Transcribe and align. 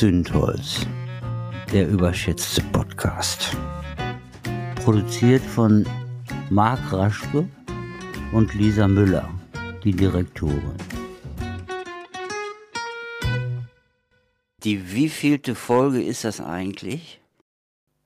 Zündholz, 0.00 0.86
der 1.74 1.86
überschätzte 1.86 2.62
Podcast. 2.72 3.54
Produziert 4.76 5.42
von 5.42 5.86
Marc 6.48 6.90
Raschke 6.90 7.46
und 8.32 8.54
Lisa 8.54 8.88
Müller, 8.88 9.28
die 9.84 9.92
Direktorin. 9.92 10.72
Die 14.64 14.90
wievielte 14.90 15.54
Folge 15.54 16.02
ist 16.02 16.24
das 16.24 16.40
eigentlich? 16.40 17.20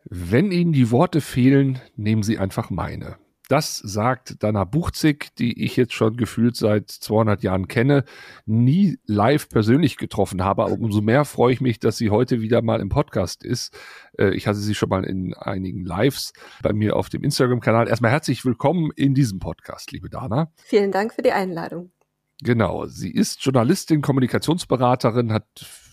Wenn 0.03 0.51
Ihnen 0.51 0.73
die 0.73 0.91
Worte 0.91 1.21
fehlen, 1.21 1.79
nehmen 1.95 2.25
Sie 2.25 2.39
einfach 2.39 2.71
meine. 2.71 3.19
Das 3.55 3.77
sagt 3.77 4.43
Dana 4.43 4.65
Buchzig, 4.65 5.29
die 5.37 5.63
ich 5.65 5.77
jetzt 5.77 5.93
schon 5.93 6.17
gefühlt 6.17 6.57
seit 6.57 6.91
200 6.91 7.45
Jahren 7.45 7.69
kenne, 7.69 8.03
nie 8.47 8.99
live 9.07 9.49
persönlich 9.49 9.97
getroffen 9.97 10.43
habe. 10.43 10.65
Aber 10.65 10.73
umso 10.73 11.01
mehr 11.01 11.25
freue 11.25 11.53
ich 11.53 11.61
mich, 11.61 11.79
dass 11.79 11.97
sie 11.97 12.11
heute 12.11 12.41
wieder 12.41 12.63
mal 12.63 12.81
im 12.81 12.89
Podcast 12.89 13.45
ist. 13.45 13.73
Äh, 14.19 14.31
ich 14.31 14.49
hatte 14.49 14.59
sie 14.59 14.75
schon 14.75 14.89
mal 14.89 15.05
in 15.05 15.35
einigen 15.35 15.85
Lives 15.85 16.33
bei 16.65 16.73
mir 16.73 16.97
auf 16.97 17.11
dem 17.11 17.23
Instagram-Kanal. 17.23 17.87
Erstmal 17.87 18.11
herzlich 18.11 18.45
willkommen 18.45 18.91
in 18.97 19.15
diesem 19.15 19.39
Podcast, 19.39 19.93
liebe 19.93 20.11
Dana. 20.11 20.51
Vielen 20.57 20.91
Dank 20.91 21.15
für 21.15 21.23
die 21.23 21.31
Einladung. 21.31 21.94
Genau, 22.43 22.87
sie 22.87 23.11
ist 23.11 23.45
Journalistin, 23.45 24.03
Kommunikationsberaterin, 24.03 25.33
hat 25.33 25.47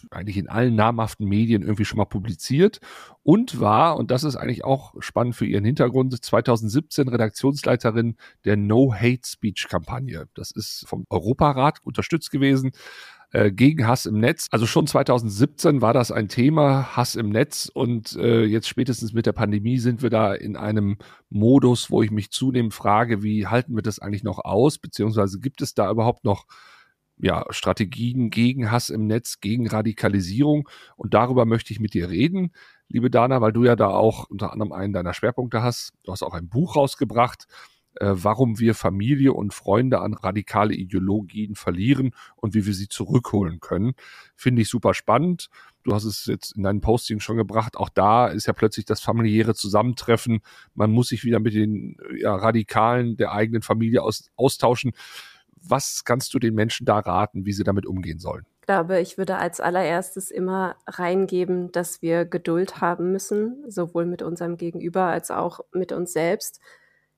eigentlich 0.10 0.38
in 0.38 0.50
allen 0.50 0.76
namhaften 0.76 1.28
Medien 1.28 1.62
irgendwie 1.62 1.86
schon 1.86 1.98
mal 1.98 2.06
publiziert 2.06 2.80
und 3.22 3.60
war, 3.60 3.98
und 3.98 4.10
das 4.10 4.24
ist 4.24 4.36
eigentlich 4.36 4.64
auch 4.64 4.96
spannend 5.00 5.36
für 5.36 5.46
ihren 5.46 5.64
Hintergrund, 5.64 6.24
2017 6.24 7.08
Redaktionsleiterin 7.08 8.18
der 8.44 8.58
No 8.58 8.94
Hate 8.94 9.22
Speech 9.26 9.68
Kampagne. 9.70 10.28
Das 10.34 10.52
ist 10.52 10.86
vom 10.88 11.06
Europarat 11.10 11.80
unterstützt 11.84 12.32
gewesen 12.32 12.72
äh, 13.32 13.52
gegen 13.52 13.88
Hass 13.88 14.06
im 14.06 14.20
Netz. 14.20 14.48
Also 14.52 14.66
schon 14.66 14.88
2017 14.88 15.82
war 15.82 15.94
das 15.94 16.12
ein 16.12 16.28
Thema, 16.28 16.96
Hass 16.96 17.16
im 17.16 17.30
Netz. 17.30 17.72
Und 17.74 18.16
äh, 18.18 18.44
jetzt 18.44 18.68
spätestens 18.68 19.14
mit 19.14 19.26
der 19.26 19.32
Pandemie 19.32 19.78
sind 19.78 20.02
wir 20.04 20.10
da 20.10 20.34
in 20.34 20.56
einem 20.56 20.98
Modus, 21.30 21.90
wo 21.90 22.04
ich 22.04 22.12
mich 22.12 22.32
zunehmend 22.32 22.74
frage, 22.74 23.24
wie 23.24 23.48
halten 23.48 23.76
wir 23.76 23.84
das 23.84 24.00
eigentlich 24.00 24.24
noch 24.24 24.40
aus? 24.40 24.78
Beziehungsweise 24.78 25.40
gibt 25.40 25.62
es 25.62 25.74
da 25.74 25.90
überhaupt 25.90 26.26
noch 26.26 26.46
ja, 27.22 27.46
Strategien 27.52 28.32
gegen 28.32 28.72
Hass 28.72 28.90
im 28.90 29.08
Netz, 29.08 29.40
gegen 29.40 29.68
Radikalisierung. 29.68 30.68
Und 30.98 31.14
darüber 31.14 31.46
möchte 31.46 31.72
ich 31.72 31.80
mit 31.80 31.94
dir 31.94 32.10
reden, 32.10 32.52
liebe 32.90 33.10
Dana, 33.10 33.42
weil 33.42 33.54
du 33.54 33.64
ja 33.64 33.76
da 33.76 33.90
auch 33.90 34.30
unter 34.30 34.52
anderem 34.52 34.72
einen 34.72 34.94
deiner 34.94 35.14
Schwerpunkte 35.14 35.62
hast. 35.62 35.94
Du 36.04 36.12
hast 36.12 36.24
auch 36.24 36.34
ein 36.34 36.50
Buch 36.50 36.76
rausgebracht, 36.76 37.46
warum 38.00 38.60
wir 38.60 38.74
Familie 38.74 39.34
und 39.34 39.54
Freunde 39.54 40.00
an 40.00 40.14
radikale 40.14 40.74
Ideologien 40.74 41.56
verlieren 41.56 42.12
und 42.36 42.54
wie 42.54 42.66
wir 42.66 42.74
sie 42.74 42.88
zurückholen 42.88 43.60
können. 43.60 43.94
Finde 44.36 44.62
ich 44.62 44.70
super 44.70 44.94
spannend. 44.94 45.50
Du 45.84 45.94
hast 45.94 46.06
es 46.06 46.26
jetzt 46.26 46.56
in 46.56 46.64
deinen 46.64 46.82
Posting 46.82 47.20
schon 47.20 47.38
gebracht. 47.38 47.76
Auch 47.76 47.90
da 47.90 48.28
ist 48.28 48.48
ja 48.48 48.54
plötzlich 48.54 48.86
das 48.86 49.02
familiäre 49.02 49.56
Zusammentreffen. 49.56 50.42
Man 50.74 50.92
muss 50.92 51.10
sich 51.10 51.24
wieder 51.24 51.40
mit 51.40 51.54
den 51.54 51.98
ja, 52.18 52.36
Radikalen 52.36 53.18
der 53.18 53.32
eigenen 53.34 53.62
Familie 53.62 54.04
aus, 54.04 54.30
austauschen. 54.36 54.92
Was 55.64 56.04
kannst 56.06 56.34
du 56.34 56.40
den 56.40 56.56
Menschen 56.56 56.86
da 56.86 57.00
raten, 57.00 57.46
wie 57.46 57.54
sie 57.54 57.64
damit 57.64 57.86
umgehen 57.86 58.20
sollen? 58.20 58.46
Ich 58.62 58.68
glaube, 58.68 59.00
ich 59.00 59.18
würde 59.18 59.38
als 59.38 59.60
allererstes 59.60 60.30
immer 60.32 60.76
reingeben, 60.88 61.72
dass 61.72 62.02
wir 62.02 62.26
Geduld 62.26 62.80
haben 62.80 63.12
müssen, 63.12 63.64
sowohl 63.68 64.06
mit 64.06 64.22
unserem 64.22 64.56
Gegenüber 64.56 65.06
als 65.06 65.32
auch 65.32 65.62
mit 65.74 65.92
uns 65.92 66.14
selbst. 66.14 66.62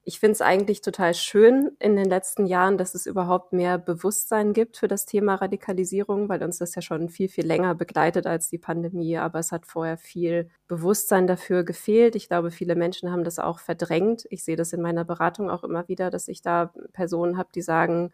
Ich 0.05 0.19
finde 0.19 0.33
es 0.33 0.41
eigentlich 0.41 0.81
total 0.81 1.13
schön 1.13 1.77
in 1.79 1.95
den 1.95 2.09
letzten 2.09 2.45
Jahren, 2.45 2.77
dass 2.77 2.93
es 2.93 3.05
überhaupt 3.05 3.53
mehr 3.53 3.77
Bewusstsein 3.77 4.51
gibt 4.51 4.75
für 4.75 4.89
das 4.89 5.05
Thema 5.05 5.35
Radikalisierung, 5.35 6.27
weil 6.27 6.43
uns 6.43 6.57
das 6.57 6.75
ja 6.75 6.81
schon 6.81 7.07
viel, 7.07 7.29
viel 7.29 7.45
länger 7.45 7.73
begleitet 7.73 8.27
als 8.27 8.49
die 8.49 8.57
Pandemie. 8.57 9.17
Aber 9.17 9.39
es 9.39 9.53
hat 9.53 9.65
vorher 9.65 9.97
viel 9.97 10.49
Bewusstsein 10.67 11.25
dafür 11.25 11.63
gefehlt. 11.63 12.17
Ich 12.17 12.27
glaube, 12.27 12.51
viele 12.51 12.75
Menschen 12.75 13.13
haben 13.13 13.23
das 13.23 13.39
auch 13.39 13.59
verdrängt. 13.59 14.25
Ich 14.29 14.43
sehe 14.43 14.57
das 14.57 14.73
in 14.73 14.81
meiner 14.81 15.05
Beratung 15.05 15.49
auch 15.49 15.63
immer 15.63 15.87
wieder, 15.87 16.09
dass 16.09 16.27
ich 16.27 16.41
da 16.41 16.73
Personen 16.91 17.37
habe, 17.37 17.49
die 17.55 17.61
sagen, 17.61 18.11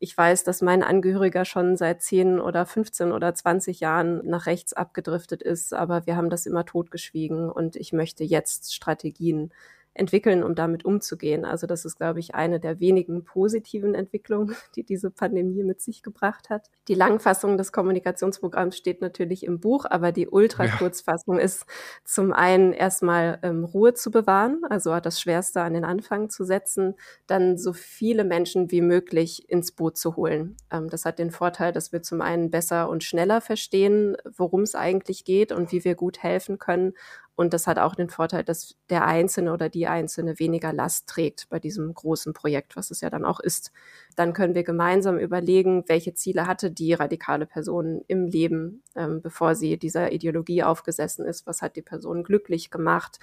ich 0.00 0.16
weiß, 0.16 0.42
dass 0.44 0.62
mein 0.62 0.82
Angehöriger 0.82 1.44
schon 1.44 1.76
seit 1.76 2.02
10 2.02 2.40
oder 2.40 2.66
15 2.66 3.12
oder 3.12 3.34
20 3.34 3.78
Jahren 3.80 4.26
nach 4.26 4.46
rechts 4.46 4.72
abgedriftet 4.72 5.42
ist, 5.42 5.74
aber 5.74 6.06
wir 6.06 6.16
haben 6.16 6.30
das 6.30 6.46
immer 6.46 6.64
totgeschwiegen 6.64 7.50
und 7.50 7.76
ich 7.76 7.92
möchte 7.92 8.24
jetzt 8.24 8.74
Strategien 8.74 9.52
entwickeln, 10.00 10.42
um 10.42 10.54
damit 10.54 10.84
umzugehen. 10.84 11.44
Also 11.44 11.66
das 11.66 11.84
ist, 11.84 11.96
glaube 11.96 12.18
ich, 12.18 12.34
eine 12.34 12.58
der 12.58 12.80
wenigen 12.80 13.22
positiven 13.22 13.94
Entwicklungen, 13.94 14.56
die 14.74 14.82
diese 14.82 15.10
Pandemie 15.10 15.62
mit 15.62 15.80
sich 15.80 16.02
gebracht 16.02 16.50
hat. 16.50 16.70
Die 16.88 16.94
Langfassung 16.94 17.58
des 17.58 17.70
Kommunikationsprogramms 17.70 18.76
steht 18.76 19.00
natürlich 19.02 19.44
im 19.44 19.60
Buch, 19.60 19.84
aber 19.88 20.10
die 20.10 20.28
Ultrakurzfassung 20.28 21.36
ja. 21.36 21.44
ist 21.44 21.66
zum 22.04 22.32
einen 22.32 22.72
erstmal 22.72 23.38
ähm, 23.42 23.64
Ruhe 23.64 23.94
zu 23.94 24.10
bewahren, 24.10 24.62
also 24.68 24.98
das 25.00 25.20
Schwerste 25.20 25.60
an 25.60 25.74
den 25.74 25.84
Anfang 25.84 26.30
zu 26.30 26.44
setzen, 26.44 26.94
dann 27.26 27.58
so 27.58 27.72
viele 27.72 28.24
Menschen 28.24 28.70
wie 28.70 28.80
möglich 28.80 29.48
ins 29.48 29.72
Boot 29.72 29.98
zu 29.98 30.16
holen. 30.16 30.56
Ähm, 30.72 30.88
das 30.88 31.04
hat 31.04 31.18
den 31.18 31.30
Vorteil, 31.30 31.72
dass 31.72 31.92
wir 31.92 32.02
zum 32.02 32.22
einen 32.22 32.50
besser 32.50 32.88
und 32.88 33.04
schneller 33.04 33.40
verstehen, 33.40 34.16
worum 34.24 34.62
es 34.62 34.74
eigentlich 34.74 35.24
geht 35.24 35.52
und 35.52 35.72
wie 35.72 35.84
wir 35.84 35.94
gut 35.94 36.22
helfen 36.22 36.58
können 36.58 36.94
und 37.40 37.54
das 37.54 37.66
hat 37.66 37.78
auch 37.78 37.94
den 37.94 38.10
Vorteil, 38.10 38.44
dass 38.44 38.76
der 38.90 39.06
Einzelne 39.06 39.54
oder 39.54 39.70
die 39.70 39.86
Einzelne 39.86 40.38
weniger 40.38 40.74
Last 40.74 41.08
trägt 41.08 41.48
bei 41.48 41.58
diesem 41.58 41.94
großen 41.94 42.34
Projekt, 42.34 42.76
was 42.76 42.90
es 42.90 43.00
ja 43.00 43.08
dann 43.08 43.24
auch 43.24 43.40
ist. 43.40 43.72
Dann 44.14 44.34
können 44.34 44.54
wir 44.54 44.62
gemeinsam 44.62 45.18
überlegen, 45.18 45.84
welche 45.86 46.12
Ziele 46.12 46.46
hatte 46.46 46.70
die 46.70 46.92
radikale 46.92 47.46
Person 47.46 48.02
im 48.08 48.26
Leben, 48.26 48.82
ähm, 48.94 49.22
bevor 49.22 49.54
sie 49.54 49.78
dieser 49.78 50.12
Ideologie 50.12 50.64
aufgesessen 50.64 51.24
ist. 51.24 51.46
Was 51.46 51.62
hat 51.62 51.76
die 51.76 51.82
Person 51.82 52.24
glücklich 52.24 52.70
gemacht? 52.70 53.20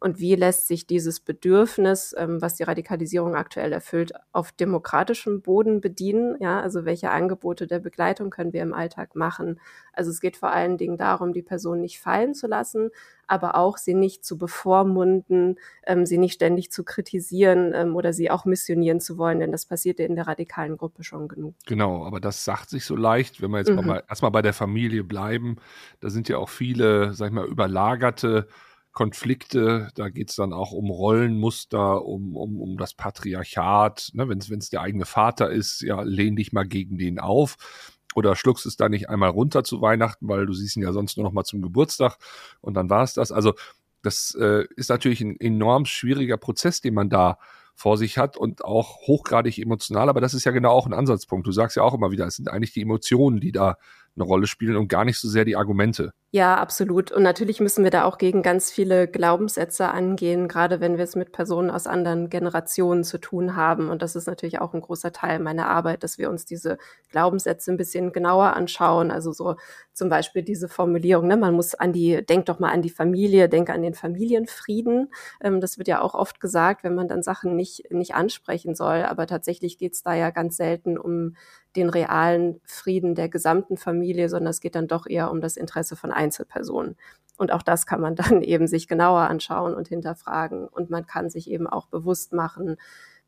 Und 0.00 0.20
wie 0.20 0.36
lässt 0.36 0.68
sich 0.68 0.86
dieses 0.86 1.18
Bedürfnis, 1.18 2.14
ähm, 2.16 2.40
was 2.40 2.54
die 2.54 2.62
Radikalisierung 2.62 3.34
aktuell 3.34 3.72
erfüllt, 3.72 4.12
auf 4.32 4.52
demokratischem 4.52 5.42
Boden 5.42 5.80
bedienen? 5.80 6.36
Ja, 6.38 6.60
also 6.60 6.84
welche 6.84 7.10
Angebote 7.10 7.66
der 7.66 7.80
Begleitung 7.80 8.30
können 8.30 8.52
wir 8.52 8.62
im 8.62 8.74
Alltag 8.74 9.16
machen? 9.16 9.58
Also 9.92 10.10
es 10.10 10.20
geht 10.20 10.36
vor 10.36 10.52
allen 10.52 10.78
Dingen 10.78 10.98
darum, 10.98 11.32
die 11.32 11.42
Person 11.42 11.80
nicht 11.80 11.98
fallen 11.98 12.34
zu 12.34 12.46
lassen, 12.46 12.90
aber 13.26 13.56
auch 13.56 13.76
sie 13.76 13.94
nicht 13.94 14.24
zu 14.24 14.38
bevormunden, 14.38 15.58
ähm, 15.84 16.06
sie 16.06 16.18
nicht 16.18 16.34
ständig 16.34 16.70
zu 16.70 16.84
kritisieren 16.84 17.72
ähm, 17.74 17.96
oder 17.96 18.12
sie 18.12 18.30
auch 18.30 18.44
missionieren 18.44 19.00
zu 19.00 19.18
wollen, 19.18 19.40
denn 19.40 19.50
das 19.50 19.66
passiert 19.66 19.98
in 19.98 20.14
der 20.14 20.28
radikalen 20.28 20.76
Gruppe 20.76 21.02
schon 21.02 21.26
genug. 21.26 21.54
Genau, 21.66 22.04
aber 22.04 22.20
das 22.20 22.44
sagt 22.44 22.70
sich 22.70 22.84
so 22.84 22.94
leicht, 22.94 23.42
wenn 23.42 23.50
wir 23.50 23.58
jetzt 23.58 23.70
mhm. 23.70 23.84
mal 23.84 24.04
erstmal 24.08 24.30
bei 24.30 24.42
der 24.42 24.54
Familie 24.54 25.02
bleiben. 25.02 25.56
Da 25.98 26.08
sind 26.08 26.28
ja 26.28 26.38
auch 26.38 26.48
viele, 26.48 27.14
sag 27.14 27.26
ich 27.26 27.32
mal, 27.32 27.46
überlagerte 27.46 28.46
Konflikte, 28.98 29.90
da 29.94 30.08
geht 30.08 30.30
es 30.30 30.34
dann 30.34 30.52
auch 30.52 30.72
um 30.72 30.90
Rollenmuster, 30.90 32.04
um, 32.04 32.36
um, 32.36 32.60
um 32.60 32.76
das 32.78 32.94
Patriarchat. 32.94 34.10
Ne? 34.14 34.28
Wenn 34.28 34.40
es 34.40 34.70
der 34.70 34.80
eigene 34.80 35.04
Vater 35.04 35.52
ist, 35.52 35.82
ja, 35.82 36.02
lehn 36.02 36.34
dich 36.34 36.52
mal 36.52 36.66
gegen 36.66 36.98
den 36.98 37.20
auf. 37.20 37.54
Oder 38.16 38.34
schluckst 38.34 38.66
es 38.66 38.76
da 38.76 38.88
nicht 38.88 39.08
einmal 39.08 39.30
runter 39.30 39.62
zu 39.62 39.80
Weihnachten, 39.80 40.26
weil 40.26 40.46
du 40.46 40.52
siehst 40.52 40.76
ihn 40.76 40.82
ja 40.82 40.92
sonst 40.92 41.16
nur 41.16 41.22
noch 41.22 41.32
mal 41.32 41.44
zum 41.44 41.62
Geburtstag 41.62 42.18
und 42.60 42.74
dann 42.74 42.90
war 42.90 43.04
es 43.04 43.14
das. 43.14 43.30
Also 43.30 43.54
das 44.02 44.34
äh, 44.34 44.64
ist 44.74 44.90
natürlich 44.90 45.20
ein 45.20 45.38
enorm 45.38 45.84
schwieriger 45.84 46.36
Prozess, 46.36 46.80
den 46.80 46.94
man 46.94 47.08
da 47.08 47.38
vor 47.76 47.98
sich 47.98 48.18
hat 48.18 48.36
und 48.36 48.64
auch 48.64 49.06
hochgradig 49.06 49.60
emotional, 49.60 50.08
aber 50.08 50.20
das 50.20 50.34
ist 50.34 50.42
ja 50.42 50.50
genau 50.50 50.72
auch 50.72 50.86
ein 50.86 50.92
Ansatzpunkt. 50.92 51.46
Du 51.46 51.52
sagst 51.52 51.76
ja 51.76 51.84
auch 51.84 51.94
immer 51.94 52.10
wieder, 52.10 52.26
es 52.26 52.34
sind 52.34 52.48
eigentlich 52.48 52.72
die 52.72 52.82
Emotionen, 52.82 53.38
die 53.38 53.52
da 53.52 53.76
eine 54.20 54.28
Rolle 54.28 54.46
spielen 54.46 54.76
und 54.76 54.88
gar 54.88 55.04
nicht 55.04 55.18
so 55.18 55.28
sehr 55.28 55.44
die 55.44 55.56
Argumente. 55.56 56.12
Ja, 56.30 56.56
absolut. 56.56 57.10
Und 57.10 57.22
natürlich 57.22 57.58
müssen 57.58 57.84
wir 57.84 57.90
da 57.90 58.04
auch 58.04 58.18
gegen 58.18 58.42
ganz 58.42 58.70
viele 58.70 59.08
Glaubenssätze 59.08 59.88
angehen, 59.88 60.46
gerade 60.46 60.78
wenn 60.78 60.98
wir 60.98 61.04
es 61.04 61.16
mit 61.16 61.32
Personen 61.32 61.70
aus 61.70 61.86
anderen 61.86 62.28
Generationen 62.28 63.02
zu 63.02 63.16
tun 63.16 63.56
haben. 63.56 63.88
Und 63.88 64.02
das 64.02 64.14
ist 64.14 64.26
natürlich 64.26 64.60
auch 64.60 64.74
ein 64.74 64.82
großer 64.82 65.10
Teil 65.10 65.38
meiner 65.38 65.68
Arbeit, 65.68 66.02
dass 66.02 66.18
wir 66.18 66.28
uns 66.28 66.44
diese 66.44 66.76
Glaubenssätze 67.08 67.70
ein 67.72 67.78
bisschen 67.78 68.12
genauer 68.12 68.54
anschauen. 68.54 69.10
Also 69.10 69.32
so 69.32 69.56
zum 69.94 70.10
Beispiel 70.10 70.42
diese 70.42 70.68
Formulierung, 70.68 71.28
ne, 71.28 71.38
man 71.38 71.54
muss 71.54 71.74
an 71.74 71.94
die, 71.94 72.22
denk 72.26 72.44
doch 72.44 72.58
mal 72.58 72.72
an 72.72 72.82
die 72.82 72.90
Familie, 72.90 73.48
denk 73.48 73.70
an 73.70 73.80
den 73.80 73.94
Familienfrieden. 73.94 75.10
Ähm, 75.40 75.62
das 75.62 75.78
wird 75.78 75.88
ja 75.88 76.02
auch 76.02 76.12
oft 76.12 76.40
gesagt, 76.40 76.84
wenn 76.84 76.94
man 76.94 77.08
dann 77.08 77.22
Sachen 77.22 77.56
nicht, 77.56 77.90
nicht 77.90 78.14
ansprechen 78.14 78.74
soll. 78.74 79.04
Aber 79.04 79.26
tatsächlich 79.26 79.78
geht 79.78 79.94
es 79.94 80.02
da 80.02 80.12
ja 80.12 80.28
ganz 80.28 80.58
selten 80.58 80.98
um 80.98 81.36
den 81.78 81.88
realen 81.88 82.60
Frieden 82.64 83.14
der 83.14 83.28
gesamten 83.28 83.76
Familie, 83.76 84.28
sondern 84.28 84.50
es 84.50 84.60
geht 84.60 84.74
dann 84.74 84.88
doch 84.88 85.06
eher 85.06 85.30
um 85.30 85.40
das 85.40 85.56
Interesse 85.56 85.96
von 85.96 86.10
Einzelpersonen. 86.10 86.96
Und 87.36 87.52
auch 87.52 87.62
das 87.62 87.86
kann 87.86 88.00
man 88.00 88.16
dann 88.16 88.42
eben 88.42 88.66
sich 88.66 88.88
genauer 88.88 89.20
anschauen 89.22 89.74
und 89.74 89.88
hinterfragen. 89.88 90.66
Und 90.66 90.90
man 90.90 91.06
kann 91.06 91.30
sich 91.30 91.50
eben 91.50 91.66
auch 91.66 91.86
bewusst 91.86 92.32
machen, 92.32 92.76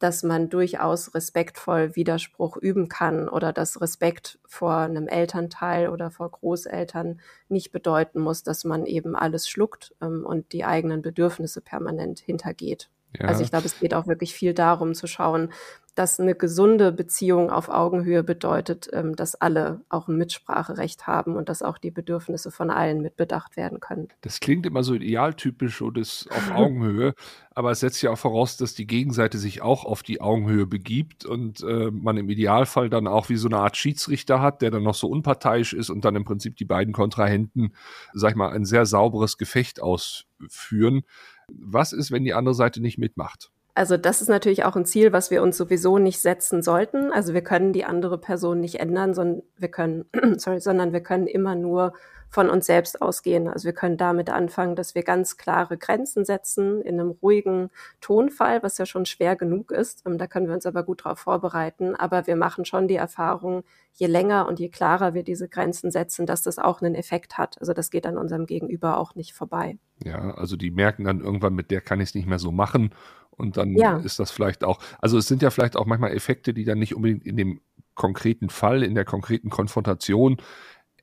dass 0.00 0.23
man 0.23 0.49
durchaus 0.49 1.14
respektvoll 1.14 1.94
Widerspruch 1.94 2.56
üben 2.56 2.88
kann 2.88 3.29
oder 3.29 3.52
dass 3.52 3.81
Respekt 3.82 4.38
vor 4.47 4.76
einem 4.76 5.06
Elternteil 5.06 5.91
oder 5.91 6.11
vor 6.11 6.31
Großeltern 6.31 7.20
nicht 7.49 7.70
bedeuten 7.70 8.19
muss, 8.19 8.43
dass 8.43 8.64
man 8.64 8.87
eben 8.87 9.14
alles 9.14 9.49
schluckt 9.49 9.94
ähm, 10.00 10.25
und 10.25 10.53
die 10.53 10.64
eigenen 10.64 11.03
Bedürfnisse 11.03 11.61
permanent 11.61 12.19
hintergeht. 12.19 12.88
Ja. 13.19 13.26
Also 13.26 13.43
ich 13.43 13.50
glaube, 13.50 13.67
es 13.67 13.79
geht 13.79 13.93
auch 13.93 14.06
wirklich 14.06 14.35
viel 14.35 14.55
darum 14.55 14.94
zu 14.94 15.06
schauen, 15.06 15.53
dass 15.94 16.20
eine 16.20 16.34
gesunde 16.34 16.92
Beziehung 16.92 17.50
auf 17.50 17.69
Augenhöhe 17.69 18.22
bedeutet, 18.22 18.88
ähm, 18.92 19.16
dass 19.16 19.34
alle 19.34 19.81
auch 19.88 20.08
ein 20.08 20.16
Mitspracherecht 20.16 21.06
haben 21.06 21.37
und 21.37 21.48
dass 21.48 21.62
auch 21.62 21.78
die 21.78 21.90
Bedürfnisse 21.90 22.50
von 22.50 22.70
allen 22.70 23.00
mitbedacht 23.02 23.56
werden 23.56 23.81
können. 23.81 24.08
Das 24.20 24.40
klingt 24.40 24.66
immer 24.66 24.82
so 24.82 24.94
idealtypisch 24.94 25.82
und 25.82 25.98
ist 25.98 26.28
auf 26.31 26.52
Augenhöhe, 26.52 27.14
aber 27.54 27.70
es 27.70 27.81
setzt 27.81 28.02
ja 28.02 28.10
auch 28.10 28.19
voraus, 28.19 28.56
dass 28.56 28.75
die 28.75 28.87
Gegenseite 28.87 29.38
sich 29.38 29.62
auch 29.62 29.84
auf 29.84 30.02
die 30.02 30.20
Augenhöhe 30.20 30.66
begibt 30.66 31.25
und 31.25 31.62
äh, 31.62 31.90
man 31.90 32.16
im 32.16 32.28
Idealfall 32.28 32.88
dann 32.88 33.06
auch 33.06 33.28
wie 33.28 33.36
so 33.36 33.48
eine 33.48 33.58
Art 33.58 33.76
Schiedsrichter 33.76 34.40
hat, 34.40 34.62
der 34.62 34.70
dann 34.70 34.82
noch 34.82 34.94
so 34.94 35.08
unparteiisch 35.08 35.72
ist 35.72 35.90
und 35.90 36.04
dann 36.04 36.16
im 36.16 36.25
Prinzip 36.25 36.56
die 36.56 36.64
beiden 36.64 36.93
Kontrahenten, 36.93 37.75
sag 38.12 38.31
ich 38.31 38.36
mal, 38.36 38.50
ein 38.50 38.64
sehr 38.64 38.86
sauberes 38.86 39.38
Gefecht 39.38 39.82
ausführen. 39.82 41.02
Was 41.48 41.93
ist, 41.93 42.10
wenn 42.10 42.25
die 42.25 42.34
andere 42.34 42.54
Seite 42.54 42.81
nicht 42.81 42.98
mitmacht? 42.98 43.50
Also 43.81 43.97
das 43.97 44.21
ist 44.21 44.29
natürlich 44.29 44.67
auch 44.67 44.77
ein 44.77 44.85
Ziel, 44.85 45.11
was 45.15 45.31
wir 45.31 45.43
uns 45.43 45.56
sowieso 45.56 45.97
nicht 45.97 46.21
setzen 46.21 46.62
sollten. 46.62 47.11
Also 47.11 47.32
wir 47.32 47.41
können 47.41 47.73
die 47.73 47.87
andere 47.87 48.19
Person 48.19 48.61
nicht 48.61 48.79
ändern, 48.79 49.15
sondern 49.15 49.43
wir 49.56 49.71
können, 49.71 50.05
sorry, 50.37 50.61
sondern 50.61 50.93
wir 50.93 51.00
können 51.00 51.27
immer 51.27 51.55
nur 51.55 51.94
von 52.29 52.50
uns 52.50 52.67
selbst 52.67 53.00
ausgehen. 53.00 53.49
Also 53.49 53.65
wir 53.65 53.73
können 53.73 53.97
damit 53.97 54.29
anfangen, 54.29 54.77
dass 54.77 54.94
wir 54.94 55.03
ganz 55.03 55.38
klare 55.38 55.79
Grenzen 55.79 56.27
setzen 56.27 56.82
in 56.82 57.00
einem 57.00 57.11
ruhigen 57.23 57.71
Tonfall, 58.03 58.62
was 58.62 58.77
ja 58.77 58.85
schon 58.85 59.06
schwer 59.06 59.35
genug 59.35 59.73
ist. 59.73 60.06
Ähm, 60.06 60.19
da 60.19 60.27
können 60.27 60.47
wir 60.47 60.55
uns 60.55 60.67
aber 60.67 60.82
gut 60.82 61.06
darauf 61.06 61.19
vorbereiten. 61.19 61.97
Aber 61.97 62.27
wir 62.27 62.37
machen 62.37 62.67
schon 62.67 62.87
die 62.87 62.97
Erfahrung, 62.97 63.65
je 63.94 64.09
länger 64.09 64.47
und 64.47 64.61
je 64.61 64.69
klarer 64.69 65.15
wir 65.15 65.25
diese 65.25 65.49
Grenzen 65.49 65.91
setzen, 65.91 66.27
dass 66.27 66.43
das 66.43 66.59
auch 66.59 66.82
einen 66.82 66.94
Effekt 66.94 67.38
hat. 67.38 67.59
Also 67.61 67.73
das 67.73 67.91
geht 67.91 68.06
an 68.06 68.19
unserem 68.19 68.44
Gegenüber 68.44 68.99
auch 68.99 69.15
nicht 69.15 69.32
vorbei. 69.32 69.79
Ja, 70.05 70.35
also 70.35 70.56
die 70.56 70.71
merken 70.71 71.05
dann 71.05 71.21
irgendwann, 71.21 71.55
mit 71.55 71.71
der 71.71 71.81
kann 71.81 72.00
ich 72.00 72.11
es 72.11 72.15
nicht 72.15 72.29
mehr 72.29 72.38
so 72.38 72.53
machen. 72.53 72.93
Und 73.40 73.56
dann 73.56 73.75
ja. 73.75 73.98
ist 73.98 74.19
das 74.20 74.31
vielleicht 74.31 74.62
auch, 74.62 74.78
also 75.00 75.19
es 75.19 75.26
sind 75.26 75.42
ja 75.42 75.50
vielleicht 75.50 75.76
auch 75.76 75.87
manchmal 75.87 76.12
Effekte, 76.12 76.54
die 76.54 76.64
dann 76.64 76.78
nicht 76.78 76.94
unbedingt 76.94 77.25
in 77.26 77.37
dem 77.37 77.60
konkreten 77.94 78.50
Fall, 78.50 78.82
in 78.82 78.94
der 78.94 79.04
konkreten 79.04 79.50
Konfrontation 79.50 80.37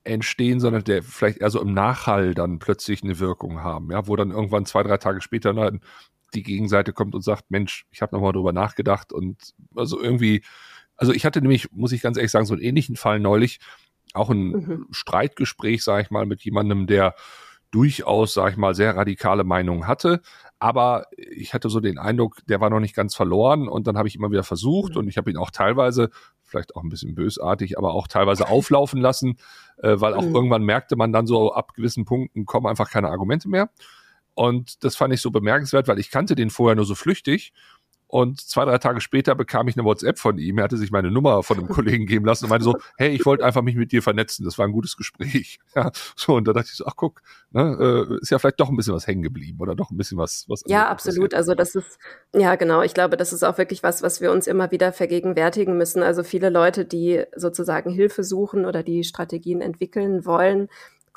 entstehen, 0.04 0.60
sondern 0.60 0.84
der 0.84 1.02
vielleicht 1.02 1.38
eher 1.38 1.50
so 1.50 1.60
im 1.60 1.74
Nachhall 1.74 2.34
dann 2.34 2.58
plötzlich 2.58 3.02
eine 3.02 3.18
Wirkung 3.18 3.62
haben, 3.62 3.90
ja, 3.90 4.06
wo 4.06 4.16
dann 4.16 4.30
irgendwann 4.30 4.64
zwei, 4.64 4.82
drei 4.82 4.96
Tage 4.96 5.20
später 5.20 5.52
dann 5.52 5.80
die 6.34 6.42
Gegenseite 6.42 6.92
kommt 6.92 7.14
und 7.14 7.22
sagt, 7.22 7.50
Mensch, 7.50 7.86
ich 7.90 8.02
habe 8.02 8.14
nochmal 8.14 8.32
drüber 8.32 8.52
nachgedacht 8.52 9.12
und 9.12 9.54
also 9.74 10.00
irgendwie, 10.00 10.42
also 10.96 11.12
ich 11.12 11.24
hatte 11.24 11.40
nämlich, 11.40 11.70
muss 11.72 11.92
ich 11.92 12.02
ganz 12.02 12.16
ehrlich 12.16 12.30
sagen, 12.30 12.46
so 12.46 12.54
einen 12.54 12.62
ähnlichen 12.62 12.96
Fall 12.96 13.20
neulich, 13.20 13.60
auch 14.14 14.30
ein 14.30 14.50
mhm. 14.50 14.86
Streitgespräch, 14.90 15.82
sage 15.84 16.02
ich 16.02 16.10
mal, 16.10 16.26
mit 16.26 16.42
jemandem, 16.42 16.86
der 16.86 17.14
durchaus, 17.70 18.34
sage 18.34 18.52
ich 18.52 18.56
mal, 18.56 18.74
sehr 18.74 18.96
radikale 18.96 19.44
Meinungen 19.44 19.86
hatte. 19.86 20.22
Aber 20.58 21.06
ich 21.16 21.54
hatte 21.54 21.68
so 21.68 21.80
den 21.80 21.98
Eindruck, 21.98 22.38
der 22.48 22.60
war 22.60 22.70
noch 22.70 22.80
nicht 22.80 22.94
ganz 22.94 23.14
verloren. 23.14 23.68
Und 23.68 23.86
dann 23.86 23.96
habe 23.96 24.08
ich 24.08 24.16
immer 24.16 24.30
wieder 24.30 24.42
versucht 24.42 24.94
mhm. 24.94 25.00
und 25.00 25.08
ich 25.08 25.16
habe 25.16 25.30
ihn 25.30 25.36
auch 25.36 25.50
teilweise, 25.50 26.10
vielleicht 26.42 26.74
auch 26.74 26.82
ein 26.82 26.88
bisschen 26.88 27.14
bösartig, 27.14 27.78
aber 27.78 27.92
auch 27.92 28.08
teilweise 28.08 28.48
auflaufen 28.48 29.00
lassen, 29.00 29.36
äh, 29.78 30.00
weil 30.00 30.14
auch 30.14 30.24
mhm. 30.24 30.34
irgendwann 30.34 30.62
merkte 30.62 30.96
man 30.96 31.12
dann 31.12 31.26
so, 31.26 31.52
ab 31.52 31.74
gewissen 31.74 32.04
Punkten 32.04 32.44
kommen 32.44 32.66
einfach 32.66 32.90
keine 32.90 33.08
Argumente 33.08 33.48
mehr. 33.48 33.70
Und 34.34 34.84
das 34.84 34.94
fand 34.94 35.12
ich 35.12 35.20
so 35.20 35.30
bemerkenswert, 35.32 35.88
weil 35.88 35.98
ich 35.98 36.10
kannte 36.10 36.36
den 36.36 36.50
vorher 36.50 36.76
nur 36.76 36.84
so 36.84 36.94
flüchtig 36.94 37.52
und 38.08 38.40
zwei, 38.40 38.64
drei 38.64 38.78
Tage 38.78 39.02
später 39.02 39.34
bekam 39.34 39.68
ich 39.68 39.76
eine 39.76 39.84
WhatsApp 39.84 40.18
von 40.18 40.38
ihm. 40.38 40.56
Er 40.56 40.64
hatte 40.64 40.78
sich 40.78 40.90
meine 40.90 41.10
Nummer 41.10 41.42
von 41.42 41.58
einem 41.58 41.68
Kollegen 41.68 42.06
geben 42.06 42.24
lassen 42.24 42.46
und 42.46 42.50
meinte 42.50 42.64
so, 42.64 42.74
hey, 42.96 43.10
ich 43.10 43.26
wollte 43.26 43.44
einfach 43.44 43.60
mich 43.60 43.76
mit 43.76 43.92
dir 43.92 44.02
vernetzen. 44.02 44.46
Das 44.46 44.56
war 44.56 44.66
ein 44.66 44.72
gutes 44.72 44.96
Gespräch. 44.96 45.60
Ja, 45.74 45.92
so, 46.16 46.34
und 46.34 46.48
da 46.48 46.52
dachte 46.54 46.70
ich 46.72 46.76
so, 46.76 46.86
ach 46.86 46.96
guck, 46.96 47.20
ne, 47.50 48.06
äh, 48.10 48.20
ist 48.20 48.30
ja 48.30 48.38
vielleicht 48.38 48.58
doch 48.58 48.70
ein 48.70 48.76
bisschen 48.76 48.94
was 48.94 49.06
hängen 49.06 49.22
geblieben 49.22 49.60
oder 49.60 49.76
doch 49.76 49.90
ein 49.90 49.96
bisschen 49.96 50.18
was, 50.18 50.46
was. 50.48 50.64
Ja, 50.66 50.88
absolut. 50.88 51.34
Also 51.34 51.54
das 51.54 51.74
ist, 51.74 51.98
ja, 52.34 52.56
genau. 52.56 52.82
Ich 52.82 52.94
glaube, 52.94 53.16
das 53.16 53.32
ist 53.32 53.44
auch 53.44 53.58
wirklich 53.58 53.82
was, 53.82 54.02
was 54.02 54.20
wir 54.20 54.32
uns 54.32 54.46
immer 54.46 54.72
wieder 54.72 54.92
vergegenwärtigen 54.92 55.76
müssen. 55.76 56.02
Also 56.02 56.24
viele 56.24 56.48
Leute, 56.48 56.84
die 56.84 57.22
sozusagen 57.36 57.90
Hilfe 57.90 58.24
suchen 58.24 58.64
oder 58.64 58.82
die 58.82 59.04
Strategien 59.04 59.60
entwickeln 59.60 60.24
wollen, 60.24 60.68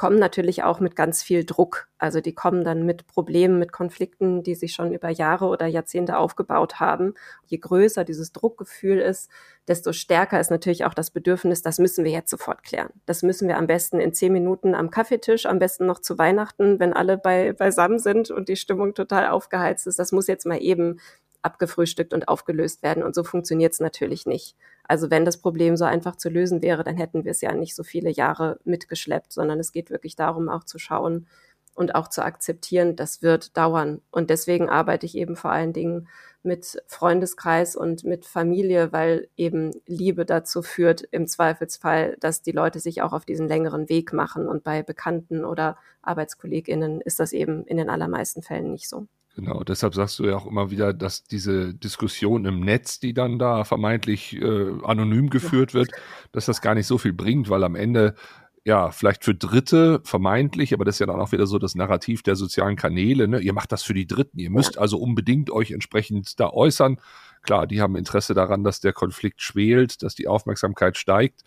kommen 0.01 0.17
natürlich 0.17 0.63
auch 0.63 0.79
mit 0.79 0.95
ganz 0.95 1.21
viel 1.21 1.45
Druck. 1.45 1.87
Also 1.99 2.21
die 2.21 2.33
kommen 2.33 2.63
dann 2.63 2.87
mit 2.87 3.05
Problemen, 3.05 3.59
mit 3.59 3.71
Konflikten, 3.71 4.41
die 4.41 4.55
sich 4.55 4.73
schon 4.73 4.91
über 4.95 5.09
Jahre 5.09 5.45
oder 5.45 5.67
Jahrzehnte 5.67 6.17
aufgebaut 6.17 6.79
haben. 6.79 7.13
Je 7.45 7.59
größer 7.59 8.03
dieses 8.03 8.31
Druckgefühl 8.31 8.97
ist, 8.97 9.29
desto 9.67 9.93
stärker 9.93 10.39
ist 10.39 10.49
natürlich 10.49 10.85
auch 10.85 10.95
das 10.95 11.11
Bedürfnis, 11.11 11.61
das 11.61 11.77
müssen 11.77 12.03
wir 12.03 12.11
jetzt 12.11 12.31
sofort 12.31 12.63
klären. 12.63 12.89
Das 13.05 13.21
müssen 13.21 13.47
wir 13.47 13.59
am 13.59 13.67
besten 13.67 13.99
in 13.99 14.11
zehn 14.11 14.33
Minuten 14.33 14.73
am 14.73 14.89
Kaffeetisch, 14.89 15.45
am 15.45 15.59
besten 15.59 15.85
noch 15.85 15.99
zu 15.99 16.17
Weihnachten, 16.17 16.79
wenn 16.79 16.93
alle 16.93 17.19
bei, 17.19 17.53
beisammen 17.53 17.99
sind 17.99 18.31
und 18.31 18.49
die 18.49 18.55
Stimmung 18.55 18.95
total 18.95 19.27
aufgeheizt 19.27 19.85
ist. 19.85 19.99
Das 19.99 20.11
muss 20.11 20.25
jetzt 20.25 20.47
mal 20.47 20.59
eben 20.63 20.99
abgefrühstückt 21.41 22.13
und 22.13 22.27
aufgelöst 22.27 22.83
werden. 22.83 23.03
Und 23.03 23.15
so 23.15 23.23
funktioniert 23.23 23.73
es 23.73 23.79
natürlich 23.79 24.25
nicht. 24.25 24.55
Also 24.83 25.09
wenn 25.09 25.25
das 25.25 25.37
Problem 25.37 25.77
so 25.77 25.85
einfach 25.85 26.15
zu 26.15 26.29
lösen 26.29 26.61
wäre, 26.61 26.83
dann 26.83 26.97
hätten 26.97 27.23
wir 27.23 27.31
es 27.31 27.41
ja 27.41 27.53
nicht 27.53 27.75
so 27.75 27.83
viele 27.83 28.09
Jahre 28.09 28.59
mitgeschleppt, 28.63 29.31
sondern 29.33 29.59
es 29.59 29.71
geht 29.71 29.89
wirklich 29.89 30.15
darum, 30.15 30.49
auch 30.49 30.63
zu 30.63 30.79
schauen 30.79 31.27
und 31.73 31.95
auch 31.95 32.09
zu 32.09 32.23
akzeptieren, 32.23 32.95
das 32.95 33.21
wird 33.21 33.55
dauern. 33.57 34.01
Und 34.11 34.29
deswegen 34.29 34.69
arbeite 34.69 35.05
ich 35.05 35.15
eben 35.15 35.35
vor 35.35 35.51
allen 35.51 35.73
Dingen 35.73 36.07
mit 36.43 36.81
Freundeskreis 36.87 37.75
und 37.75 38.03
mit 38.03 38.25
Familie, 38.25 38.91
weil 38.91 39.29
eben 39.37 39.71
Liebe 39.85 40.25
dazu 40.25 40.63
führt, 40.63 41.01
im 41.11 41.27
Zweifelsfall, 41.27 42.17
dass 42.19 42.41
die 42.41 42.51
Leute 42.51 42.79
sich 42.79 43.01
auch 43.01 43.13
auf 43.13 43.25
diesen 43.25 43.47
längeren 43.47 43.89
Weg 43.89 44.11
machen. 44.11 44.47
Und 44.47 44.63
bei 44.63 44.83
Bekannten 44.83 45.45
oder 45.45 45.77
Arbeitskolleginnen 46.01 46.99
ist 47.01 47.19
das 47.19 47.31
eben 47.31 47.65
in 47.65 47.77
den 47.77 47.89
allermeisten 47.89 48.41
Fällen 48.41 48.71
nicht 48.71 48.89
so. 48.89 49.07
Genau, 49.35 49.63
deshalb 49.63 49.95
sagst 49.95 50.19
du 50.19 50.25
ja 50.25 50.35
auch 50.35 50.45
immer 50.45 50.71
wieder, 50.71 50.93
dass 50.93 51.23
diese 51.23 51.73
Diskussion 51.73 52.43
im 52.45 52.59
Netz, 52.59 52.99
die 52.99 53.13
dann 53.13 53.39
da 53.39 53.63
vermeintlich 53.63 54.35
äh, 54.35 54.73
anonym 54.83 55.29
geführt 55.29 55.73
wird, 55.73 55.89
dass 56.33 56.45
das 56.47 56.61
gar 56.61 56.75
nicht 56.75 56.87
so 56.87 56.97
viel 56.97 57.13
bringt, 57.13 57.49
weil 57.49 57.63
am 57.63 57.75
Ende 57.75 58.15
ja, 58.63 58.91
vielleicht 58.91 59.23
für 59.23 59.33
Dritte 59.33 60.01
vermeintlich, 60.03 60.73
aber 60.73 60.85
das 60.85 60.95
ist 60.95 60.99
ja 60.99 61.07
dann 61.07 61.19
auch 61.19 61.31
wieder 61.31 61.47
so 61.47 61.57
das 61.57 61.73
Narrativ 61.73 62.21
der 62.21 62.35
sozialen 62.35 62.75
Kanäle, 62.75 63.27
ne? 63.27 63.39
Ihr 63.39 63.53
macht 63.53 63.71
das 63.71 63.81
für 63.81 63.95
die 63.95 64.05
Dritten, 64.05 64.37
ihr 64.37 64.51
müsst 64.51 64.77
also 64.77 64.99
unbedingt 64.99 65.49
euch 65.49 65.71
entsprechend 65.71 66.39
da 66.39 66.49
äußern. 66.49 66.99
Klar, 67.41 67.65
die 67.65 67.81
haben 67.81 67.95
Interesse 67.95 68.35
daran, 68.35 68.63
dass 68.63 68.79
der 68.79 68.93
Konflikt 68.93 69.41
schwelt, 69.41 70.03
dass 70.03 70.13
die 70.13 70.27
Aufmerksamkeit 70.27 70.95
steigt. 70.97 71.41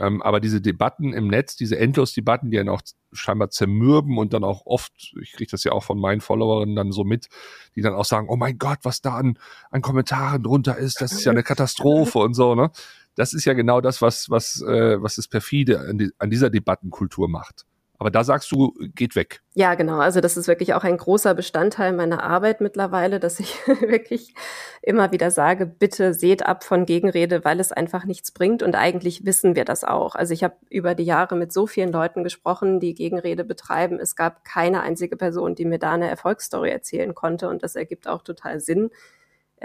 Ähm, 0.00 0.22
aber 0.22 0.40
diese 0.40 0.60
Debatten 0.60 1.12
im 1.12 1.28
Netz, 1.28 1.56
diese 1.56 1.78
Endlos-Debatten, 1.78 2.50
die 2.50 2.58
einen 2.58 2.68
auch 2.68 2.82
scheinbar 3.12 3.50
zermürben 3.50 4.18
und 4.18 4.32
dann 4.32 4.42
auch 4.42 4.66
oft, 4.66 5.14
ich 5.20 5.32
kriege 5.32 5.50
das 5.50 5.62
ja 5.62 5.72
auch 5.72 5.84
von 5.84 6.00
meinen 6.00 6.20
Followerinnen 6.20 6.74
dann 6.74 6.90
so 6.90 7.04
mit, 7.04 7.28
die 7.76 7.82
dann 7.82 7.94
auch 7.94 8.04
sagen, 8.04 8.28
oh 8.28 8.36
mein 8.36 8.58
Gott, 8.58 8.78
was 8.82 9.02
da 9.02 9.14
an, 9.14 9.38
an 9.70 9.82
Kommentaren 9.82 10.42
drunter 10.42 10.76
ist, 10.76 11.00
das 11.00 11.12
ist 11.12 11.24
ja 11.24 11.32
eine 11.32 11.44
Katastrophe 11.44 12.18
und 12.18 12.34
so, 12.34 12.54
ne? 12.54 12.70
Das 13.16 13.32
ist 13.32 13.44
ja 13.44 13.52
genau 13.52 13.80
das, 13.80 14.02
was, 14.02 14.28
was, 14.28 14.60
äh, 14.62 15.00
was 15.00 15.14
das 15.14 15.28
perfide 15.28 15.78
an, 15.78 15.98
die, 15.98 16.10
an 16.18 16.30
dieser 16.30 16.50
Debattenkultur 16.50 17.28
macht. 17.28 17.64
Aber 17.98 18.10
da 18.10 18.24
sagst 18.24 18.50
du, 18.50 18.74
geht 18.94 19.14
weg. 19.14 19.40
Ja, 19.54 19.74
genau. 19.76 19.98
Also 19.98 20.20
das 20.20 20.36
ist 20.36 20.48
wirklich 20.48 20.74
auch 20.74 20.82
ein 20.82 20.96
großer 20.96 21.32
Bestandteil 21.34 21.92
meiner 21.92 22.22
Arbeit 22.24 22.60
mittlerweile, 22.60 23.20
dass 23.20 23.38
ich 23.38 23.54
wirklich 23.66 24.34
immer 24.82 25.12
wieder 25.12 25.30
sage, 25.30 25.64
bitte 25.64 26.12
seht 26.12 26.44
ab 26.44 26.64
von 26.64 26.86
Gegenrede, 26.86 27.44
weil 27.44 27.60
es 27.60 27.70
einfach 27.70 28.04
nichts 28.04 28.32
bringt. 28.32 28.62
Und 28.62 28.74
eigentlich 28.74 29.24
wissen 29.24 29.54
wir 29.54 29.64
das 29.64 29.84
auch. 29.84 30.16
Also 30.16 30.34
ich 30.34 30.42
habe 30.42 30.56
über 30.70 30.94
die 30.94 31.04
Jahre 31.04 31.36
mit 31.36 31.52
so 31.52 31.66
vielen 31.66 31.92
Leuten 31.92 32.24
gesprochen, 32.24 32.80
die 32.80 32.94
Gegenrede 32.94 33.44
betreiben. 33.44 34.00
Es 34.00 34.16
gab 34.16 34.44
keine 34.44 34.82
einzige 34.82 35.16
Person, 35.16 35.54
die 35.54 35.64
mir 35.64 35.78
da 35.78 35.92
eine 35.92 36.08
Erfolgsstory 36.08 36.70
erzählen 36.70 37.14
konnte. 37.14 37.48
Und 37.48 37.62
das 37.62 37.76
ergibt 37.76 38.08
auch 38.08 38.22
total 38.22 38.60
Sinn 38.60 38.90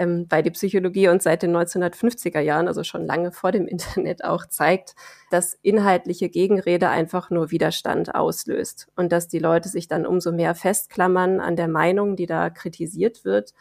ähm, 0.00 0.24
weil 0.30 0.42
die 0.42 0.50
Psychologie 0.50 1.08
uns 1.08 1.24
seit 1.24 1.42
den 1.42 1.54
1950er 1.54 2.40
Jahren, 2.40 2.68
also 2.68 2.82
schon 2.84 3.04
lange 3.04 3.32
vor 3.32 3.52
dem 3.52 3.68
Internet 3.68 4.24
auch 4.24 4.46
zeigt, 4.46 4.94
dass 5.30 5.58
inhaltliche 5.60 6.30
Gegenrede 6.30 6.88
einfach 6.88 7.28
nur 7.28 7.50
Widerstand 7.50 8.14
auslöst 8.14 8.88
und 8.96 9.12
dass 9.12 9.28
die 9.28 9.38
Leute 9.38 9.68
sich 9.68 9.88
dann 9.88 10.06
umso 10.06 10.32
mehr 10.32 10.54
festklammern 10.54 11.38
an 11.38 11.54
der 11.54 11.68
Meinung, 11.68 12.16
die 12.16 12.26
da 12.26 12.48
kritisiert 12.48 13.26
wird. 13.26 13.52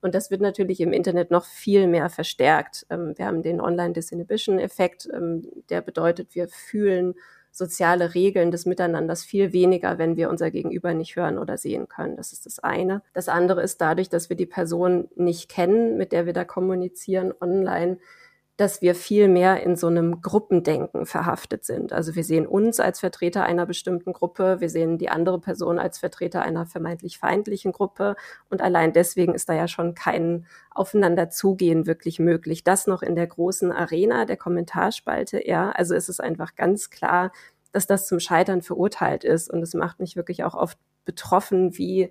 Und 0.00 0.14
das 0.14 0.30
wird 0.30 0.40
natürlich 0.40 0.80
im 0.80 0.92
Internet 0.92 1.32
noch 1.32 1.44
viel 1.44 1.88
mehr 1.88 2.08
verstärkt. 2.08 2.86
Ähm, 2.88 3.14
wir 3.16 3.26
haben 3.26 3.42
den 3.42 3.60
Online-Disinhibition-Effekt, 3.60 5.08
ähm, 5.12 5.42
der 5.70 5.80
bedeutet, 5.82 6.36
wir 6.36 6.46
fühlen 6.46 7.14
soziale 7.50 8.14
Regeln 8.14 8.50
des 8.50 8.66
Miteinanders 8.66 9.24
viel 9.24 9.52
weniger, 9.52 9.98
wenn 9.98 10.16
wir 10.16 10.30
unser 10.30 10.50
Gegenüber 10.50 10.94
nicht 10.94 11.16
hören 11.16 11.38
oder 11.38 11.56
sehen 11.56 11.88
können. 11.88 12.16
Das 12.16 12.32
ist 12.32 12.46
das 12.46 12.58
eine. 12.58 13.02
Das 13.12 13.28
andere 13.28 13.62
ist 13.62 13.80
dadurch, 13.80 14.08
dass 14.08 14.28
wir 14.28 14.36
die 14.36 14.46
Person 14.46 15.08
nicht 15.16 15.48
kennen, 15.48 15.96
mit 15.96 16.12
der 16.12 16.26
wir 16.26 16.32
da 16.32 16.44
kommunizieren 16.44 17.32
online, 17.40 17.98
dass 18.60 18.82
wir 18.82 18.94
viel 18.94 19.26
mehr 19.28 19.62
in 19.62 19.74
so 19.74 19.86
einem 19.86 20.20
Gruppendenken 20.20 21.06
verhaftet 21.06 21.64
sind. 21.64 21.94
Also 21.94 22.14
wir 22.14 22.24
sehen 22.24 22.46
uns 22.46 22.78
als 22.78 23.00
Vertreter 23.00 23.44
einer 23.44 23.64
bestimmten 23.64 24.12
Gruppe, 24.12 24.60
wir 24.60 24.68
sehen 24.68 24.98
die 24.98 25.08
andere 25.08 25.40
Person 25.40 25.78
als 25.78 25.98
Vertreter 25.98 26.42
einer 26.42 26.66
vermeintlich 26.66 27.16
feindlichen 27.16 27.72
Gruppe 27.72 28.16
und 28.50 28.60
allein 28.60 28.92
deswegen 28.92 29.34
ist 29.34 29.48
da 29.48 29.54
ja 29.54 29.66
schon 29.66 29.94
kein 29.94 30.46
Aufeinanderzugehen 30.72 31.86
wirklich 31.86 32.18
möglich. 32.18 32.62
Das 32.62 32.86
noch 32.86 33.00
in 33.00 33.14
der 33.14 33.28
großen 33.28 33.72
Arena 33.72 34.26
der 34.26 34.36
Kommentarspalte, 34.36 35.48
ja. 35.48 35.70
Also 35.70 35.94
es 35.94 36.10
ist 36.10 36.20
einfach 36.20 36.54
ganz 36.54 36.90
klar, 36.90 37.32
dass 37.72 37.86
das 37.86 38.06
zum 38.06 38.20
Scheitern 38.20 38.60
verurteilt 38.60 39.24
ist 39.24 39.50
und 39.50 39.62
es 39.62 39.72
macht 39.72 40.00
mich 40.00 40.16
wirklich 40.16 40.44
auch 40.44 40.54
oft 40.54 40.76
betroffen, 41.06 41.78
wie 41.78 42.10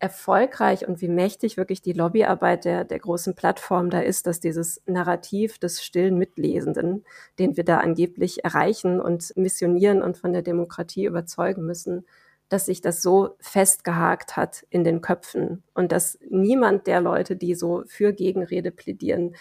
erfolgreich 0.00 0.88
und 0.88 1.02
wie 1.02 1.08
mächtig 1.08 1.58
wirklich 1.58 1.82
die 1.82 1.92
Lobbyarbeit 1.92 2.64
der, 2.64 2.84
der 2.84 2.98
großen 2.98 3.34
Plattform 3.34 3.90
da 3.90 4.00
ist, 4.00 4.26
dass 4.26 4.40
dieses 4.40 4.82
Narrativ 4.86 5.58
des 5.58 5.84
stillen 5.84 6.16
Mitlesenden, 6.16 7.04
den 7.38 7.56
wir 7.56 7.64
da 7.64 7.78
angeblich 7.78 8.42
erreichen 8.42 8.98
und 9.00 9.36
missionieren 9.36 10.02
und 10.02 10.16
von 10.16 10.32
der 10.32 10.42
Demokratie 10.42 11.04
überzeugen 11.04 11.64
müssen, 11.66 12.06
dass 12.48 12.66
sich 12.66 12.80
das 12.80 13.02
so 13.02 13.36
festgehakt 13.40 14.36
hat 14.36 14.66
in 14.70 14.84
den 14.84 15.02
Köpfen 15.02 15.62
und 15.74 15.92
dass 15.92 16.18
niemand 16.28 16.86
der 16.86 17.02
Leute, 17.02 17.36
die 17.36 17.54
so 17.54 17.84
für 17.86 18.12
Gegenrede 18.14 18.70
plädieren, 18.70 19.36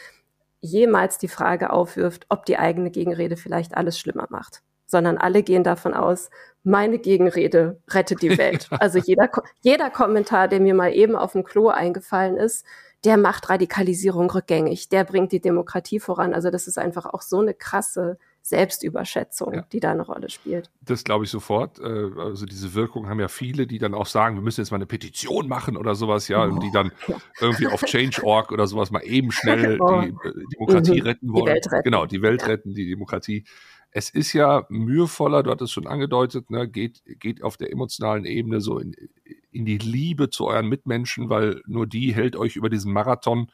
jemals 0.60 1.18
die 1.18 1.30
Frage 1.30 1.72
aufwirft, 1.72 2.26
ob 2.28 2.46
die 2.46 2.60
eigene 2.60 2.92
Gegenrede 2.92 3.38
vielleicht 3.38 3.76
alles 3.78 3.98
schlimmer 3.98 4.28
macht 4.30 4.62
sondern 4.90 5.18
alle 5.18 5.44
gehen 5.44 5.64
davon 5.64 5.94
aus, 5.94 6.30
meine 6.64 7.00
Gegenrede 7.00 7.82
rettet 7.90 8.22
die 8.22 8.38
Welt. 8.38 8.68
Also 8.80 9.00
jeder, 9.00 9.30
jeder 9.62 9.90
Kommentar, 9.90 10.48
der 10.48 10.60
mir 10.60 10.74
mal 10.74 10.94
eben 10.94 11.16
auf 11.16 11.34
dem 11.34 11.44
Klo 11.44 11.70
eingefallen 11.70 12.38
ist, 12.38 12.66
der 13.06 13.18
macht 13.18 13.50
Radikalisierung 13.50 14.30
rückgängig, 14.30 14.90
der 14.90 15.06
bringt 15.06 15.32
die 15.32 15.40
Demokratie 15.40 16.00
voran. 16.00 16.34
Also 16.34 16.50
das 16.50 16.68
ist 16.68 16.78
einfach 16.78 17.06
auch 17.06 17.22
so 17.22 17.40
eine 17.40 17.54
krasse 17.54 18.18
Selbstüberschätzung, 18.42 19.54
ja. 19.54 19.66
die 19.72 19.80
da 19.80 19.92
eine 19.92 20.02
Rolle 20.02 20.30
spielt. 20.30 20.70
Das 20.82 21.04
glaube 21.04 21.26
ich 21.26 21.30
sofort. 21.30 21.80
Äh, 21.80 22.10
also 22.18 22.46
diese 22.46 22.74
Wirkung 22.74 23.08
haben 23.08 23.20
ja 23.20 23.28
viele, 23.28 23.68
die 23.68 23.78
dann 23.78 23.94
auch 23.94 24.08
sagen, 24.08 24.36
wir 24.36 24.42
müssen 24.42 24.62
jetzt 24.62 24.72
mal 24.72 24.78
eine 24.78 24.86
Petition 24.86 25.48
machen 25.48 25.78
oder 25.78 25.96
sowas, 25.96 26.28
ja, 26.28 26.44
oh, 26.44 26.50
und 26.50 26.64
die 26.64 26.72
dann 26.72 26.92
irgendwie 27.40 27.68
auf 27.68 27.82
Change.org 27.84 28.52
oder 28.52 28.68
sowas 28.68 28.92
mal 28.92 29.04
eben 29.04 29.32
schnell 29.32 29.78
oh. 29.82 30.02
die 30.02 30.08
äh, 30.10 30.34
Demokratie 30.58 31.02
mhm. 31.02 31.08
retten 31.08 31.34
wollen. 31.34 31.46
Die 31.46 31.52
Welt 31.52 31.72
retten. 31.72 31.84
Genau, 31.84 32.06
die 32.06 32.22
Welt 32.22 32.42
ja. 32.42 32.48
retten, 32.48 32.74
die 32.74 32.90
Demokratie. 32.90 33.46
Es 33.92 34.10
ist 34.10 34.34
ja 34.34 34.66
mühevoller, 34.70 35.42
du 35.42 35.52
hattest 35.52 35.74
schon 35.74 35.88
angedeutet, 35.88 36.52
ne, 36.52 36.68
geht, 36.68 37.02
geht 37.20 37.44
auf 37.44 37.58
der 37.58 37.72
emotionalen 37.72 38.26
Ebene 38.26 38.62
so 38.62 38.78
in, 38.78 38.96
in 39.52 39.66
die 39.66 39.80
Liebe 39.80 40.30
zu 40.30 40.46
euren 40.48 40.68
Mitmenschen, 40.68 41.30
weil 41.30 41.62
nur 41.66 41.88
die 41.88 42.14
hält 42.14 42.36
euch 42.36 42.56
über 42.56 42.70
diesen 42.70 42.94
Marathon, 42.94 43.52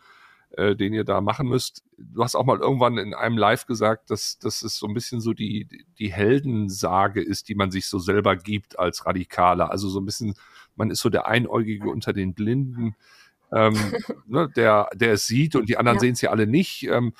äh, 0.52 0.76
den 0.76 0.94
ihr 0.94 1.04
da 1.04 1.22
machen 1.22 1.48
müsst. 1.48 1.84
Du 1.98 2.24
hast 2.24 2.36
auch 2.36 2.46
mal 2.46 2.60
irgendwann 2.60 2.98
in 2.98 3.14
einem 3.14 3.38
Live 3.38 3.66
gesagt, 3.66 4.10
dass, 4.10 4.38
dass 4.40 4.62
es 4.62 4.78
so 4.78 4.88
ein 4.88 4.94
bisschen 4.94 5.22
so 5.22 5.34
die, 5.34 5.68
die 6.00 6.12
Heldensage 6.12 7.22
ist, 7.22 7.50
die 7.50 7.56
man 7.56 7.72
sich 7.72 7.88
so 7.88 8.00
selber 8.00 8.36
gibt 8.36 8.78
als 8.78 9.06
Radikaler. 9.06 9.72
Also 9.72 9.90
so 9.90 10.00
ein 10.00 10.06
bisschen, 10.06 10.36
man 10.76 10.92
ist 10.92 11.00
so 11.00 11.10
der 11.10 11.28
Einäugige 11.28 11.90
unter 11.90 12.14
den 12.14 12.34
Blinden, 12.34 12.96
ähm, 13.52 13.76
ne, 14.28 14.50
der, 14.56 14.90
der 14.94 15.14
es 15.14 15.28
sieht 15.28 15.56
und 15.56 15.70
die 15.70 15.78
anderen 15.78 15.98
ja. 15.98 16.02
sehen 16.02 16.14
es 16.14 16.22
ja 16.22 16.32
alle 16.32 16.48
nicht. 16.48 16.84
Ähm, 16.84 17.14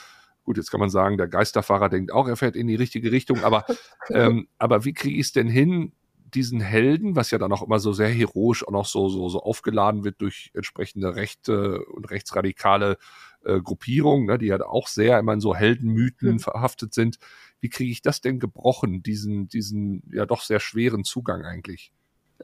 Gut, 0.46 0.58
jetzt 0.58 0.72
kann 0.72 0.80
man 0.80 0.90
sagen, 0.90 1.18
der 1.18 1.28
Geisterfahrer 1.28 1.90
denkt 1.90 2.12
auch, 2.12 2.28
er 2.28 2.38
fährt 2.38 2.56
in 2.56 2.68
die 2.68 2.76
richtige 2.76 3.12
Richtung, 3.12 3.44
aber, 3.44 3.66
ähm, 4.10 4.48
aber 4.58 4.86
wie 4.86 4.94
kriege 4.94 5.16
ich 5.16 5.28
es 5.28 5.34
denn 5.34 5.48
hin, 5.48 5.92
diesen 6.34 6.60
Helden, 6.60 7.16
was 7.16 7.32
ja 7.32 7.38
dann 7.38 7.52
auch 7.52 7.64
immer 7.64 7.80
so 7.80 7.94
sehr 7.94 8.10
heroisch 8.10 8.66
auch 8.68 8.72
noch 8.72 8.86
so, 8.86 9.10
so, 9.10 9.30
so 9.30 9.42
aufgeladen 9.42 10.04
wird 10.04 10.22
durch 10.22 10.52
entsprechende 10.54 11.16
rechte 11.16 11.84
und 11.86 12.10
rechtsradikale 12.12 12.98
äh, 13.44 13.62
Gruppierungen, 13.62 14.26
ne, 14.26 14.38
die 14.38 14.48
ja 14.48 14.60
auch 14.66 14.88
sehr 14.88 15.18
immer 15.20 15.34
in 15.34 15.40
so 15.40 15.56
Heldenmythen 15.56 16.34
mhm. 16.34 16.40
verhaftet 16.40 16.94
sind. 16.94 17.18
Wie 17.60 17.70
kriege 17.70 17.92
ich 17.92 18.02
das 18.02 18.22
denn 18.22 18.40
gebrochen, 18.40 19.02
diesen, 19.02 19.48
diesen 19.48 20.04
ja 20.12 20.26
doch 20.26 20.42
sehr 20.42 20.60
schweren 20.60 21.04
Zugang 21.04 21.44
eigentlich? 21.44 21.92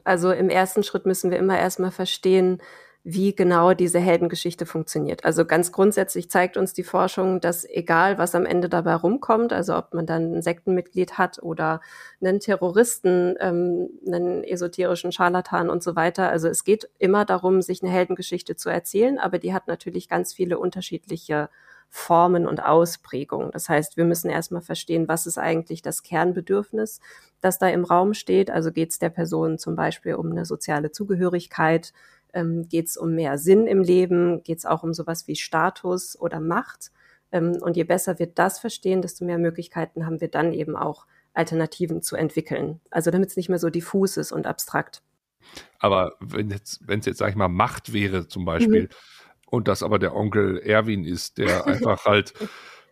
Also 0.04 0.32
im 0.32 0.48
ersten 0.48 0.82
Schritt 0.82 1.06
müssen 1.06 1.30
wir 1.30 1.38
immer 1.38 1.58
erstmal 1.58 1.90
verstehen, 1.90 2.62
wie 3.04 3.34
genau 3.34 3.74
diese 3.74 3.98
Heldengeschichte 3.98 4.64
funktioniert. 4.64 5.24
Also 5.24 5.44
ganz 5.44 5.72
grundsätzlich 5.72 6.30
zeigt 6.30 6.56
uns 6.56 6.72
die 6.72 6.84
Forschung, 6.84 7.40
dass 7.40 7.64
egal, 7.68 8.16
was 8.16 8.36
am 8.36 8.46
Ende 8.46 8.68
dabei 8.68 8.94
rumkommt, 8.94 9.52
also 9.52 9.76
ob 9.76 9.92
man 9.92 10.06
dann 10.06 10.36
ein 10.36 10.42
Sektenmitglied 10.42 11.18
hat 11.18 11.42
oder 11.42 11.80
einen 12.20 12.38
Terroristen, 12.38 13.34
ähm, 13.40 13.90
einen 14.06 14.44
esoterischen 14.44 15.10
Scharlatan 15.10 15.68
und 15.68 15.82
so 15.82 15.96
weiter, 15.96 16.28
also 16.28 16.46
es 16.46 16.62
geht 16.62 16.88
immer 16.98 17.24
darum, 17.24 17.60
sich 17.60 17.82
eine 17.82 17.90
Heldengeschichte 17.90 18.54
zu 18.54 18.68
erzählen, 18.68 19.18
aber 19.18 19.40
die 19.40 19.52
hat 19.52 19.66
natürlich 19.66 20.08
ganz 20.08 20.32
viele 20.32 20.58
unterschiedliche 20.58 21.48
Formen 21.94 22.46
und 22.46 22.64
Ausprägungen. 22.64 23.50
Das 23.50 23.68
heißt, 23.68 23.98
wir 23.98 24.04
müssen 24.04 24.30
erstmal 24.30 24.62
verstehen, 24.62 25.08
was 25.08 25.26
ist 25.26 25.36
eigentlich 25.38 25.82
das 25.82 26.02
Kernbedürfnis, 26.02 27.00
das 27.42 27.58
da 27.58 27.68
im 27.68 27.84
Raum 27.84 28.14
steht. 28.14 28.50
Also 28.50 28.72
geht 28.72 28.92
es 28.92 28.98
der 28.98 29.10
Person 29.10 29.58
zum 29.58 29.76
Beispiel 29.76 30.14
um 30.14 30.30
eine 30.30 30.46
soziale 30.46 30.90
Zugehörigkeit, 30.92 31.92
ähm, 32.32 32.68
geht 32.68 32.88
es 32.88 32.96
um 32.96 33.14
mehr 33.14 33.38
Sinn 33.38 33.66
im 33.66 33.82
Leben, 33.82 34.42
geht 34.42 34.58
es 34.58 34.66
auch 34.66 34.82
um 34.82 34.94
sowas 34.94 35.26
wie 35.26 35.36
Status 35.36 36.18
oder 36.18 36.40
Macht. 36.40 36.90
Ähm, 37.30 37.58
und 37.60 37.76
je 37.76 37.84
besser 37.84 38.18
wir 38.18 38.26
das 38.26 38.58
verstehen, 38.58 39.02
desto 39.02 39.24
mehr 39.24 39.38
Möglichkeiten 39.38 40.06
haben 40.06 40.20
wir 40.20 40.28
dann 40.28 40.52
eben 40.52 40.76
auch 40.76 41.06
Alternativen 41.34 42.02
zu 42.02 42.16
entwickeln. 42.16 42.80
Also 42.90 43.10
damit 43.10 43.30
es 43.30 43.36
nicht 43.36 43.48
mehr 43.48 43.58
so 43.58 43.70
diffus 43.70 44.16
ist 44.16 44.32
und 44.32 44.46
abstrakt. 44.46 45.02
Aber 45.78 46.14
wenn 46.20 46.50
jetzt, 46.50 46.82
es 46.86 47.06
jetzt, 47.06 47.18
sag 47.18 47.30
ich 47.30 47.36
mal, 47.36 47.48
Macht 47.48 47.92
wäre 47.92 48.28
zum 48.28 48.44
Beispiel, 48.44 48.82
mhm. 48.82 48.88
und 49.46 49.68
das 49.68 49.82
aber 49.82 49.98
der 49.98 50.14
Onkel 50.14 50.58
Erwin 50.58 51.04
ist, 51.04 51.38
der 51.38 51.66
einfach 51.66 52.04
halt, 52.04 52.34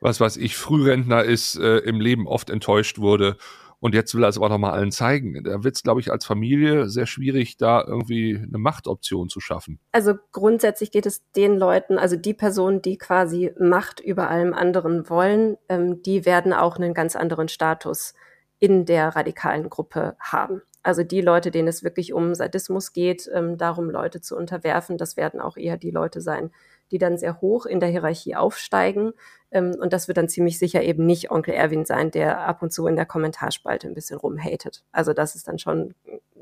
was 0.00 0.20
weiß 0.20 0.38
ich, 0.38 0.56
Frührentner 0.56 1.24
ist, 1.24 1.56
äh, 1.56 1.78
im 1.78 2.00
Leben 2.00 2.26
oft 2.26 2.50
enttäuscht 2.50 2.98
wurde 2.98 3.36
und 3.80 3.94
jetzt 3.94 4.14
will 4.14 4.22
er 4.22 4.28
es 4.28 4.36
aber 4.36 4.48
nochmal 4.50 4.72
allen 4.72 4.92
zeigen. 4.92 5.42
Da 5.42 5.64
wird 5.64 5.74
es, 5.74 5.82
glaube 5.82 6.00
ich, 6.00 6.12
als 6.12 6.24
Familie 6.26 6.88
sehr 6.88 7.06
schwierig, 7.06 7.56
da 7.56 7.82
irgendwie 7.84 8.36
eine 8.36 8.58
Machtoption 8.58 9.28
zu 9.28 9.40
schaffen. 9.40 9.80
Also 9.92 10.14
grundsätzlich 10.32 10.90
geht 10.90 11.06
es 11.06 11.22
den 11.32 11.56
Leuten, 11.56 11.98
also 11.98 12.16
die 12.16 12.34
Personen, 12.34 12.82
die 12.82 12.98
quasi 12.98 13.52
Macht 13.58 14.00
über 14.00 14.28
allem 14.28 14.52
anderen 14.52 15.08
wollen, 15.08 15.56
ähm, 15.68 16.02
die 16.02 16.26
werden 16.26 16.52
auch 16.52 16.76
einen 16.76 16.94
ganz 16.94 17.16
anderen 17.16 17.48
Status 17.48 18.14
in 18.58 18.84
der 18.84 19.16
radikalen 19.16 19.70
Gruppe 19.70 20.16
haben. 20.20 20.60
Also 20.82 21.02
die 21.02 21.20
Leute, 21.20 21.50
denen 21.50 21.68
es 21.68 21.82
wirklich 21.82 22.12
um 22.12 22.34
Sadismus 22.34 22.92
geht, 22.92 23.30
ähm, 23.34 23.56
darum 23.56 23.90
Leute 23.90 24.20
zu 24.20 24.36
unterwerfen, 24.36 24.98
das 24.98 25.16
werden 25.16 25.40
auch 25.40 25.56
eher 25.56 25.76
die 25.76 25.90
Leute 25.90 26.20
sein, 26.20 26.50
die 26.90 26.98
dann 26.98 27.18
sehr 27.18 27.40
hoch 27.40 27.66
in 27.66 27.80
der 27.80 27.88
Hierarchie 27.88 28.36
aufsteigen. 28.36 29.12
Ähm, 29.50 29.76
und 29.80 29.92
das 29.92 30.08
wird 30.08 30.18
dann 30.18 30.28
ziemlich 30.28 30.58
sicher 30.58 30.82
eben 30.82 31.06
nicht 31.06 31.30
Onkel 31.30 31.54
Erwin 31.54 31.84
sein, 31.84 32.10
der 32.10 32.46
ab 32.46 32.62
und 32.62 32.72
zu 32.72 32.86
in 32.86 32.96
der 32.96 33.06
Kommentarspalte 33.06 33.88
ein 33.88 33.94
bisschen 33.94 34.18
rumhatet. 34.18 34.84
Also 34.92 35.12
das 35.12 35.34
ist 35.34 35.48
dann 35.48 35.58
schon 35.58 35.94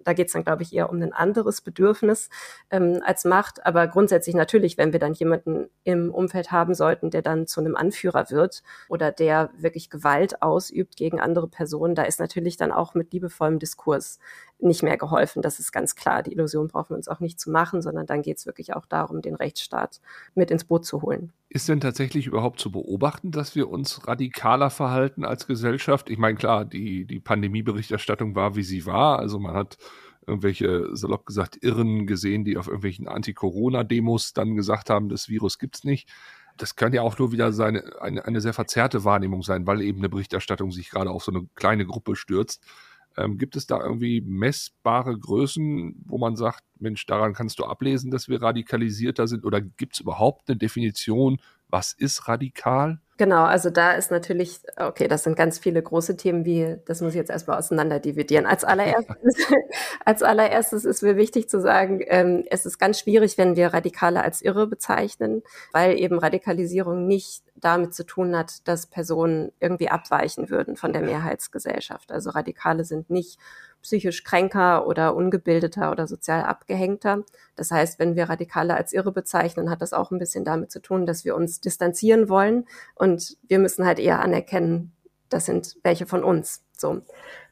da 0.09 0.15
geht 0.15 0.29
es 0.29 0.33
dann, 0.33 0.45
glaube 0.45 0.63
ich, 0.63 0.73
eher 0.73 0.91
um 0.91 1.01
ein 1.03 1.13
anderes 1.13 1.61
Bedürfnis 1.61 2.31
ähm, 2.71 3.03
als 3.05 3.25
Macht. 3.25 3.65
Aber 3.67 3.87
grundsätzlich 3.87 4.35
natürlich, 4.35 4.79
wenn 4.79 4.93
wir 4.93 5.01
dann 5.01 5.13
jemanden 5.13 5.69
im 5.85 6.13
Umfeld 6.13 6.51
haben 6.51 6.75
sollten, 6.75 7.11
der 7.11 7.21
dann 7.21 7.47
zu 7.47 7.61
einem 7.61 7.77
Anführer 7.77 8.31
wird 8.31 8.63
oder 8.89 9.13
der 9.13 9.51
wirklich 9.59 9.91
Gewalt 9.91 10.41
ausübt 10.43 10.97
gegen 10.97 11.21
andere 11.21 11.47
Personen, 11.47 11.95
da 11.95 12.05
ist 12.05 12.21
natürlich 12.21 12.57
dann 12.57 12.73
auch 12.73 12.95
mit 12.95 13.13
liebevollem 13.13 13.59
Diskurs 13.59 14.19
nicht 14.61 14.83
mehr 14.83 14.97
geholfen. 14.97 15.43
Das 15.43 15.61
ist 15.61 15.73
ganz 15.73 15.95
klar. 15.95 16.23
Die 16.23 16.33
Illusion 16.33 16.69
brauchen 16.69 16.91
wir 16.91 16.97
uns 16.97 17.09
auch 17.09 17.21
nicht 17.21 17.39
zu 17.39 17.51
machen, 17.51 17.81
sondern 17.83 18.07
dann 18.07 18.23
geht 18.23 18.39
es 18.39 18.47
wirklich 18.47 18.75
auch 18.75 18.87
darum, 18.87 19.23
den 19.23 19.35
Rechtsstaat 19.35 20.01
mit 20.35 20.51
ins 20.51 20.65
Boot 20.65 20.85
zu 20.85 21.03
holen. 21.03 21.33
Ist 21.49 21.69
denn 21.69 21.81
tatsächlich 21.81 22.27
überhaupt 22.27 22.61
zu 22.61 22.71
beobachten, 22.71 23.31
dass 23.31 23.55
wir 23.55 23.69
uns 23.71 24.07
radikaler 24.07 24.71
verhalten 24.71 25.25
als 25.25 25.47
Gesellschaft? 25.47 26.11
Ich 26.11 26.19
meine, 26.19 26.37
klar, 26.37 26.65
die, 26.65 27.05
die 27.05 27.21
Pandemieberichterstattung 27.21 28.35
war, 28.35 28.57
wie 28.57 28.65
sie 28.65 28.85
war. 28.85 29.19
Also 29.19 29.39
man 29.39 29.55
hat 29.55 29.79
irgendwelche, 30.27 30.95
salopp 30.95 31.25
gesagt, 31.25 31.59
Irren 31.63 32.07
gesehen, 32.07 32.45
die 32.45 32.59
auf 32.59 32.67
irgendwelchen 32.67 33.09
Anti-Corona-Demos 33.09 34.35
dann 34.35 34.57
gesagt 34.57 34.91
haben, 34.91 35.09
das 35.09 35.29
Virus 35.29 35.59
gibt's 35.59 35.85
nicht. 35.85 36.09
Das 36.59 36.77
könnte 36.77 36.97
ja 36.97 37.03
auch 37.03 37.19
nur 37.19 37.33
wieder 37.33 37.53
seine, 37.53 38.01
eine, 38.01 38.25
eine 38.25 38.41
sehr 38.41 38.53
verzerrte 38.53 39.05
Wahrnehmung 39.05 39.43
sein, 39.43 39.67
weil 39.67 39.81
eben 39.81 39.99
eine 39.99 40.09
Berichterstattung 40.09 40.73
sich 40.73 40.91
gerade 40.91 41.11
auf 41.11 41.25
so 41.25 41.33
eine 41.33 41.47
kleine 41.55 41.87
Gruppe 41.87 42.17
stürzt. 42.17 42.63
Ähm, 43.19 43.37
gibt 43.37 43.57
es 43.57 43.67
da 43.67 43.81
irgendwie 43.83 44.21
messbare 44.21 45.19
Größen, 45.19 46.05
wo 46.07 46.19
man 46.19 46.37
sagt, 46.37 46.63
Mensch, 46.79 47.05
daran 47.07 47.35
kannst 47.35 47.59
du 47.59 47.65
ablesen, 47.65 48.13
dass 48.13 48.29
wir 48.29 48.41
radikalisierter 48.41 49.27
sind? 49.27 49.45
Oder 49.45 49.61
gibt 49.61 49.95
es 49.95 50.01
überhaupt 50.01 50.49
eine 50.49 50.57
Definition, 50.57 51.41
was 51.69 51.93
ist 51.93 52.29
radikal? 52.29 53.01
Genau, 53.19 53.43
also 53.43 53.69
da 53.69 53.93
ist 53.93 54.13
natürlich, 54.13 54.61
okay, 54.77 55.09
das 55.09 55.25
sind 55.25 55.37
ganz 55.37 55.59
viele 55.59 55.83
große 55.83 56.17
Themen, 56.17 56.45
wie, 56.45 56.77
das 56.87 57.01
muss 57.01 57.15
ich 57.15 57.17
jetzt 57.17 57.31
erstmal 57.31 57.59
auseinander 57.59 57.99
dividieren. 57.99 58.47
Als 58.47 58.63
allererstes, 58.63 59.17
als 60.05 60.23
allererstes 60.23 60.85
ist 60.85 61.03
mir 61.03 61.17
wichtig 61.17 61.49
zu 61.49 61.61
sagen, 61.61 62.01
ähm, 62.07 62.45
es 62.49 62.65
ist 62.65 62.79
ganz 62.79 63.01
schwierig, 63.01 63.37
wenn 63.37 63.57
wir 63.57 63.75
Radikale 63.75 64.23
als 64.23 64.41
irre 64.41 64.69
bezeichnen, 64.69 65.43
weil 65.73 65.99
eben 65.99 66.21
Radikalisierung 66.21 67.09
nicht 67.09 67.43
damit 67.61 67.95
zu 67.95 68.05
tun 68.05 68.37
hat, 68.37 68.67
dass 68.69 68.87
Personen 68.87 69.53
irgendwie 69.61 69.89
abweichen 69.89 70.51
würden 70.51 70.77
von 70.77 70.93
der 70.93 71.03
Mehrheitsgesellschaft. 71.03 72.13
Also 72.13 72.31
Radikale 72.31 72.85
sind 72.85 73.11
nicht 73.11 73.39
psychisch 73.83 74.25
kränker 74.25 74.87
oder 74.87 75.15
ungebildeter 75.15 75.91
oder 75.91 76.07
sozial 76.07 76.43
abgehängter. 76.43 77.25
Das 77.57 77.71
heißt, 77.71 77.99
wenn 77.99 78.17
wir 78.17 78.29
Radikale 78.29 78.75
als 78.75 78.93
irre 78.93 79.13
bezeichnen, 79.13 79.71
hat 79.71 79.83
das 79.83 79.93
auch 79.93 80.11
ein 80.11 80.19
bisschen 80.19 80.45
damit 80.45 80.71
zu 80.73 80.81
tun, 80.81 81.07
dass 81.07 81.25
wir 81.25 81.37
uns 81.37 81.61
distanzieren 81.61 82.29
wollen 82.29 82.67
und 82.95 83.37
wir 83.47 83.59
müssen 83.59 83.87
halt 83.87 83.99
eher 83.99 84.21
anerkennen, 84.21 84.93
das 85.29 85.47
sind 85.47 85.77
welche 85.83 86.07
von 86.07 86.25
uns. 86.25 86.63
So. 86.77 87.03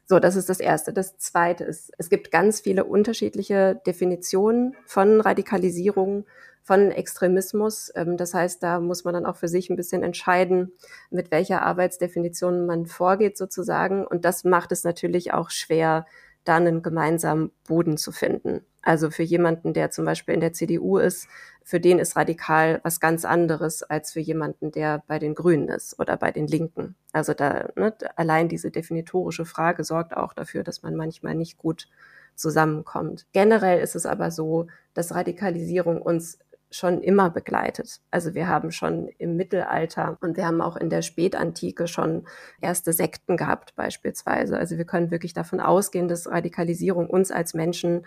So, 0.08 0.20
das 0.20 0.36
ist 0.36 0.48
das 0.48 0.60
Erste. 0.60 0.92
Das 0.92 1.18
Zweite 1.18 1.64
ist, 1.64 1.92
es 1.98 2.08
gibt 2.08 2.30
ganz 2.30 2.60
viele 2.60 2.84
unterschiedliche 2.84 3.80
Definitionen 3.86 4.76
von 4.86 5.20
Radikalisierung 5.20 6.26
von 6.66 6.90
Extremismus. 6.90 7.92
Ähm, 7.94 8.16
das 8.16 8.35
heißt, 8.35 8.61
da 8.62 8.80
muss 8.80 9.04
man 9.04 9.14
dann 9.14 9.25
auch 9.25 9.37
für 9.37 9.46
sich 9.46 9.70
ein 9.70 9.76
bisschen 9.76 10.02
entscheiden, 10.02 10.73
mit 11.11 11.30
welcher 11.30 11.62
Arbeitsdefinition 11.62 12.66
man 12.66 12.87
vorgeht 12.87 13.38
sozusagen. 13.38 14.04
Und 14.04 14.25
das 14.25 14.42
macht 14.42 14.73
es 14.73 14.82
natürlich 14.82 15.32
auch 15.32 15.50
schwer, 15.50 16.06
da 16.44 16.56
einen 16.56 16.82
gemeinsamen 16.82 17.52
Boden 17.68 17.96
zu 17.96 18.11
finden. 18.11 18.64
Also 18.82 19.11
für 19.11 19.23
jemanden, 19.23 19.75
der 19.75 19.90
zum 19.90 20.04
Beispiel 20.04 20.35
in 20.35 20.40
der 20.40 20.52
CDU 20.52 20.99
ist, 20.99 21.28
für 21.62 21.80
den 21.80 21.99
ist 22.00 22.16
radikal 22.16 22.80
was 22.82 23.00
ganz 23.00 23.25
anderes 23.25 23.82
als 23.85 24.12
für 24.12 24.20
jemanden, 24.20 24.70
der 24.73 25.02
bei 25.06 25.18
den 25.20 25.35
Grünen 25.35 25.68
ist 25.68 25.99
oder 26.00 26.16
bei 26.16 26.32
den 26.32 26.46
Linken. 26.49 26.96
Also 27.12 27.32
da 27.32 27.68
ne, 27.76 27.94
allein 28.16 28.49
diese 28.49 28.70
definitorische 28.73 29.44
Frage 29.44 29.85
sorgt 29.85 30.16
auch 30.16 30.32
dafür, 30.32 30.62
dass 30.64 30.82
man 30.82 30.96
manchmal 30.96 31.35
nicht 31.35 31.58
gut 31.58 31.88
zusammenkommt. 32.37 33.26
Generell 33.32 33.80
ist 33.80 33.96
es 33.96 34.06
aber 34.06 34.30
so, 34.30 34.66
dass 34.94 35.14
Radikalisierung 35.14 36.00
uns 36.00 36.38
schon 36.70 37.00
immer 37.00 37.30
begleitet. 37.30 38.00
Also 38.11 38.35
wir 38.35 38.49
haben 38.49 38.73
schon 38.73 39.08
im 39.18 39.37
Mittelalter 39.37 40.18
und 40.20 40.37
wir 40.37 40.46
haben 40.46 40.61
auch 40.61 40.76
in 40.76 40.90
der 40.90 41.02
Spätantike 41.02 41.87
schon 41.87 42.26
erste 42.61 42.92
Sekten 42.92 43.37
gehabt 43.37 43.75
beispielsweise. 43.76 44.58
Also 44.58 44.76
wir 44.76 44.85
können 44.85 45.11
wirklich 45.11 45.32
davon 45.32 45.61
ausgehen, 45.61 46.08
dass 46.08 46.28
Radikalisierung 46.28 47.08
uns 47.08 47.30
als 47.30 47.54
Menschen 47.54 48.04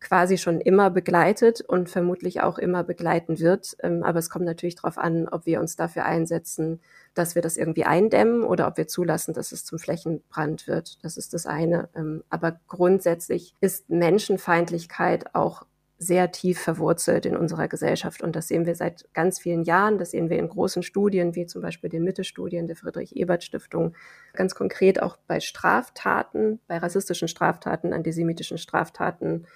quasi 0.00 0.38
schon 0.38 0.60
immer 0.60 0.90
begleitet 0.90 1.60
und 1.60 1.90
vermutlich 1.90 2.40
auch 2.40 2.58
immer 2.58 2.84
begleiten 2.84 3.40
wird. 3.40 3.76
Ähm, 3.82 4.02
aber 4.04 4.18
es 4.18 4.30
kommt 4.30 4.44
natürlich 4.44 4.76
darauf 4.76 4.96
an, 4.96 5.28
ob 5.28 5.44
wir 5.46 5.60
uns 5.60 5.76
dafür 5.76 6.04
einsetzen, 6.04 6.80
dass 7.14 7.34
wir 7.34 7.42
das 7.42 7.56
irgendwie 7.56 7.84
eindämmen 7.84 8.44
oder 8.44 8.68
ob 8.68 8.76
wir 8.76 8.86
zulassen, 8.86 9.34
dass 9.34 9.50
es 9.50 9.64
zum 9.64 9.78
Flächenbrand 9.78 10.68
wird. 10.68 11.02
Das 11.02 11.16
ist 11.16 11.34
das 11.34 11.46
eine. 11.46 11.88
Ähm, 11.96 12.22
aber 12.30 12.60
grundsätzlich 12.68 13.54
ist 13.60 13.90
Menschenfeindlichkeit 13.90 15.34
auch 15.34 15.64
sehr 15.98 16.30
tief 16.30 16.60
verwurzelt 16.60 17.26
in 17.26 17.36
unserer 17.36 17.66
Gesellschaft. 17.66 18.22
Und 18.22 18.36
das 18.36 18.46
sehen 18.46 18.66
wir 18.66 18.76
seit 18.76 19.12
ganz 19.14 19.40
vielen 19.40 19.64
Jahren. 19.64 19.98
Das 19.98 20.12
sehen 20.12 20.30
wir 20.30 20.38
in 20.38 20.48
großen 20.48 20.84
Studien, 20.84 21.34
wie 21.34 21.46
zum 21.46 21.60
Beispiel 21.60 21.90
den 21.90 22.04
Mitte-Studien 22.04 22.68
der 22.68 22.76
Friedrich-Ebert-Stiftung. 22.76 23.94
Ganz 24.32 24.54
konkret 24.54 25.02
auch 25.02 25.16
bei 25.26 25.40
Straftaten, 25.40 26.60
bei 26.68 26.78
rassistischen 26.78 27.26
Straftaten, 27.26 27.92
antisemitischen 27.92 28.58
Straftaten, 28.58 29.46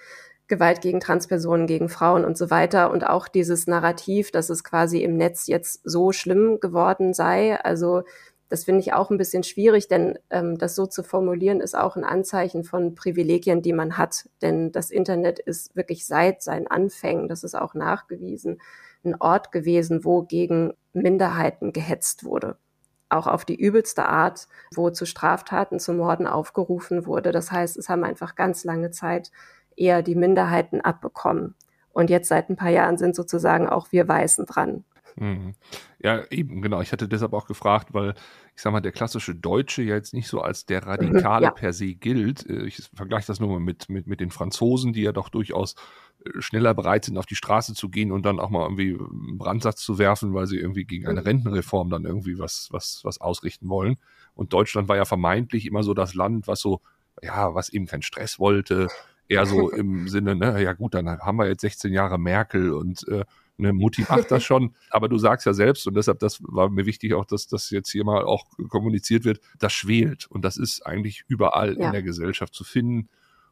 Gewalt 0.49 0.81
gegen 0.81 0.99
Transpersonen, 0.99 1.69
gegen 1.69 1.89
Frauen 1.89 2.25
und 2.25 2.37
so 2.37 2.51
weiter. 2.51 2.91
Und 2.91 3.07
auch 3.07 3.29
dieses 3.29 3.69
Narrativ, 3.69 4.33
dass 4.33 4.51
es 4.51 4.65
quasi 4.65 5.03
im 5.03 5.17
Netz 5.17 5.47
jetzt 5.47 5.81
so 5.85 6.11
schlimm 6.11 6.59
geworden 6.61 7.15
sei. 7.15 7.59
Also 7.65 8.03
das 8.53 8.65
finde 8.65 8.81
ich 8.81 8.93
auch 8.93 9.11
ein 9.11 9.17
bisschen 9.17 9.45
schwierig, 9.45 9.89
denn 9.89 10.19
ähm, 10.29 10.59
das 10.59 10.75
so 10.75 10.85
zu 10.85 11.03
formulieren 11.03 11.63
ist 11.63 11.75
auch 11.75 11.97
ein 11.97 12.05
Anzeichen 12.05 12.65
von 12.65 12.95
Privilegien, 12.95 13.63
die 13.63 13.73
man 13.73 13.97
hat. 13.97 14.29
Denn 14.43 14.73
das 14.73 14.91
Internet 14.91 15.39
ist 15.39 15.75
wirklich 15.75 16.07
seit 16.07 16.43
seinen 16.43 16.67
Anfängen, 16.67 17.29
das 17.29 17.45
ist 17.45 17.55
auch 17.55 17.73
nachgewiesen, 17.73 18.61
ein 19.07 19.19
Ort 19.19 19.53
gewesen, 19.53 20.05
wo 20.05 20.21
gegen 20.21 20.75
Minderheiten 20.93 21.73
gehetzt 21.73 22.25
wurde. 22.25 22.59
Auch 23.09 23.27
auf 23.27 23.47
die 23.47 23.57
übelste 23.59 24.05
Art, 24.05 24.49
wo 24.75 24.91
zu 24.91 25.07
Straftaten, 25.07 25.81
zu 25.81 25.95
Morden 25.95 26.27
aufgerufen 26.27 27.07
wurde. 27.07 27.33
Das 27.33 27.51
heißt, 27.51 27.79
es 27.79 27.89
haben 27.89 28.05
einfach 28.05 28.35
ganz 28.35 28.65
lange 28.65 28.91
Zeit 28.91 29.31
eher 29.77 30.03
die 30.03 30.15
Minderheiten 30.15 30.83
abbekommen. 30.83 31.55
Und 31.95 32.11
jetzt 32.11 32.29
seit 32.29 32.51
ein 32.51 32.57
paar 32.57 32.69
Jahren 32.69 32.99
sind 32.99 33.17
sozusagen 33.17 33.67
auch 33.67 33.93
wir 33.93 34.07
Weißen 34.07 34.45
dran. 34.45 34.85
Mhm. 35.17 35.55
Ja, 35.99 36.25
eben, 36.31 36.63
genau. 36.63 36.81
Ich 36.81 36.93
hatte 36.93 37.09
deshalb 37.09 37.33
auch 37.33 37.47
gefragt, 37.47 37.89
weil 37.93 38.15
ich 38.55 38.63
sag 38.63 38.73
mal, 38.73 38.81
der 38.81 38.93
klassische 38.93 39.35
Deutsche 39.35 39.83
ja 39.83 39.95
jetzt 39.95 40.15
nicht 40.15 40.29
so 40.29 40.41
als 40.41 40.67
der 40.67 40.83
mhm, 40.83 40.89
Radikale 40.89 41.45
ja. 41.47 41.51
per 41.51 41.73
se 41.73 41.95
gilt. 41.95 42.49
Äh, 42.49 42.67
ich 42.67 42.91
vergleiche 42.95 43.27
das 43.27 43.41
nur 43.41 43.51
mal 43.51 43.61
mit, 43.61 43.89
mit, 43.89 44.07
mit 44.07 44.21
den 44.21 44.31
Franzosen, 44.31 44.93
die 44.93 45.03
ja 45.03 45.13
doch 45.13 45.29
durchaus 45.29 45.75
äh, 46.25 46.41
schneller 46.41 46.75
bereit 46.75 47.05
sind, 47.05 47.19
auf 47.19 47.27
die 47.27 47.37
Straße 47.37 47.75
zu 47.75 47.89
gehen 47.89 48.13
und 48.13 48.25
dann 48.25 48.41
auch 48.41 48.51
mal 48.51 48.65
irgendwie 48.65 48.93
einen 48.93 49.39
Brandsatz 49.39 49.83
zu 49.83 49.99
werfen, 49.99 50.35
weil 50.35 50.47
sie 50.47 50.59
irgendwie 50.59 50.85
gegen 50.85 51.07
eine 51.07 51.21
mhm. 51.21 51.27
Rentenreform 51.27 51.91
dann 51.91 52.05
irgendwie 52.05 52.39
was, 52.39 52.69
was, 52.71 53.01
was 53.05 53.21
ausrichten 53.21 53.69
wollen. 53.69 53.97
Und 54.35 54.53
Deutschland 54.53 54.89
war 54.89 54.97
ja 54.97 55.05
vermeintlich 55.05 55.67
immer 55.67 55.83
so 55.83 55.95
das 55.95 56.15
Land, 56.15 56.49
was 56.49 56.61
so, 56.61 56.81
ja, 57.23 57.55
was 57.55 57.69
eben 57.69 57.87
keinen 57.87 58.03
Stress 58.03 58.39
wollte, 58.39 58.89
eher 59.29 59.47
so 59.47 59.71
im 59.71 60.09
Sinne, 60.09 60.37
ne, 60.37 60.63
ja 60.63 60.73
gut, 60.73 60.95
dann 60.95 61.07
haben 61.07 61.37
wir 61.37 61.49
jetzt 61.49 61.61
16 61.61 61.93
Jahre 61.93 62.19
Merkel 62.19 62.73
und 62.73 63.07
äh, 63.09 63.25
Ne, 63.63 63.73
Mutti 63.73 64.05
macht 64.09 64.33
das 64.33 64.43
schon, 64.43 64.75
aber 64.91 65.09
du 65.09 65.19
sagst 65.19 65.47
ja 65.47 65.53
selbst, 65.55 65.87
und 65.87 65.95
deshalb, 65.95 66.19
das 66.19 66.41
war 66.43 66.69
mir 66.69 66.85
wichtig 66.85 67.15
auch, 67.15 67.25
dass 67.25 67.47
das 67.47 67.71
jetzt 67.71 67.93
hier 67.93 68.05
mal 68.05 68.25
auch 68.25 68.47
kommuniziert 68.69 69.25
wird, 69.25 69.41
das 69.61 69.73
schwelt. 69.73 70.27
Und 70.29 70.45
das 70.45 70.57
ist 70.57 70.85
eigentlich 70.85 71.23
überall 71.29 71.79
ja. 71.79 71.87
in 71.87 71.93
der 71.93 72.03
Gesellschaft 72.03 72.55
zu 72.55 72.65
finden. 72.65 73.09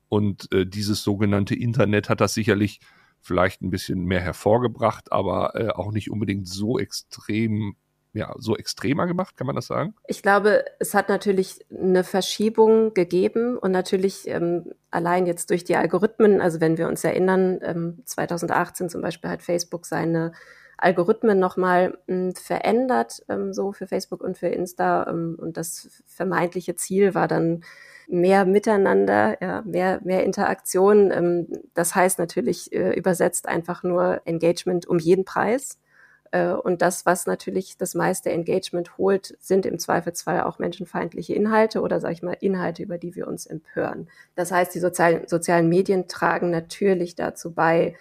Und 0.09 0.51
äh, 0.53 0.67
dieses 0.67 1.05
sogenannte 1.05 1.55
Internet 1.55 2.09
hat 2.09 2.21
das 2.21 2.35
sicherlich 2.35 2.81
vielleicht 3.21 3.63
ein 3.63 3.71
bisschen 3.71 4.05
mehr 4.05 4.21
hervorgebracht, 4.21 5.13
aber 5.13 5.55
äh, 5.55 5.69
auch 5.69 5.93
nicht 5.93 6.11
unbedingt 6.11 6.49
so 6.49 6.81
extrem 6.81 7.77
ja, 8.13 8.35
so 8.39 8.57
extremer 8.57 9.07
gemacht, 9.07 9.37
kann 9.37 9.47
man 9.47 9.57
das 9.57 9.67
sagen? 9.67 9.95
Ich 10.07 10.23
glaube, 10.23 10.65
es 10.79 10.95
hat 10.95 11.09
natürlich 11.09 11.65
eine 11.71 12.03
Verschiebung 12.03 12.93
gegeben 12.95 13.57
und 13.57 13.71
natürlich 13.71 14.27
ähm, 14.27 14.73
allein 14.91 15.27
jetzt 15.27 15.51
durch 15.51 15.65
die 15.65 15.77
Algorithmen, 15.77 16.41
also 16.41 16.61
wenn 16.61 16.77
wir 16.77 16.89
uns 16.89 17.05
erinnern, 17.05 17.61
ähm, 17.63 18.03
2018 18.05 18.89
zum 18.89 19.01
Beispiel 19.01 19.31
hat 19.31 19.43
Facebook 19.43 19.87
seine 19.87 20.33
Algorithmen 20.81 21.39
nochmal 21.39 21.99
hm, 22.09 22.35
verändert, 22.35 23.23
ähm, 23.29 23.53
so 23.53 23.73
für 23.73 23.87
Facebook 23.87 24.23
und 24.23 24.39
für 24.39 24.49
Insta. 24.49 25.07
Ähm, 25.09 25.37
und 25.39 25.57
das 25.57 26.03
vermeintliche 26.07 26.77
Ziel 26.77 27.15
war 27.15 27.29
dann 27.29 27.63
mehr 28.09 28.45
Miteinander, 28.45 29.41
ja, 29.41 29.63
mehr, 29.63 30.01
mehr 30.03 30.25
Interaktion. 30.25 31.11
Ähm, 31.13 31.47
das 31.75 31.95
heißt 31.95 32.19
natürlich 32.19 32.73
äh, 32.73 32.93
übersetzt 32.95 33.47
einfach 33.47 33.83
nur 33.83 34.23
Engagement 34.25 34.87
um 34.87 34.99
jeden 34.99 35.25
Preis. 35.25 35.79
Äh, 36.31 36.53
und 36.53 36.83
das, 36.83 37.07
was 37.07 37.27
natürlich 37.27 37.77
das 37.77 37.95
meiste 37.95 38.31
Engagement 38.31 38.99
holt, 38.99 39.37
sind 39.41 39.67
im 39.67 39.79
Zweifelsfall 39.79 40.43
auch 40.43 40.59
menschenfeindliche 40.59 41.35
Inhalte 41.35 41.81
oder, 41.81 42.01
sage 42.01 42.15
ich 42.15 42.23
mal, 42.23 42.37
Inhalte, 42.41 42.83
über 42.83 42.99
die 42.99 43.15
wir 43.15 43.27
uns 43.27 43.47
empören. 43.47 44.09
Das 44.35 44.53
heißt, 44.53 44.75
die 44.75 44.81
sozialen, 44.81 45.27
sozialen 45.27 45.69
Medien 45.69 46.09
tragen 46.09 46.51
natürlich 46.51 47.15
dazu 47.15 47.53
bei, 47.53 47.97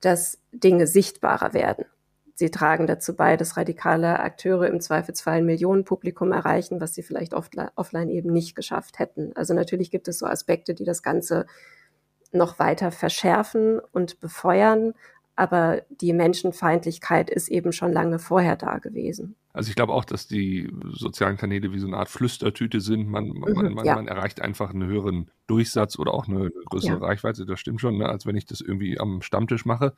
dass 0.00 0.38
Dinge 0.52 0.86
sichtbarer 0.86 1.52
werden. 1.52 1.84
Sie 2.38 2.50
tragen 2.50 2.86
dazu 2.86 3.16
bei, 3.16 3.38
dass 3.38 3.56
radikale 3.56 4.20
Akteure 4.20 4.66
im 4.66 4.80
Zweifelsfall 4.80 5.38
ein 5.38 5.46
Millionenpublikum 5.46 6.32
erreichen, 6.32 6.82
was 6.82 6.92
sie 6.92 7.02
vielleicht 7.02 7.32
offline 7.32 8.10
eben 8.10 8.30
nicht 8.30 8.54
geschafft 8.54 8.98
hätten. 8.98 9.32
Also 9.34 9.54
natürlich 9.54 9.90
gibt 9.90 10.06
es 10.06 10.18
so 10.18 10.26
Aspekte, 10.26 10.74
die 10.74 10.84
das 10.84 11.02
Ganze 11.02 11.46
noch 12.32 12.58
weiter 12.58 12.90
verschärfen 12.90 13.80
und 13.80 14.20
befeuern 14.20 14.92
aber 15.36 15.82
die 16.00 16.14
Menschenfeindlichkeit 16.14 17.28
ist 17.28 17.48
eben 17.48 17.72
schon 17.72 17.92
lange 17.92 18.18
vorher 18.18 18.56
da 18.56 18.78
gewesen. 18.78 19.36
Also 19.52 19.68
ich 19.68 19.76
glaube 19.76 19.92
auch, 19.92 20.04
dass 20.04 20.26
die 20.26 20.70
sozialen 20.92 21.36
Kanäle 21.36 21.72
wie 21.72 21.78
so 21.78 21.86
eine 21.86 21.98
Art 21.98 22.08
Flüstertüte 22.08 22.80
sind. 22.80 23.08
Man, 23.08 23.28
man, 23.28 23.52
mhm, 23.52 23.74
man, 23.74 23.84
ja. 23.84 23.94
man 23.94 24.08
erreicht 24.08 24.40
einfach 24.40 24.70
einen 24.70 24.86
höheren 24.86 25.30
Durchsatz 25.46 25.98
oder 25.98 26.12
auch 26.12 26.26
eine, 26.26 26.50
größere 26.66 26.98
ja. 27.00 27.06
Reichweite, 27.06 27.46
das 27.46 27.60
stimmt 27.60 27.80
schon, 27.80 27.98
ne, 27.98 28.08
als 28.08 28.26
wenn 28.26 28.36
ich 28.36 28.46
das 28.46 28.60
irgendwie 28.60 28.98
am 28.98 29.22
Stammtisch 29.22 29.66
mache. 29.66 29.94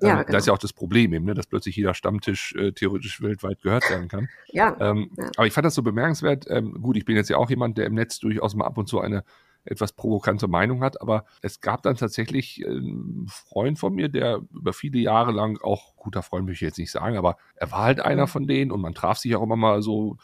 Ja, 0.00 0.08
ähm, 0.08 0.16
genau. 0.18 0.32
Da 0.32 0.38
ist 0.38 0.46
ja 0.46 0.52
auch 0.52 0.58
das 0.58 0.72
Problem 0.72 1.12
eben, 1.12 1.24
ne, 1.24 1.34
dass 1.34 1.46
plötzlich 1.46 1.76
jeder 1.76 1.94
Stammtisch 1.94 2.54
äh, 2.56 2.72
theoretisch 2.72 3.22
weltweit 3.22 3.62
gehört 3.62 3.88
werden 3.88 4.08
kann. 4.08 4.28
ja, 4.48 4.76
ähm, 4.80 5.10
ja, 5.16 5.30
Aber 5.36 5.46
ich 5.46 5.52
fand 5.52 5.64
das 5.64 5.76
so 5.76 5.82
bemerkenswert. 5.82 6.46
Ähm, 6.48 6.80
gut, 6.82 6.96
ich 6.96 7.04
bin 7.04 7.16
jetzt 7.16 7.30
ja 7.30 7.36
auch 7.36 7.50
jemand, 7.50 7.78
der 7.78 7.86
im 7.86 7.94
Netz 7.94 8.18
durchaus 8.18 8.54
mal 8.54 8.66
ab 8.66 8.78
und 8.78 8.88
zu 8.88 9.00
eine 9.00 9.24
etwas 9.64 9.92
provokante 9.92 10.48
Meinung 10.48 10.82
hat. 10.82 11.00
Aber 11.00 11.24
es 11.40 11.60
gab 11.60 11.82
dann 11.82 11.96
tatsächlich 11.96 12.64
einen 12.66 13.26
Freund 13.28 13.78
von 13.78 13.94
mir, 13.94 14.08
der 14.08 14.40
über 14.52 14.72
viele 14.72 14.98
Jahre 14.98 15.32
lang 15.32 15.60
auch, 15.62 15.96
guter 15.96 16.22
Freund 16.22 16.46
möchte 16.46 16.64
ich 16.64 16.70
jetzt 16.70 16.78
nicht 16.78 16.90
sagen, 16.90 17.16
aber 17.16 17.36
er 17.54 17.70
war 17.70 17.82
halt 17.82 18.00
einer 18.00 18.26
von 18.26 18.46
denen 18.46 18.72
und 18.72 18.80
man 18.80 18.94
traf 18.94 19.18
sich 19.18 19.34
auch 19.36 19.42
immer 19.42 19.56
mal 19.56 19.82
so 19.82 20.16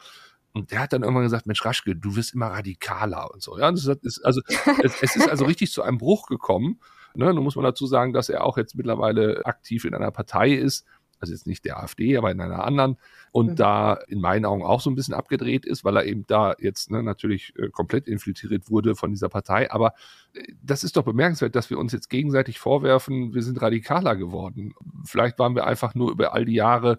und 0.52 0.72
der 0.72 0.80
hat 0.80 0.92
dann 0.92 1.02
irgendwann 1.02 1.24
gesagt, 1.24 1.46
Mensch, 1.46 1.64
Raschke, 1.64 1.94
du 1.94 2.16
wirst 2.16 2.34
immer 2.34 2.46
radikaler 2.46 3.32
und 3.32 3.42
so. 3.42 3.58
Ja, 3.58 3.70
das 3.70 3.86
ist 3.86 4.24
also, 4.24 4.40
es, 4.82 5.02
es, 5.02 5.16
ist 5.16 5.28
also 5.28 5.44
richtig 5.44 5.70
zu 5.70 5.82
einem 5.82 5.98
Bruch 5.98 6.26
gekommen. 6.26 6.80
Ne, 7.14 7.32
nun 7.32 7.42
muss 7.42 7.56
man 7.56 7.64
dazu 7.64 7.86
sagen, 7.86 8.12
dass 8.12 8.28
er 8.28 8.44
auch 8.44 8.58
jetzt 8.58 8.74
mittlerweile 8.74 9.44
aktiv 9.44 9.84
in 9.84 9.94
einer 9.94 10.10
Partei 10.10 10.52
ist, 10.52 10.84
also 11.20 11.32
jetzt 11.32 11.46
nicht 11.46 11.64
der 11.64 11.82
AfD, 11.82 12.16
aber 12.16 12.30
in 12.30 12.40
einer 12.40 12.64
anderen 12.64 12.96
und 13.32 13.50
mhm. 13.50 13.56
da 13.56 13.94
in 14.08 14.20
meinen 14.20 14.44
Augen 14.44 14.62
auch 14.62 14.80
so 14.80 14.90
ein 14.90 14.94
bisschen 14.94 15.14
abgedreht 15.14 15.66
ist, 15.66 15.84
weil 15.84 15.96
er 15.96 16.04
eben 16.04 16.26
da 16.26 16.54
jetzt 16.58 16.90
ne, 16.90 17.02
natürlich 17.02 17.52
äh, 17.56 17.68
komplett 17.68 18.06
infiltriert 18.08 18.70
wurde 18.70 18.94
von 18.94 19.10
dieser 19.10 19.28
Partei. 19.28 19.70
Aber 19.70 19.94
äh, 20.34 20.42
das 20.62 20.84
ist 20.84 20.96
doch 20.96 21.04
bemerkenswert, 21.04 21.54
dass 21.54 21.70
wir 21.70 21.78
uns 21.78 21.92
jetzt 21.92 22.08
gegenseitig 22.08 22.58
vorwerfen, 22.58 23.34
wir 23.34 23.42
sind 23.42 23.60
radikaler 23.60 24.16
geworden. 24.16 24.74
Vielleicht 25.04 25.38
waren 25.38 25.54
wir 25.54 25.66
einfach 25.66 25.94
nur 25.94 26.10
über 26.10 26.34
all 26.34 26.44
die 26.44 26.54
Jahre 26.54 26.98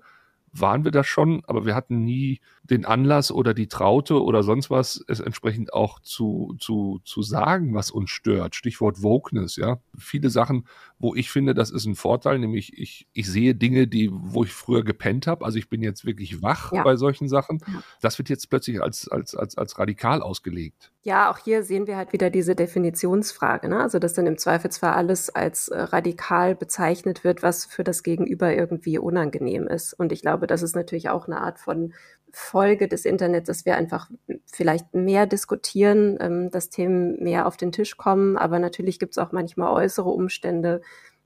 waren 0.52 0.84
wir 0.84 0.92
das 0.92 1.08
schon, 1.08 1.44
aber 1.46 1.66
wir 1.66 1.76
hatten 1.76 2.04
nie 2.04 2.40
den 2.64 2.86
Anlass 2.86 3.32
oder 3.32 3.54
die 3.54 3.68
Traute 3.68 4.24
oder 4.24 4.44
sonst 4.44 4.70
was, 4.70 5.04
es 5.08 5.20
entsprechend 5.20 5.74
auch 5.74 6.00
zu, 6.00 6.56
zu, 6.60 7.02
zu 7.04 7.22
sagen, 7.22 7.74
was 7.74 7.92
uns 7.92 8.10
stört. 8.10 8.56
Stichwort 8.56 9.02
Wokeness, 9.02 9.56
ja. 9.56 9.80
Viele 9.98 10.30
Sachen, 10.30 10.68
wo 11.00 11.16
ich 11.16 11.32
finde, 11.32 11.54
das 11.54 11.72
ist 11.72 11.86
ein 11.86 11.96
Vorteil, 11.96 12.40
nämlich 12.40 12.78
ich, 12.78 13.08
ich 13.14 13.28
sehe 13.28 13.56
Dinge, 13.56 13.88
die, 13.88 14.10
wo 14.12 14.44
ich 14.44 14.52
früher 14.52 14.84
gepennt 14.84 15.28
habe. 15.28 15.46
Also 15.46 15.58
ich 15.58 15.70
bin 15.70 15.82
jetzt 15.82 16.06
wirklich 16.06 16.42
wach 16.42 16.72
ja. 16.72 16.84
bei 16.84 16.96
solchen 16.96 17.28
Sachen. 17.28 17.64
Das 18.02 18.18
wird 18.18 18.30
jetzt 18.30 18.50
plötzlich 18.50 18.82
als, 18.82 19.08
als, 19.08 19.36
als, 19.36 19.58
als 19.58 19.80
radikal 19.80 20.22
ausgelegt. 20.22 20.92
Ja, 21.04 21.32
auch 21.32 21.38
hier 21.38 21.64
sehen 21.64 21.88
wir 21.88 21.96
halt 21.96 22.12
wieder 22.12 22.30
diese 22.30 22.56
Definitionsfrage. 22.56 23.70
Ne? 23.70 23.80
Also, 23.80 24.00
dass 24.00 24.14
dann 24.16 24.28
im 24.28 24.38
Zweifelsfall 24.38 24.92
alles 24.94 25.30
als 25.30 25.70
äh, 25.70 25.80
radikal 25.80 26.56
bezeichnet 26.56 27.24
wird, 27.24 27.42
was 27.42 27.64
für 27.66 27.86
das 27.86 28.04
Gegenüber 28.04 28.54
irgendwie 28.54 29.00
unangenehm 29.00 29.66
ist. 29.66 29.94
Und 29.94 30.12
ich 30.12 30.22
glaube, 30.22 30.46
das 30.46 30.62
ist 30.62 30.76
natürlich 30.76 31.10
auch 31.10 31.26
eine 31.28 31.40
Art 31.40 31.58
von 31.60 31.94
Folge 32.34 32.90
des 32.90 33.06
Internets, 33.06 33.48
dass 33.48 33.66
wir 33.66 33.78
einfach 33.78 34.10
vielleicht 34.46 34.94
mehr 34.94 35.26
diskutieren, 35.26 36.18
ähm, 36.20 36.52
dass 36.52 36.70
Themen 36.70 37.24
mehr 37.24 37.48
auf 37.48 37.56
den 37.56 37.72
Tisch 37.72 37.96
kommen. 37.96 38.38
Aber 38.38 38.60
natürlich 38.60 39.00
gibt 39.00 39.14
es 39.14 39.18
auch 39.20 39.32
manchmal 39.32 39.72
äußere 39.72 40.10
Umstände, 40.10 40.82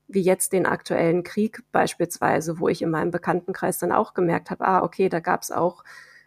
wie 0.06 0.22
jetzt 0.22 0.52
den 0.52 0.66
aktuellen 0.66 1.24
Krieg 1.24 1.64
beispielsweise, 1.72 2.60
wo 2.60 2.68
ich 2.68 2.80
in 2.80 2.90
meinem 2.90 3.10
Bekanntenkreis 3.10 3.78
dann 3.78 3.90
auch 3.90 4.14
gemerkt 4.14 4.50
habe, 4.50 4.64
ah, 4.66 4.84
okay, 4.84 5.08
da 5.08 5.18
gab 5.18 5.42
es 5.42 5.50
auch, 5.50 5.82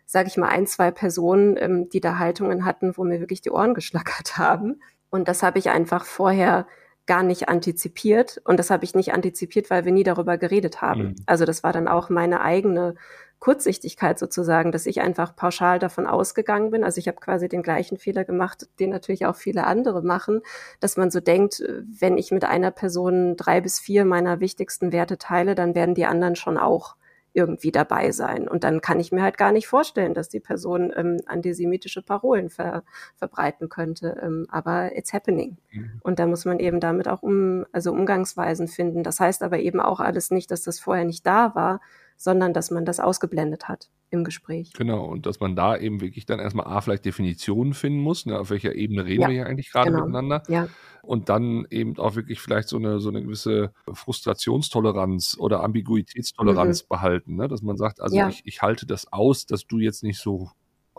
sage 0.08 0.30
ich 0.30 0.38
mal, 0.38 0.48
ein, 0.48 0.66
zwei 0.66 0.90
Personen, 0.90 1.58
ähm, 1.60 1.90
die 1.90 2.00
da 2.00 2.18
Haltungen 2.18 2.66
hatten, 2.66 2.98
wo 2.98 3.04
mir 3.04 3.20
wirklich 3.20 3.42
die 3.42 3.52
Ohren 3.52 3.76
geschlackert 3.76 4.38
haben. 4.38 4.82
Und 5.12 5.28
das 5.28 5.44
habe 5.44 5.60
ich 5.60 5.70
einfach 5.70 6.06
vorher 6.06 6.66
gar 7.06 7.24
nicht 7.24 7.48
antizipiert. 7.50 8.42
Und 8.44 8.58
das 8.58 8.70
habe 8.70 8.84
ich 8.84 8.96
nicht 8.96 9.14
antizipiert, 9.14 9.70
weil 9.70 9.86
wir 9.86 9.92
nie 9.92 10.04
darüber 10.04 10.38
geredet 10.38 10.82
haben. 10.82 11.02
Mhm. 11.02 11.16
Also 11.26 11.46
das 11.46 11.64
war 11.64 11.72
dann 11.72 11.88
auch 11.88 12.10
meine 12.10 12.42
eigene 12.42 12.96
Kurzsichtigkeit 13.40 14.18
sozusagen, 14.18 14.72
dass 14.72 14.86
ich 14.86 15.02
einfach 15.02 15.36
pauschal 15.36 15.78
davon 15.78 16.08
ausgegangen 16.08 16.72
bin. 16.72 16.84
Also 16.84 17.00
ich 17.00 17.08
habe 17.08 17.20
quasi 17.20 17.48
den 17.48 17.62
gleichen 17.62 17.98
Fehler 17.98 18.24
gemacht, 18.26 18.68
den 18.80 18.90
natürlich 18.90 19.26
auch 19.26 19.36
viele 19.36 19.66
andere 19.66 20.02
machen, 20.02 20.42
dass 20.80 20.98
man 20.98 21.12
so 21.12 21.20
denkt, 21.20 21.64
wenn 22.00 22.18
ich 22.18 22.32
mit 22.32 22.46
einer 22.46 22.72
Person 22.72 23.36
drei 23.36 23.62
bis 23.62 23.80
vier 23.80 24.06
meiner 24.06 24.40
wichtigsten 24.40 24.92
Werte 24.92 25.18
teile, 25.18 25.54
dann 25.54 25.76
werden 25.76 25.96
die 25.96 26.06
anderen 26.06 26.36
schon 26.36 26.58
auch 26.58 26.96
irgendwie 27.38 27.72
dabei 27.72 28.12
sein. 28.12 28.48
Und 28.48 28.64
dann 28.64 28.82
kann 28.82 29.00
ich 29.00 29.12
mir 29.12 29.22
halt 29.22 29.38
gar 29.38 29.52
nicht 29.52 29.68
vorstellen, 29.68 30.16
dass 30.16 30.28
die 30.28 30.40
Person 30.40 30.92
ähm, 30.96 31.18
antisemitische 31.28 32.02
Parolen 32.02 32.50
ver 32.50 32.84
verbreiten 33.16 33.70
könnte. 33.70 34.18
Ähm, 34.24 34.48
aber 34.50 34.98
it's 34.98 35.14
happening. 35.14 35.58
Mhm. 35.72 36.02
Und 36.02 36.18
da 36.18 36.26
muss 36.26 36.46
man 36.46 36.60
eben 36.60 36.80
damit 36.80 37.08
auch 37.08 37.22
um, 37.22 37.66
also 37.72 37.92
Umgangsweisen 37.92 38.68
finden. 38.68 39.04
Das 39.04 39.20
heißt 39.20 39.44
aber 39.44 39.60
eben 39.60 39.80
auch 39.80 40.00
alles 40.00 40.32
nicht, 40.32 40.50
dass 40.50 40.64
das 40.64 40.80
vorher 40.80 41.06
nicht 41.06 41.28
da 41.28 41.54
war, 41.54 41.80
sondern 42.18 42.54
dass 42.54 42.72
man 42.72 42.84
das 42.84 43.00
ausgeblendet 43.00 43.68
hat 43.68 43.90
im 44.10 44.24
Gespräch. 44.24 44.74
Genau, 44.74 45.06
und 45.06 45.26
dass 45.26 45.40
man 45.40 45.56
da 45.56 45.78
eben 45.78 46.02
wirklich 46.02 46.26
dann 46.26 46.40
erstmal 46.40 46.66
A, 46.68 46.82
vielleicht 46.82 47.06
Definitionen 47.06 47.74
finden 47.74 48.00
muss, 48.00 48.26
ne, 48.26 48.40
auf 48.40 48.50
welcher 48.50 48.76
Ebene 48.76 49.06
reden 49.06 49.22
ja, 49.22 49.28
wir 49.28 49.36
hier 49.36 49.46
eigentlich 49.46 49.72
gerade 49.72 49.92
genau. 49.92 50.06
miteinander. 50.06 50.44
Ja. 50.48 50.68
Und 51.04 51.30
dann 51.30 51.66
eben 51.70 51.98
auch 52.00 52.16
wirklich 52.16 52.42
vielleicht 52.42 52.70
so 52.70 52.78
eine, 52.78 53.00
so 53.00 53.10
eine 53.10 53.22
gewisse 53.22 53.72
Frustrationstoleranz 53.92 55.38
oder 55.40 55.64
Ambiguitätstoleranz 55.64 56.84
mhm. 56.84 56.88
behalten, 56.90 57.36
ne? 57.36 57.48
dass 57.48 57.62
man 57.62 57.78
sagt, 57.78 58.02
also 58.02 58.16
ja. 58.16 58.30
ich, 58.30 58.42
ich 58.46 58.62
halte 58.62 58.86
das 58.86 59.12
aus, 59.12 59.46
dass 59.46 59.68
du 59.68 59.80
jetzt 59.80 60.04
nicht 60.04 60.20
so 60.20 60.50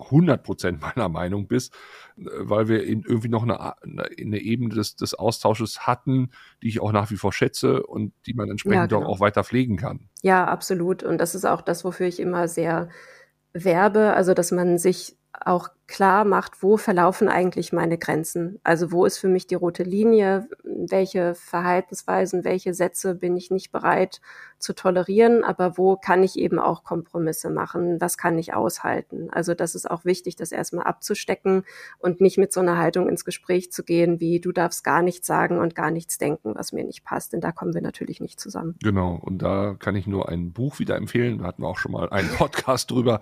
100 0.01 0.43
Prozent 0.43 0.81
meiner 0.81 1.09
Meinung 1.09 1.47
bist, 1.47 1.75
äh, 2.17 2.25
weil 2.25 2.69
wir 2.69 2.83
irgendwie 2.83 3.29
noch 3.29 3.43
eine, 3.43 3.75
eine 3.83 4.39
Ebene 4.39 4.75
des, 4.75 4.97
des 4.97 5.15
Austausches 5.15 5.87
hatten, 5.87 6.31
die 6.63 6.69
ich 6.69 6.81
auch 6.81 6.93
nach 6.93 7.11
wie 7.11 7.17
vor 7.17 7.33
schätze 7.33 7.83
und 7.83 8.13
die 8.27 8.35
man 8.35 8.51
entsprechend 8.51 8.93
ja, 8.93 8.99
genau. 8.99 9.09
auch 9.09 9.21
weiter 9.21 9.45
pflegen 9.45 9.77
kann. 9.77 10.09
Ja, 10.23 10.47
absolut. 10.47 11.03
Und 11.03 11.19
das 11.19 11.35
ist 11.35 11.45
auch 11.45 11.63
das, 11.63 11.85
wofür 11.85 12.07
ich 12.07 12.21
immer 12.21 12.49
sehr 12.49 12.89
werbe, 13.53 14.13
also 14.15 14.35
dass 14.35 14.53
man 14.53 14.79
sich 14.79 15.17
auch 15.33 15.69
klar 15.89 16.27
macht, 16.27 16.63
wo 16.63 16.77
verlaufen 16.77 17.29
eigentlich 17.29 17.73
meine 17.73 17.97
Grenzen? 17.97 18.61
Also 18.63 18.93
wo 18.93 19.07
ist 19.07 19.19
für 19.19 19.27
mich 19.27 19.47
die 19.47 19.55
rote 19.55 19.83
Linie? 19.83 20.47
Welche 20.63 21.35
Verhaltensweisen, 21.35 22.45
welche 22.45 22.75
Sätze 22.75 23.15
bin 23.15 23.37
ich 23.37 23.51
nicht 23.51 23.73
bereit 23.73 24.21
zu 24.59 24.75
tolerieren? 24.75 25.45
Aber 25.45 25.79
wo 25.79 25.97
kann 25.97 26.23
ich 26.23 26.39
eben 26.39 26.59
auch 26.59 26.85
Kompromisse 26.85 27.49
machen? 27.49 28.01
Was 28.03 28.19
kann 28.19 28.39
ich 28.39 28.53
aushalten? 28.53 29.31
Also 29.31 29.55
das 29.55 29.75
ist 29.75 29.91
auch 29.91 30.05
wichtig, 30.05 30.37
das 30.37 30.53
erstmal 30.53 30.85
abzustecken 30.85 31.65
und 31.99 32.21
nicht 32.21 32.37
mit 32.37 32.53
so 32.53 32.61
einer 32.61 32.77
Haltung 32.77 33.09
ins 33.09 33.25
Gespräch 33.25 33.73
zu 33.73 33.83
gehen, 33.83 34.21
wie 34.21 34.41
du 34.41 34.53
darfst 34.53 34.85
gar 34.85 35.01
nichts 35.01 35.27
sagen 35.27 35.59
und 35.59 35.75
gar 35.75 35.91
nichts 35.91 36.19
denken, 36.19 36.55
was 36.55 36.73
mir 36.73 36.85
nicht 36.85 37.03
passt. 37.03 37.33
Denn 37.33 37.41
da 37.41 37.51
kommen 37.51 37.73
wir 37.73 37.83
natürlich 37.83 38.21
nicht 38.21 38.39
zusammen. 38.39 38.77
Genau. 38.83 39.19
Und 39.23 39.39
da 39.41 39.75
kann 39.79 39.97
ich 39.97 40.07
nur 40.07 40.29
ein 40.29 40.53
Buch 40.53 40.79
wieder 40.81 40.97
empfehlen. 40.97 41.39
Da 41.39 41.45
hatten 41.45 41.63
wir 41.63 41.69
auch 41.69 41.79
schon 41.79 41.93
mal 41.93 42.11
einen 42.11 42.29
Podcast 42.37 42.91
drüber. 42.91 43.21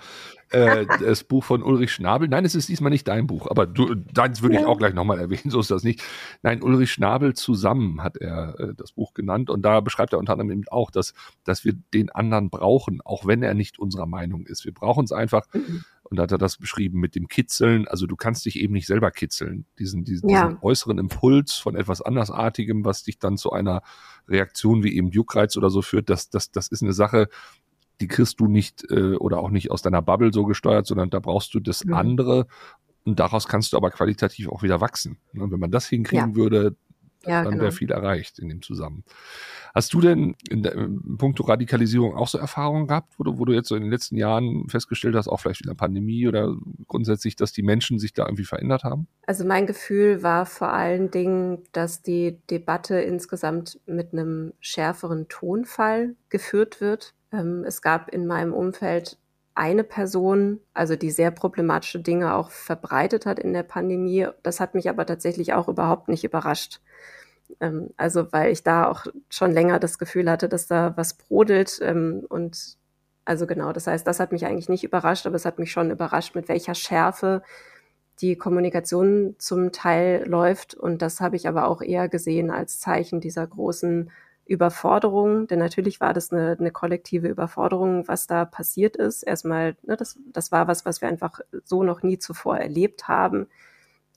Äh, 0.50 0.86
das 1.00 1.22
Buch 1.22 1.44
von 1.44 1.62
Ulrich 1.62 1.92
Schnabel. 1.92 2.28
Nein, 2.28 2.44
es 2.44 2.55
ist 2.56 2.68
diesmal 2.68 2.90
nicht 2.90 3.06
dein 3.06 3.26
Buch, 3.26 3.48
aber 3.48 3.66
du, 3.66 3.94
deins 3.94 4.42
würde 4.42 4.56
ja. 4.56 4.62
ich 4.62 4.66
auch 4.66 4.78
gleich 4.78 4.94
nochmal 4.94 5.18
erwähnen, 5.20 5.50
so 5.50 5.60
ist 5.60 5.70
das 5.70 5.84
nicht. 5.84 6.02
Nein, 6.42 6.62
Ulrich 6.62 6.92
Schnabel 6.92 7.34
zusammen 7.34 8.02
hat 8.02 8.16
er 8.16 8.58
äh, 8.58 8.74
das 8.74 8.92
Buch 8.92 9.14
genannt 9.14 9.50
und 9.50 9.62
da 9.62 9.80
beschreibt 9.80 10.12
er 10.12 10.18
unter 10.18 10.32
anderem 10.32 10.50
eben 10.50 10.68
auch, 10.68 10.90
dass, 10.90 11.14
dass 11.44 11.64
wir 11.64 11.74
den 11.94 12.10
anderen 12.10 12.50
brauchen, 12.50 13.00
auch 13.02 13.26
wenn 13.26 13.42
er 13.42 13.54
nicht 13.54 13.78
unserer 13.78 14.06
Meinung 14.06 14.46
ist. 14.46 14.64
Wir 14.64 14.74
brauchen 14.74 15.04
es 15.04 15.12
einfach. 15.12 15.46
Mhm. 15.52 15.84
Und 16.08 16.18
da 16.18 16.22
hat 16.22 16.32
er 16.32 16.38
das 16.38 16.56
beschrieben 16.56 17.00
mit 17.00 17.16
dem 17.16 17.26
Kitzeln. 17.26 17.88
Also 17.88 18.06
du 18.06 18.14
kannst 18.14 18.46
dich 18.46 18.60
eben 18.60 18.72
nicht 18.74 18.86
selber 18.86 19.10
kitzeln. 19.10 19.66
Diesen, 19.78 20.04
diesen, 20.04 20.28
ja. 20.28 20.46
diesen 20.46 20.62
äußeren 20.62 20.98
Impuls 20.98 21.54
von 21.54 21.74
etwas 21.74 22.00
andersartigem, 22.00 22.84
was 22.84 23.02
dich 23.02 23.18
dann 23.18 23.36
zu 23.36 23.50
einer 23.50 23.82
Reaktion 24.28 24.84
wie 24.84 24.96
eben 24.96 25.10
Juckreiz 25.10 25.56
oder 25.56 25.68
so 25.68 25.82
führt, 25.82 26.08
das, 26.08 26.30
das, 26.30 26.52
das 26.52 26.68
ist 26.68 26.82
eine 26.82 26.92
Sache, 26.92 27.28
die 28.00 28.08
kriegst 28.08 28.40
du 28.40 28.46
nicht 28.46 28.84
äh, 28.90 29.14
oder 29.14 29.38
auch 29.38 29.50
nicht 29.50 29.70
aus 29.70 29.82
deiner 29.82 30.02
Bubble 30.02 30.32
so 30.32 30.44
gesteuert, 30.44 30.86
sondern 30.86 31.10
da 31.10 31.20
brauchst 31.20 31.54
du 31.54 31.60
das 31.60 31.84
mhm. 31.84 31.94
andere 31.94 32.46
und 33.04 33.20
daraus 33.20 33.46
kannst 33.46 33.72
du 33.72 33.76
aber 33.76 33.90
qualitativ 33.90 34.48
auch 34.48 34.62
wieder 34.62 34.80
wachsen. 34.80 35.18
Ne? 35.32 35.46
Wenn 35.50 35.60
man 35.60 35.70
das 35.70 35.86
hinkriegen 35.86 36.30
ja. 36.30 36.36
würde, 36.36 36.76
ja, 37.24 37.42
dann 37.42 37.52
genau. 37.52 37.64
wäre 37.64 37.72
viel 37.72 37.90
erreicht 37.90 38.38
in 38.38 38.48
dem 38.48 38.62
Zusammenhang. 38.62 39.04
Hast 39.74 39.92
du 39.92 40.00
denn 40.00 40.36
in, 40.48 40.62
der, 40.62 40.74
in 40.74 41.18
puncto 41.18 41.42
Radikalisierung 41.42 42.14
auch 42.14 42.28
so 42.28 42.38
Erfahrungen 42.38 42.86
gehabt, 42.86 43.14
wo 43.18 43.24
du, 43.24 43.38
wo 43.38 43.44
du 43.44 43.52
jetzt 43.52 43.68
so 43.68 43.76
in 43.76 43.82
den 43.82 43.90
letzten 43.90 44.16
Jahren 44.16 44.68
festgestellt 44.68 45.14
hast, 45.16 45.28
auch 45.28 45.40
vielleicht 45.40 45.60
in 45.62 45.68
der 45.68 45.74
Pandemie 45.74 46.26
oder 46.26 46.54
grundsätzlich, 46.86 47.36
dass 47.36 47.52
die 47.52 47.62
Menschen 47.62 47.98
sich 47.98 48.12
da 48.12 48.24
irgendwie 48.24 48.44
verändert 48.44 48.84
haben? 48.84 49.06
Also 49.26 49.44
mein 49.44 49.66
Gefühl 49.66 50.22
war 50.22 50.46
vor 50.46 50.72
allen 50.72 51.10
Dingen, 51.10 51.58
dass 51.72 52.00
die 52.00 52.38
Debatte 52.48 53.00
insgesamt 53.00 53.80
mit 53.86 54.12
einem 54.12 54.52
schärferen 54.60 55.28
Tonfall 55.28 56.14
geführt 56.28 56.80
wird. 56.80 57.14
Ähm, 57.32 57.64
es 57.66 57.82
gab 57.82 58.08
in 58.08 58.26
meinem 58.26 58.52
Umfeld 58.52 59.18
eine 59.54 59.84
Person, 59.84 60.60
also 60.74 60.96
die 60.96 61.10
sehr 61.10 61.30
problematische 61.30 62.00
Dinge 62.00 62.34
auch 62.34 62.50
verbreitet 62.50 63.24
hat 63.26 63.38
in 63.38 63.54
der 63.54 63.62
Pandemie. 63.62 64.26
Das 64.42 64.60
hat 64.60 64.74
mich 64.74 64.88
aber 64.88 65.06
tatsächlich 65.06 65.54
auch 65.54 65.68
überhaupt 65.68 66.08
nicht 66.08 66.24
überrascht. 66.24 66.80
Ähm, 67.60 67.90
also 67.96 68.32
weil 68.32 68.52
ich 68.52 68.62
da 68.62 68.88
auch 68.90 69.06
schon 69.30 69.52
länger 69.52 69.78
das 69.78 69.98
Gefühl 69.98 70.30
hatte, 70.30 70.48
dass 70.48 70.66
da 70.66 70.96
was 70.96 71.14
brodelt. 71.14 71.78
Ähm, 71.82 72.24
und 72.28 72.76
also 73.24 73.46
genau, 73.46 73.72
das 73.72 73.86
heißt, 73.86 74.06
das 74.06 74.20
hat 74.20 74.32
mich 74.32 74.46
eigentlich 74.46 74.68
nicht 74.68 74.84
überrascht, 74.84 75.26
aber 75.26 75.36
es 75.36 75.44
hat 75.46 75.58
mich 75.58 75.72
schon 75.72 75.90
überrascht, 75.90 76.34
mit 76.34 76.48
welcher 76.48 76.74
Schärfe 76.74 77.42
die 78.20 78.36
Kommunikation 78.36 79.36
zum 79.38 79.72
Teil 79.72 80.24
läuft. 80.26 80.74
Und 80.74 81.02
das 81.02 81.20
habe 81.20 81.36
ich 81.36 81.48
aber 81.48 81.66
auch 81.68 81.82
eher 81.82 82.08
gesehen 82.08 82.50
als 82.50 82.78
Zeichen 82.78 83.20
dieser 83.20 83.46
großen 83.46 84.10
Überforderung, 84.46 85.48
denn 85.48 85.58
natürlich 85.58 86.00
war 86.00 86.14
das 86.14 86.32
eine, 86.32 86.56
eine 86.58 86.70
kollektive 86.70 87.28
Überforderung, 87.28 88.06
was 88.06 88.26
da 88.26 88.44
passiert 88.44 88.96
ist. 88.96 89.22
Erstmal, 89.22 89.76
ne, 89.82 89.96
das, 89.96 90.18
das 90.32 90.52
war 90.52 90.68
was, 90.68 90.86
was 90.86 91.00
wir 91.00 91.08
einfach 91.08 91.40
so 91.64 91.82
noch 91.82 92.02
nie 92.02 92.18
zuvor 92.18 92.58
erlebt 92.58 93.08
haben. 93.08 93.48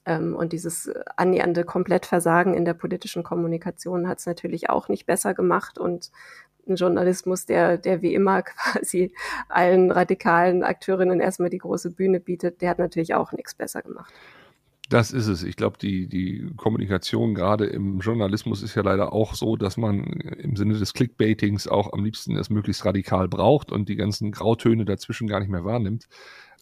Ähm, 0.06 0.36
und 0.36 0.54
dieses 0.54 0.92
annähernde 1.18 1.64
Komplettversagen 1.64 2.54
in 2.54 2.66
der 2.66 2.76
politischen 2.76 3.24
Kommunikation 3.24 4.08
hat 4.08 4.20
es 4.20 4.28
natürlich 4.28 4.70
auch 4.70 4.88
nicht 4.88 5.06
besser 5.08 5.34
gemacht. 5.34 5.80
Und 5.80 6.12
ein 6.68 6.76
Journalismus, 6.76 7.46
der, 7.46 7.78
der 7.78 8.02
wie 8.02 8.14
immer 8.14 8.42
quasi 8.44 9.14
allen 9.50 9.92
radikalen 9.92 10.64
Akteurinnen 10.64 11.20
erstmal 11.20 11.50
die 11.50 11.58
große 11.58 11.92
Bühne 11.92 12.20
bietet, 12.20 12.62
der 12.62 12.70
hat 12.70 12.80
natürlich 12.80 13.16
auch 13.16 13.32
nichts 13.32 13.56
besser 13.56 13.82
gemacht. 13.82 14.14
Das 14.90 15.12
ist 15.12 15.28
es. 15.28 15.44
Ich 15.44 15.56
glaube, 15.56 15.78
die, 15.78 16.08
die 16.08 16.50
Kommunikation 16.58 17.36
gerade 17.36 17.68
im 17.68 18.00
Journalismus 18.00 18.64
ist 18.64 18.74
ja 18.74 18.82
leider 18.82 19.14
auch 19.14 19.36
so, 19.36 19.56
dass 19.56 19.78
man 19.78 20.04
im 20.04 20.56
Sinne 20.56 20.80
des 20.80 20.94
Clickbaitings 20.94 21.68
auch 21.68 21.94
am 21.94 22.04
liebsten 22.04 22.36
es 22.36 22.50
möglichst 22.50 22.84
radikal 22.86 23.28
braucht 23.28 23.72
und 23.72 23.88
die 23.88 23.96
ganzen 23.96 24.32
Grautöne 24.32 24.86
dazwischen 24.86 25.28
gar 25.28 25.42
nicht 25.42 25.50
mehr 25.50 25.64
wahrnimmt. 25.64 26.08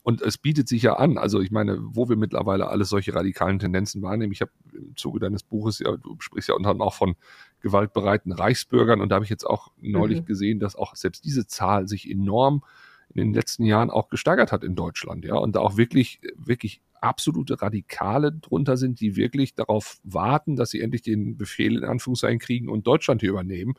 Und 0.03 0.21
es 0.21 0.37
bietet 0.37 0.67
sich 0.67 0.83
ja 0.83 0.93
an, 0.93 1.17
also 1.17 1.39
ich 1.39 1.51
meine, 1.51 1.77
wo 1.81 2.09
wir 2.09 2.17
mittlerweile 2.17 2.67
alles 2.67 2.89
solche 2.89 3.13
radikalen 3.13 3.59
Tendenzen 3.59 4.01
wahrnehmen. 4.01 4.33
Ich 4.33 4.41
habe 4.41 4.51
im 4.73 4.95
Zuge 4.97 5.19
deines 5.19 5.43
Buches, 5.43 5.79
ja, 5.79 5.95
du 5.95 6.17
sprichst 6.19 6.49
ja 6.49 6.55
unter 6.55 6.69
anderem 6.69 6.87
auch 6.87 6.93
von 6.93 7.15
gewaltbereiten 7.61 8.33
Reichsbürgern 8.33 8.99
und 8.99 9.09
da 9.09 9.15
habe 9.15 9.25
ich 9.25 9.31
jetzt 9.31 9.45
auch 9.45 9.71
neulich 9.79 10.21
mhm. 10.21 10.25
gesehen, 10.25 10.59
dass 10.59 10.75
auch 10.75 10.95
selbst 10.95 11.23
diese 11.23 11.47
Zahl 11.47 11.87
sich 11.87 12.09
enorm 12.09 12.63
in 13.09 13.17
den 13.17 13.33
letzten 13.33 13.65
Jahren 13.65 13.89
auch 13.89 14.09
gesteigert 14.09 14.51
hat 14.51 14.63
in 14.63 14.75
Deutschland, 14.75 15.25
ja, 15.25 15.35
und 15.35 15.55
da 15.55 15.59
auch 15.59 15.77
wirklich, 15.77 16.21
wirklich 16.35 16.81
absolute 17.01 17.61
Radikale 17.61 18.31
drunter 18.31 18.77
sind, 18.77 18.99
die 18.99 19.15
wirklich 19.15 19.55
darauf 19.55 19.97
warten, 20.03 20.55
dass 20.55 20.71
sie 20.71 20.81
endlich 20.81 21.01
den 21.01 21.37
Befehl 21.37 21.77
in 21.77 21.83
Anführungszeichen 21.83 22.39
kriegen 22.39 22.69
und 22.69 22.87
Deutschland 22.87 23.21
hier 23.21 23.31
übernehmen. 23.31 23.75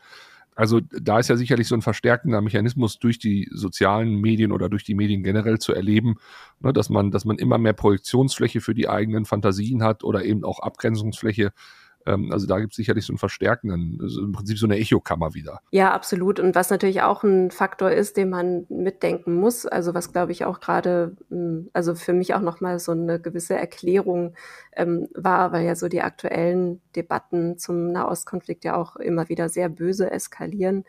Also 0.58 0.80
da 0.80 1.20
ist 1.20 1.28
ja 1.28 1.36
sicherlich 1.36 1.68
so 1.68 1.76
ein 1.76 1.82
verstärkender 1.82 2.40
Mechanismus 2.40 2.98
durch 2.98 3.20
die 3.20 3.48
sozialen 3.52 4.16
Medien 4.16 4.50
oder 4.50 4.68
durch 4.68 4.82
die 4.82 4.96
Medien 4.96 5.22
generell 5.22 5.60
zu 5.60 5.72
erleben, 5.72 6.16
ne, 6.58 6.72
dass 6.72 6.90
man, 6.90 7.12
dass 7.12 7.24
man 7.24 7.38
immer 7.38 7.58
mehr 7.58 7.74
Projektionsfläche 7.74 8.60
für 8.60 8.74
die 8.74 8.88
eigenen 8.88 9.24
Fantasien 9.24 9.84
hat 9.84 10.02
oder 10.02 10.24
eben 10.24 10.42
auch 10.42 10.58
Abgrenzungsfläche 10.58 11.52
ähm, 12.08 12.32
also 12.32 12.46
da 12.46 12.58
gibt 12.58 12.72
es 12.72 12.76
sicherlich 12.76 13.04
so 13.04 13.12
einen 13.12 13.18
verstärkenden, 13.18 13.98
also 14.02 14.22
im 14.22 14.32
Prinzip 14.32 14.58
so 14.58 14.66
eine 14.66 14.78
Echokammer 14.78 15.34
wieder. 15.34 15.60
Ja, 15.70 15.92
absolut. 15.92 16.40
Und 16.40 16.54
was 16.54 16.70
natürlich 16.70 17.02
auch 17.02 17.22
ein 17.22 17.50
Faktor 17.50 17.90
ist, 17.90 18.16
den 18.16 18.30
man 18.30 18.64
mitdenken 18.68 19.34
muss, 19.34 19.66
also 19.66 19.94
was 19.94 20.12
glaube 20.12 20.32
ich 20.32 20.44
auch 20.44 20.60
gerade, 20.60 21.16
hm, 21.28 21.68
also 21.72 21.94
für 21.94 22.14
mich 22.14 22.34
auch 22.34 22.40
nochmal 22.40 22.78
so 22.78 22.92
eine 22.92 23.20
gewisse 23.20 23.56
Erklärung 23.56 24.34
ähm, 24.74 25.08
war, 25.14 25.52
weil 25.52 25.66
ja 25.66 25.74
so 25.74 25.88
die 25.88 26.02
aktuellen 26.02 26.80
Debatten 26.96 27.58
zum 27.58 27.92
Nahostkonflikt 27.92 28.64
ja 28.64 28.76
auch 28.76 28.96
immer 28.96 29.28
wieder 29.28 29.48
sehr 29.48 29.68
böse 29.68 30.10
eskalieren 30.10 30.84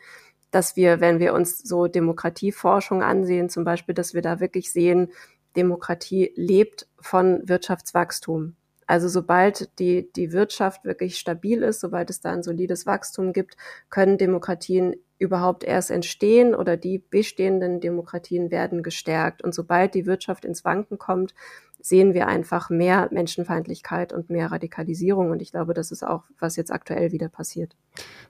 dass 0.52 0.74
wir, 0.74 1.00
wenn 1.00 1.20
wir 1.20 1.32
uns 1.32 1.58
so 1.58 1.86
Demokratieforschung 1.86 3.04
ansehen, 3.04 3.50
zum 3.50 3.62
Beispiel, 3.62 3.94
dass 3.94 4.14
wir 4.14 4.22
da 4.22 4.40
wirklich 4.40 4.72
sehen, 4.72 5.12
Demokratie 5.56 6.32
lebt 6.34 6.88
von 6.98 7.48
Wirtschaftswachstum. 7.48 8.56
Also 8.90 9.06
sobald 9.06 9.78
die, 9.78 10.10
die 10.12 10.32
Wirtschaft 10.32 10.84
wirklich 10.84 11.16
stabil 11.16 11.62
ist, 11.62 11.78
sobald 11.78 12.10
es 12.10 12.20
da 12.20 12.32
ein 12.32 12.42
solides 12.42 12.86
Wachstum 12.86 13.32
gibt, 13.32 13.56
können 13.88 14.18
Demokratien 14.18 14.96
überhaupt 15.16 15.62
erst 15.62 15.92
entstehen 15.92 16.56
oder 16.56 16.76
die 16.76 16.98
bestehenden 16.98 17.78
Demokratien 17.78 18.50
werden 18.50 18.82
gestärkt. 18.82 19.44
Und 19.44 19.54
sobald 19.54 19.94
die 19.94 20.06
Wirtschaft 20.06 20.44
ins 20.44 20.64
Wanken 20.64 20.98
kommt, 20.98 21.34
sehen 21.82 22.14
wir 22.14 22.26
einfach 22.26 22.70
mehr 22.70 23.08
Menschenfeindlichkeit 23.10 24.12
und 24.12 24.30
mehr 24.30 24.52
Radikalisierung. 24.52 25.30
Und 25.30 25.42
ich 25.42 25.52
glaube, 25.52 25.74
das 25.74 25.90
ist 25.90 26.02
auch, 26.02 26.24
was 26.38 26.56
jetzt 26.56 26.72
aktuell 26.72 27.12
wieder 27.12 27.28
passiert. 27.28 27.74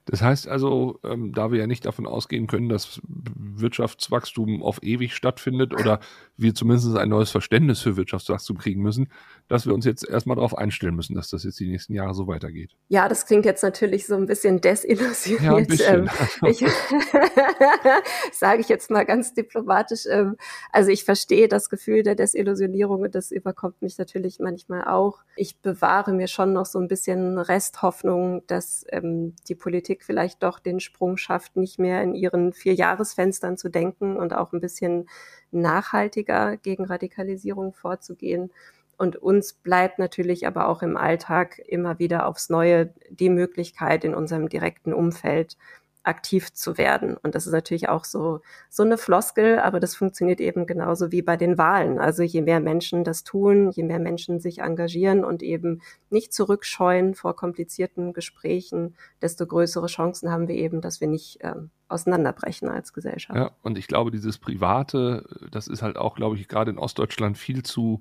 Das 0.07 0.23
heißt 0.23 0.49
also, 0.49 0.99
ähm, 1.05 1.33
da 1.33 1.53
wir 1.53 1.59
ja 1.59 1.67
nicht 1.67 1.85
davon 1.85 2.07
ausgehen 2.07 2.47
können, 2.47 2.69
dass 2.69 3.01
Wirtschaftswachstum 3.07 4.63
auf 4.63 4.83
ewig 4.83 5.15
stattfindet 5.15 5.75
oder 5.75 6.01
wir 6.37 6.55
zumindest 6.55 6.97
ein 6.97 7.09
neues 7.09 7.31
Verständnis 7.31 7.81
für 7.81 7.97
Wirtschaftswachstum 7.97 8.59
kriegen 8.59 8.83
müssen, 8.83 9.09
dass 9.49 9.67
wir 9.67 9.75
uns 9.75 9.85
jetzt 9.85 10.09
erstmal 10.09 10.37
darauf 10.37 10.57
einstellen 10.57 10.97
müssen, 10.97 11.15
dass 11.15 11.29
das 11.29 11.45
jetzt 11.45 11.61
die 11.61 11.71
nächsten 11.71 11.93
Jahre 11.93 12.15
so 12.15 12.27
weitergeht. 12.27 12.71
Ja, 12.89 13.09
das 13.09 13.27
klingt 13.27 13.45
jetzt 13.45 13.63
natürlich 13.63 14.07
so 14.07 14.17
ein 14.17 14.27
bisschen 14.27 14.61
desillusioniert. 14.61 15.43
Ja, 15.43 15.57
ein 15.57 15.67
bisschen. 15.67 16.11
Ähm, 16.43 16.49
ich, 16.49 16.65
sage 18.33 18.63
ich 18.63 18.69
jetzt 18.69 18.91
mal 18.91 19.05
ganz 19.05 19.35
diplomatisch. 19.35 20.07
Ähm, 20.11 20.37
also 20.73 20.91
ich 20.91 21.05
verstehe 21.05 21.49
das 21.49 21.69
Gefühl 21.69 22.03
der 22.03 22.15
Desillusionierung 22.15 23.03
und 23.03 23.15
das 23.15 23.31
überkommt 23.41 23.83
mich 23.83 23.99
natürlich 23.99 24.39
manchmal 24.39 24.85
auch. 24.85 25.19
Ich 25.37 25.59
bewahre 25.59 26.13
mir 26.13 26.29
schon 26.29 26.53
noch 26.53 26.67
so 26.67 26.79
ein 26.79 26.89
bisschen 26.89 27.39
Resthoffnung, 27.39 28.47
dass 28.47 28.85
ähm, 28.91 29.35
die 29.49 29.55
Politik 29.55 30.05
vielleicht 30.05 30.43
doch 30.43 30.59
den 30.59 30.81
Sprung 30.81 31.17
schafft, 31.17 31.57
nicht 31.57 31.79
mehr 31.79 32.03
in 32.03 32.15
ihren 32.15 32.53
vier 32.53 32.75
Jahresfenstern 32.75 33.57
zu 33.57 33.69
denken 33.69 34.17
und 34.17 34.33
auch 34.35 34.53
ein 34.53 34.61
bisschen 34.61 35.09
nachhaltiger 35.51 36.57
gegen 36.57 36.85
Radikalisierung 36.85 37.73
vorzugehen. 37.73 38.51
Und 38.97 39.17
uns 39.17 39.55
bleibt 39.55 39.99
natürlich 39.99 40.47
aber 40.47 40.69
auch 40.69 40.83
im 40.83 40.99
Alltag 40.99 41.59
immer 41.59 41.99
wieder 41.99 42.27
aufs 42.27 42.51
Neue 42.51 42.93
die 43.09 43.31
Möglichkeit, 43.31 44.05
in 44.05 44.15
unserem 44.15 44.51
direkten 44.51 44.93
Umfeld 44.93 45.57
aktiv 46.03 46.53
zu 46.53 46.79
werden. 46.79 47.17
Und 47.17 47.35
das 47.35 47.47
ist 47.47 47.53
natürlich 47.53 47.89
auch 47.89 48.05
so, 48.05 48.41
so 48.71 48.83
eine 48.83 48.97
Floskel, 48.97 49.59
aber 49.59 49.81
das 49.81 49.95
funktioniert 49.95 50.41
eben 50.41 50.67
genauso 50.67 51.13
wie 51.13 51.21
bei 51.21 51.37
den 51.37 51.59
Wahlen. 51.59 51.99
Also 51.99 52.23
je 52.23 52.41
mehr 52.41 52.61
Menschen 52.61 53.05
das 53.05 53.23
tun, 53.23 53.71
je 53.71 53.83
mehr 53.83 53.99
Menschen 53.99 54.41
sich 54.41 54.61
engagieren 54.61 55.25
und 55.25 55.43
eben 55.43 55.83
nicht 56.09 56.33
zurückscheuen 56.33 57.15
vor 57.15 57.37
komplizierten 57.37 58.15
Gesprächen, 58.15 58.97
desto 59.21 59.47
größere 59.47 59.87
Chancen 59.87 60.31
haben 60.31 60.49
wir 60.49 60.55
eben, 60.55 60.81
dass 60.81 61.01
wir 61.03 61.09
nicht 61.09 61.43
äh, 61.43 61.55
auseinanderbrechen 61.89 62.69
als 62.69 62.93
Gesellschaft. 62.95 63.39
Ja, 63.39 63.51
und 63.63 63.77
ich 63.77 63.87
glaube, 63.87 64.11
dieses 64.11 64.39
Private, 64.39 65.27
das 65.51 65.69
ist 65.69 65.83
halt 65.83 65.99
auch, 65.99 66.15
glaube 66.15 66.37
ich, 66.37 66.49
gerade 66.49 66.71
in 66.71 66.79
Ostdeutschland 66.79 67.37
viel 67.37 67.63
zu 67.63 68.01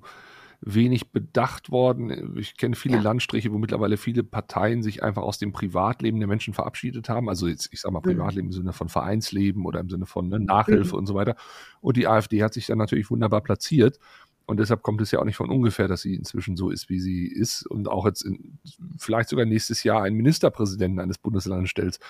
wenig 0.62 1.10
bedacht 1.10 1.70
worden. 1.70 2.36
Ich 2.36 2.56
kenne 2.56 2.76
viele 2.76 2.96
ja. 2.96 3.02
Landstriche, 3.02 3.52
wo 3.52 3.58
mittlerweile 3.58 3.96
viele 3.96 4.22
Parteien 4.22 4.82
sich 4.82 5.02
einfach 5.02 5.22
aus 5.22 5.38
dem 5.38 5.52
Privatleben 5.52 6.18
der 6.18 6.28
Menschen 6.28 6.52
verabschiedet 6.52 7.08
haben. 7.08 7.28
Also 7.28 7.48
jetzt, 7.48 7.70
ich 7.72 7.80
sage 7.80 7.94
mal, 7.94 8.00
mhm. 8.00 8.10
Privatleben 8.10 8.48
mhm. 8.48 8.52
im 8.52 8.56
Sinne 8.58 8.72
von 8.72 8.88
Vereinsleben 8.88 9.64
oder 9.64 9.80
im 9.80 9.88
Sinne 9.88 10.06
von 10.06 10.28
ne, 10.28 10.38
Nachhilfe 10.38 10.94
mhm. 10.94 10.98
und 10.98 11.06
so 11.06 11.14
weiter. 11.14 11.36
Und 11.80 11.96
die 11.96 12.06
AfD 12.06 12.42
hat 12.42 12.52
sich 12.52 12.66
dann 12.66 12.78
natürlich 12.78 13.10
wunderbar 13.10 13.40
platziert. 13.40 13.98
Und 14.50 14.58
deshalb 14.58 14.82
kommt 14.82 15.00
es 15.00 15.12
ja 15.12 15.20
auch 15.20 15.24
nicht 15.24 15.36
von 15.36 15.48
ungefähr, 15.48 15.86
dass 15.86 16.02
sie 16.02 16.16
inzwischen 16.16 16.56
so 16.56 16.70
ist, 16.70 16.88
wie 16.88 16.98
sie 16.98 17.24
ist 17.28 17.64
und 17.68 17.86
auch 17.86 18.04
jetzt 18.04 18.22
in, 18.22 18.58
vielleicht 18.98 19.28
sogar 19.28 19.46
nächstes 19.46 19.84
Jahr 19.84 20.02
einen 20.02 20.16
Ministerpräsidenten 20.16 20.98
eines 20.98 21.18
Bundeslandes 21.18 21.70
stellt. 21.70 22.00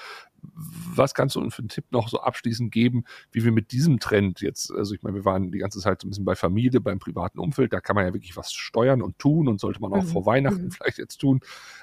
Was 0.40 1.12
kannst 1.12 1.37
du 1.37 1.40
uns 1.42 1.55
für 1.55 1.61
einen 1.61 1.68
Tipp 1.68 1.85
noch 1.90 2.09
so 2.09 2.18
abschließend 2.22 2.72
geben, 2.72 3.05
wie 3.31 3.44
wir 3.44 3.53
mit 3.53 3.72
diesem 3.72 4.00
Trend 4.00 4.40
jetzt, 4.40 4.72
also 4.72 4.94
ich 4.94 5.03
meine, 5.03 5.16
wir 5.16 5.26
waren 5.26 5.53
die 5.53 5.59
ganze 5.59 5.81
Zeit 5.81 6.00
so 6.00 6.07
ein 6.07 6.12
bisschen 6.12 6.24
bei 6.24 6.35
Familie, 6.35 6.81
beim 6.81 6.98
privaten 6.98 7.38
Umfeld, 7.38 7.74
da 7.74 7.81
kann 7.83 7.94
man 7.94 8.07
ja 8.07 8.14
wirklich 8.14 8.38
was 8.38 8.55
steuern 8.55 9.03
und 9.03 9.18
tun 9.18 9.46
und 9.46 9.61
sollte 9.61 9.83
man 9.83 9.92
auch 9.92 10.05
mhm. 10.05 10.09
vor 10.09 10.24
Weihnachten 10.24 10.64
mhm. 10.64 10.70
vielleicht 10.70 10.96
jetzt 10.96 11.18
tun. 11.18 11.40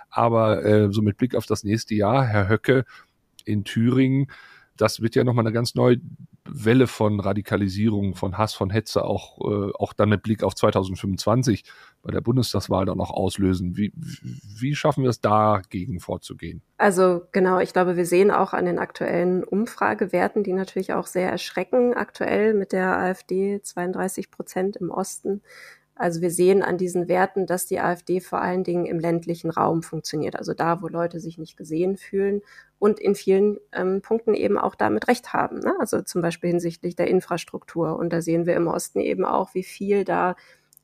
Aber 0.10 0.66
äh, 0.66 0.92
so 0.92 1.04
mit 1.04 1.18
Blick 1.18 1.36
auf 1.36 1.46
das 1.46 1.66
nächste 1.66 1.94
Jahr, 1.94 2.26
Herr 2.26 2.50
Höcke 2.50 2.86
in 3.46 3.64
Thüringen, 3.64 4.32
das 4.78 5.02
wird 5.02 5.16
ja 5.16 5.24
nochmal 5.24 5.46
eine 5.46 5.54
ganz 5.54 5.76
neue 5.76 5.98
Welle 6.50 6.88
von 6.88 7.20
Radikalisierung, 7.20 8.16
von 8.16 8.38
Hass, 8.38 8.54
von 8.54 8.70
Hetze 8.70 9.04
auch, 9.04 9.40
äh, 9.42 9.72
auch 9.78 9.94
dann 9.94 10.10
mit 10.10 10.24
Blick 10.24 10.44
auf 10.44 10.56
2025 10.56 11.64
bei 12.02 12.12
der 12.12 12.22
Bundestagswahl 12.22 12.86
dann 12.86 12.98
noch 12.98 13.12
auslösen. 13.12 13.76
Wie, 13.76 13.92
wie 13.96 14.76
schaffen 14.76 15.04
wir 15.04 15.10
es 15.10 15.20
dagegen 15.20 16.00
vorzugehen? 16.00 16.62
Also 16.78 17.24
genau, 17.32 17.60
ich 17.60 17.74
glaube, 17.74 17.98
wir 17.98 18.06
sehen 18.06 18.32
auch 18.32 18.54
an 18.54 18.66
den 18.66 18.80
aktuellen 18.80 19.44
Umfragewerten, 19.44 20.44
die 20.44 20.54
natürlich 20.54 20.94
auch 20.94 21.08
sehr 21.08 21.30
erschrecken 21.30 21.94
aktuell 21.94 22.54
mit 22.54 22.72
der 22.72 22.98
AfD 22.98 23.62
32 23.62 24.32
Prozent 24.32 24.78
im 24.78 24.90
Osten. 24.90 25.42
Also 25.98 26.22
wir 26.22 26.32
sehen 26.32 26.64
an 26.64 26.78
diesen 26.78 27.08
Werten, 27.08 27.46
dass 27.46 27.66
die 27.66 27.80
AfD 27.80 28.20
vor 28.20 28.42
allen 28.42 28.64
Dingen 28.64 28.86
im 28.86 29.00
ländlichen 29.00 29.50
Raum 29.50 29.84
funktioniert, 29.84 30.36
also 30.36 30.54
da, 30.54 30.82
wo 30.82 30.88
Leute 30.88 31.20
sich 31.20 31.38
nicht 31.38 31.58
gesehen 31.58 31.98
fühlen 31.98 32.42
und 32.80 33.00
in 33.00 33.16
vielen 33.16 33.58
ähm, 33.74 34.02
Punkten 34.02 34.34
eben 34.34 34.58
auch 34.58 34.76
damit 34.76 35.08
recht 35.08 35.34
haben. 35.34 35.60
Ne? 35.60 35.74
Also 35.80 36.02
zum 36.02 36.22
Beispiel 36.22 36.50
hinsichtlich 36.50 36.96
der 36.96 37.08
Infrastruktur. 37.08 37.98
Und 37.98 38.14
da 38.14 38.22
sehen 38.22 38.46
wir 38.46 38.56
im 38.56 38.68
Osten 38.68 39.00
eben 39.00 39.26
auch, 39.26 39.54
wie 39.54 39.64
viel 39.64 40.04
da 40.04 40.36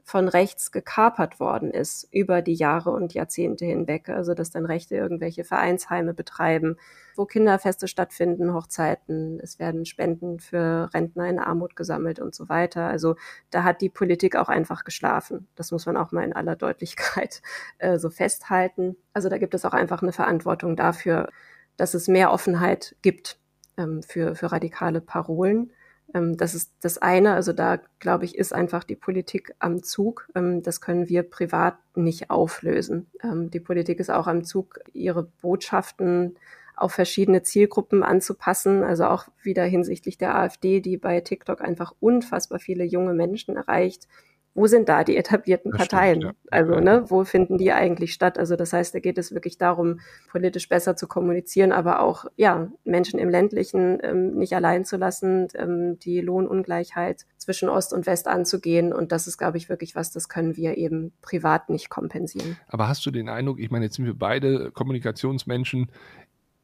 von 0.06 0.28
rechts 0.28 0.72
gekapert 0.72 1.40
worden 1.40 1.72
ist 1.72 2.08
über 2.12 2.42
die 2.42 2.54
Jahre 2.54 2.92
und 2.92 3.14
Jahrzehnte 3.14 3.66
hinweg. 3.66 4.10
Also 4.10 4.34
dass 4.34 4.52
dann 4.52 4.66
Rechte 4.66 4.96
irgendwelche 4.96 5.46
Vereinsheime 5.46 6.14
betreiben, 6.14 6.76
wo 7.16 7.26
Kinderfeste 7.26 7.88
stattfinden, 7.88 8.54
Hochzeiten, 8.54 9.40
es 9.42 9.60
werden 9.60 9.86
Spenden 9.86 10.40
für 10.40 10.90
Rentner 10.94 11.30
in 11.30 11.40
Armut 11.40 11.76
gesammelt 11.76 12.20
und 12.20 12.36
so 12.36 12.50
weiter. 12.50 12.88
Also 12.88 13.16
da 13.50 13.64
hat 13.64 13.82
die 13.82 13.90
Politik 13.90 14.36
auch 14.36 14.50
einfach 14.50 14.84
geschlafen. 14.84 15.48
Das 15.56 15.72
muss 15.72 15.86
man 15.86 15.96
auch 15.96 16.12
mal 16.12 16.24
in 16.24 16.34
aller 16.34 16.58
Deutlichkeit 16.58 17.42
äh, 17.78 17.98
so 17.98 18.10
festhalten. 18.10 18.98
Also 19.14 19.30
da 19.30 19.38
gibt 19.38 19.54
es 19.54 19.64
auch 19.64 19.74
einfach 19.74 20.02
eine 20.02 20.12
Verantwortung 20.12 20.76
dafür, 20.76 21.30
dass 21.78 21.94
es 21.94 22.08
mehr 22.10 22.32
Offenheit 22.32 22.96
gibt 23.02 23.40
ähm, 23.78 24.04
für, 24.04 24.36
für 24.36 24.52
radikale 24.52 25.00
Parolen. 25.00 25.72
Ähm, 26.14 26.38
das 26.38 26.56
ist 26.56 26.72
das 26.82 26.98
eine. 26.98 27.34
Also 27.34 27.54
da, 27.54 27.80
glaube 28.00 28.26
ich, 28.26 28.38
ist 28.38 28.54
einfach 28.54 28.84
die 28.84 28.96
Politik 28.96 29.56
am 29.60 29.84
Zug. 29.84 30.28
Ähm, 30.36 30.64
das 30.64 30.82
können 30.82 31.10
wir 31.10 31.24
privat 31.24 31.76
nicht 31.96 32.30
auflösen. 32.30 33.08
Ähm, 33.24 33.50
die 33.52 33.60
Politik 33.60 34.00
ist 34.00 34.10
auch 34.10 34.28
am 34.28 34.44
Zug, 34.44 34.80
ihre 34.94 35.24
Botschaften 35.24 36.36
auf 36.76 36.94
verschiedene 36.94 37.44
Zielgruppen 37.44 38.04
anzupassen. 38.04 38.84
Also 38.84 39.06
auch 39.06 39.28
wieder 39.42 39.64
hinsichtlich 39.64 40.18
der 40.18 40.36
AfD, 40.36 40.82
die 40.82 40.98
bei 40.98 41.22
TikTok 41.22 41.62
einfach 41.62 41.94
unfassbar 42.00 42.60
viele 42.60 42.84
junge 42.84 43.14
Menschen 43.14 43.56
erreicht 43.56 44.08
wo 44.56 44.68
sind 44.68 44.88
da 44.90 45.04
die 45.04 45.18
etablierten 45.18 45.72
das 45.72 45.80
Parteien? 45.80 46.22
Stimmt, 46.22 46.38
ja. 46.44 46.52
Also, 46.52 46.80
ne, 46.80 47.06
wo 47.08 47.24
finden 47.24 47.58
die 47.58 47.72
eigentlich 47.72 48.14
statt? 48.14 48.38
Also, 48.38 48.56
das 48.56 48.74
heißt, 48.74 48.94
da 48.94 49.00
geht 49.00 49.18
es 49.18 49.34
wirklich 49.34 49.58
darum, 49.58 50.00
politisch 50.30 50.70
besser 50.70 50.96
zu 50.96 51.08
kommunizieren, 51.08 51.72
aber 51.72 52.02
auch, 52.02 52.26
ja, 52.36 52.72
Menschen 52.84 53.20
im 53.20 53.30
ländlichen 53.30 54.00
ähm, 54.04 54.36
nicht 54.36 54.54
allein 54.54 54.86
zu 54.86 54.98
lassen, 54.98 55.48
ähm, 55.56 55.98
die 56.00 56.22
Lohnungleichheit 56.22 57.26
zwischen 57.38 57.70
Ost 57.70 57.94
und 57.94 58.06
West 58.06 58.28
anzugehen. 58.28 58.94
Und 58.94 59.12
das 59.12 59.28
ist, 59.28 59.38
glaube 59.38 59.58
ich, 59.58 59.70
wirklich 59.70 59.96
was, 59.96 60.12
das 60.12 60.30
können 60.30 60.56
wir 60.56 60.78
eben 60.78 61.14
privat 61.22 61.70
nicht 61.70 61.90
kompensieren. 61.90 62.58
Aber 62.68 62.88
hast 62.88 63.06
du 63.06 63.12
den 63.12 63.30
Eindruck, 63.30 63.60
ich 63.60 63.72
meine, 63.72 63.86
jetzt 63.86 63.96
sind 63.96 64.06
wir 64.06 64.18
beide 64.18 64.72
Kommunikationsmenschen, 64.72 65.92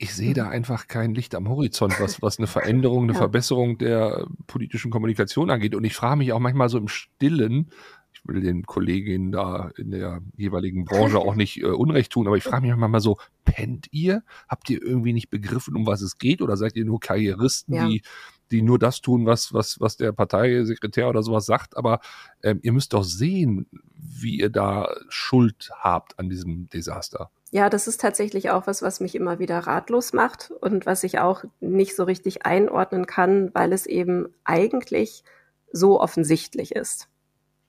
ich 0.01 0.13
sehe 0.13 0.33
da 0.33 0.47
einfach 0.47 0.87
kein 0.87 1.13
Licht 1.13 1.35
am 1.35 1.49
Horizont, 1.49 1.99
was, 1.99 2.21
was 2.21 2.39
eine 2.39 2.47
Veränderung, 2.47 3.03
eine 3.03 3.13
ja. 3.13 3.19
Verbesserung 3.19 3.77
der 3.77 4.27
politischen 4.47 4.91
Kommunikation 4.91 5.49
angeht. 5.49 5.75
Und 5.75 5.83
ich 5.83 5.93
frage 5.93 6.15
mich 6.15 6.31
auch 6.31 6.39
manchmal 6.39 6.69
so 6.69 6.77
im 6.77 6.87
Stillen, 6.87 7.69
ich 8.13 8.21
will 8.25 8.41
den 8.41 8.65
Kolleginnen 8.65 9.31
da 9.33 9.71
in 9.77 9.91
der 9.91 10.21
jeweiligen 10.37 10.85
Branche 10.85 11.19
auch 11.19 11.35
nicht 11.35 11.61
äh, 11.61 11.65
Unrecht 11.65 12.13
tun, 12.13 12.27
aber 12.27 12.37
ich 12.37 12.43
frage 12.43 12.65
mich 12.65 12.75
manchmal 12.75 13.01
so, 13.01 13.17
pennt 13.43 13.87
ihr? 13.91 14.23
Habt 14.47 14.69
ihr 14.69 14.81
irgendwie 14.81 15.11
nicht 15.11 15.29
begriffen, 15.29 15.75
um 15.75 15.85
was 15.85 16.01
es 16.01 16.17
geht? 16.17 16.41
Oder 16.41 16.55
seid 16.55 16.77
ihr 16.77 16.85
nur 16.85 17.01
Karrieristen, 17.01 17.75
ja. 17.75 17.87
die, 17.87 18.01
die 18.51 18.61
nur 18.61 18.79
das 18.79 19.01
tun, 19.01 19.25
was, 19.25 19.53
was, 19.53 19.81
was 19.81 19.97
der 19.97 20.13
Parteisekretär 20.13 21.09
oder 21.09 21.23
sowas 21.23 21.45
sagt? 21.45 21.75
Aber 21.75 21.99
ähm, 22.41 22.59
ihr 22.63 22.71
müsst 22.71 22.93
doch 22.93 23.03
sehen, 23.03 23.67
wie 23.95 24.39
ihr 24.39 24.49
da 24.49 24.89
Schuld 25.09 25.71
habt 25.77 26.17
an 26.19 26.29
diesem 26.29 26.69
Desaster. 26.69 27.31
Ja, 27.51 27.69
das 27.69 27.87
ist 27.87 27.99
tatsächlich 27.99 28.51
auch 28.51 28.67
was, 28.67 28.81
was 28.83 28.99
mich 28.99 29.15
immer 29.15 29.39
wieder 29.39 29.59
ratlos 29.59 30.13
macht 30.13 30.51
und 30.61 30.85
was 30.85 31.03
ich 31.03 31.19
auch 31.19 31.43
nicht 31.59 31.95
so 31.95 32.03
richtig 32.03 32.45
einordnen 32.45 33.07
kann, 33.07 33.49
weil 33.55 33.73
es 33.73 33.87
eben 33.87 34.27
eigentlich 34.43 35.23
so 35.71 35.99
offensichtlich 35.99 36.75
ist. 36.75 37.09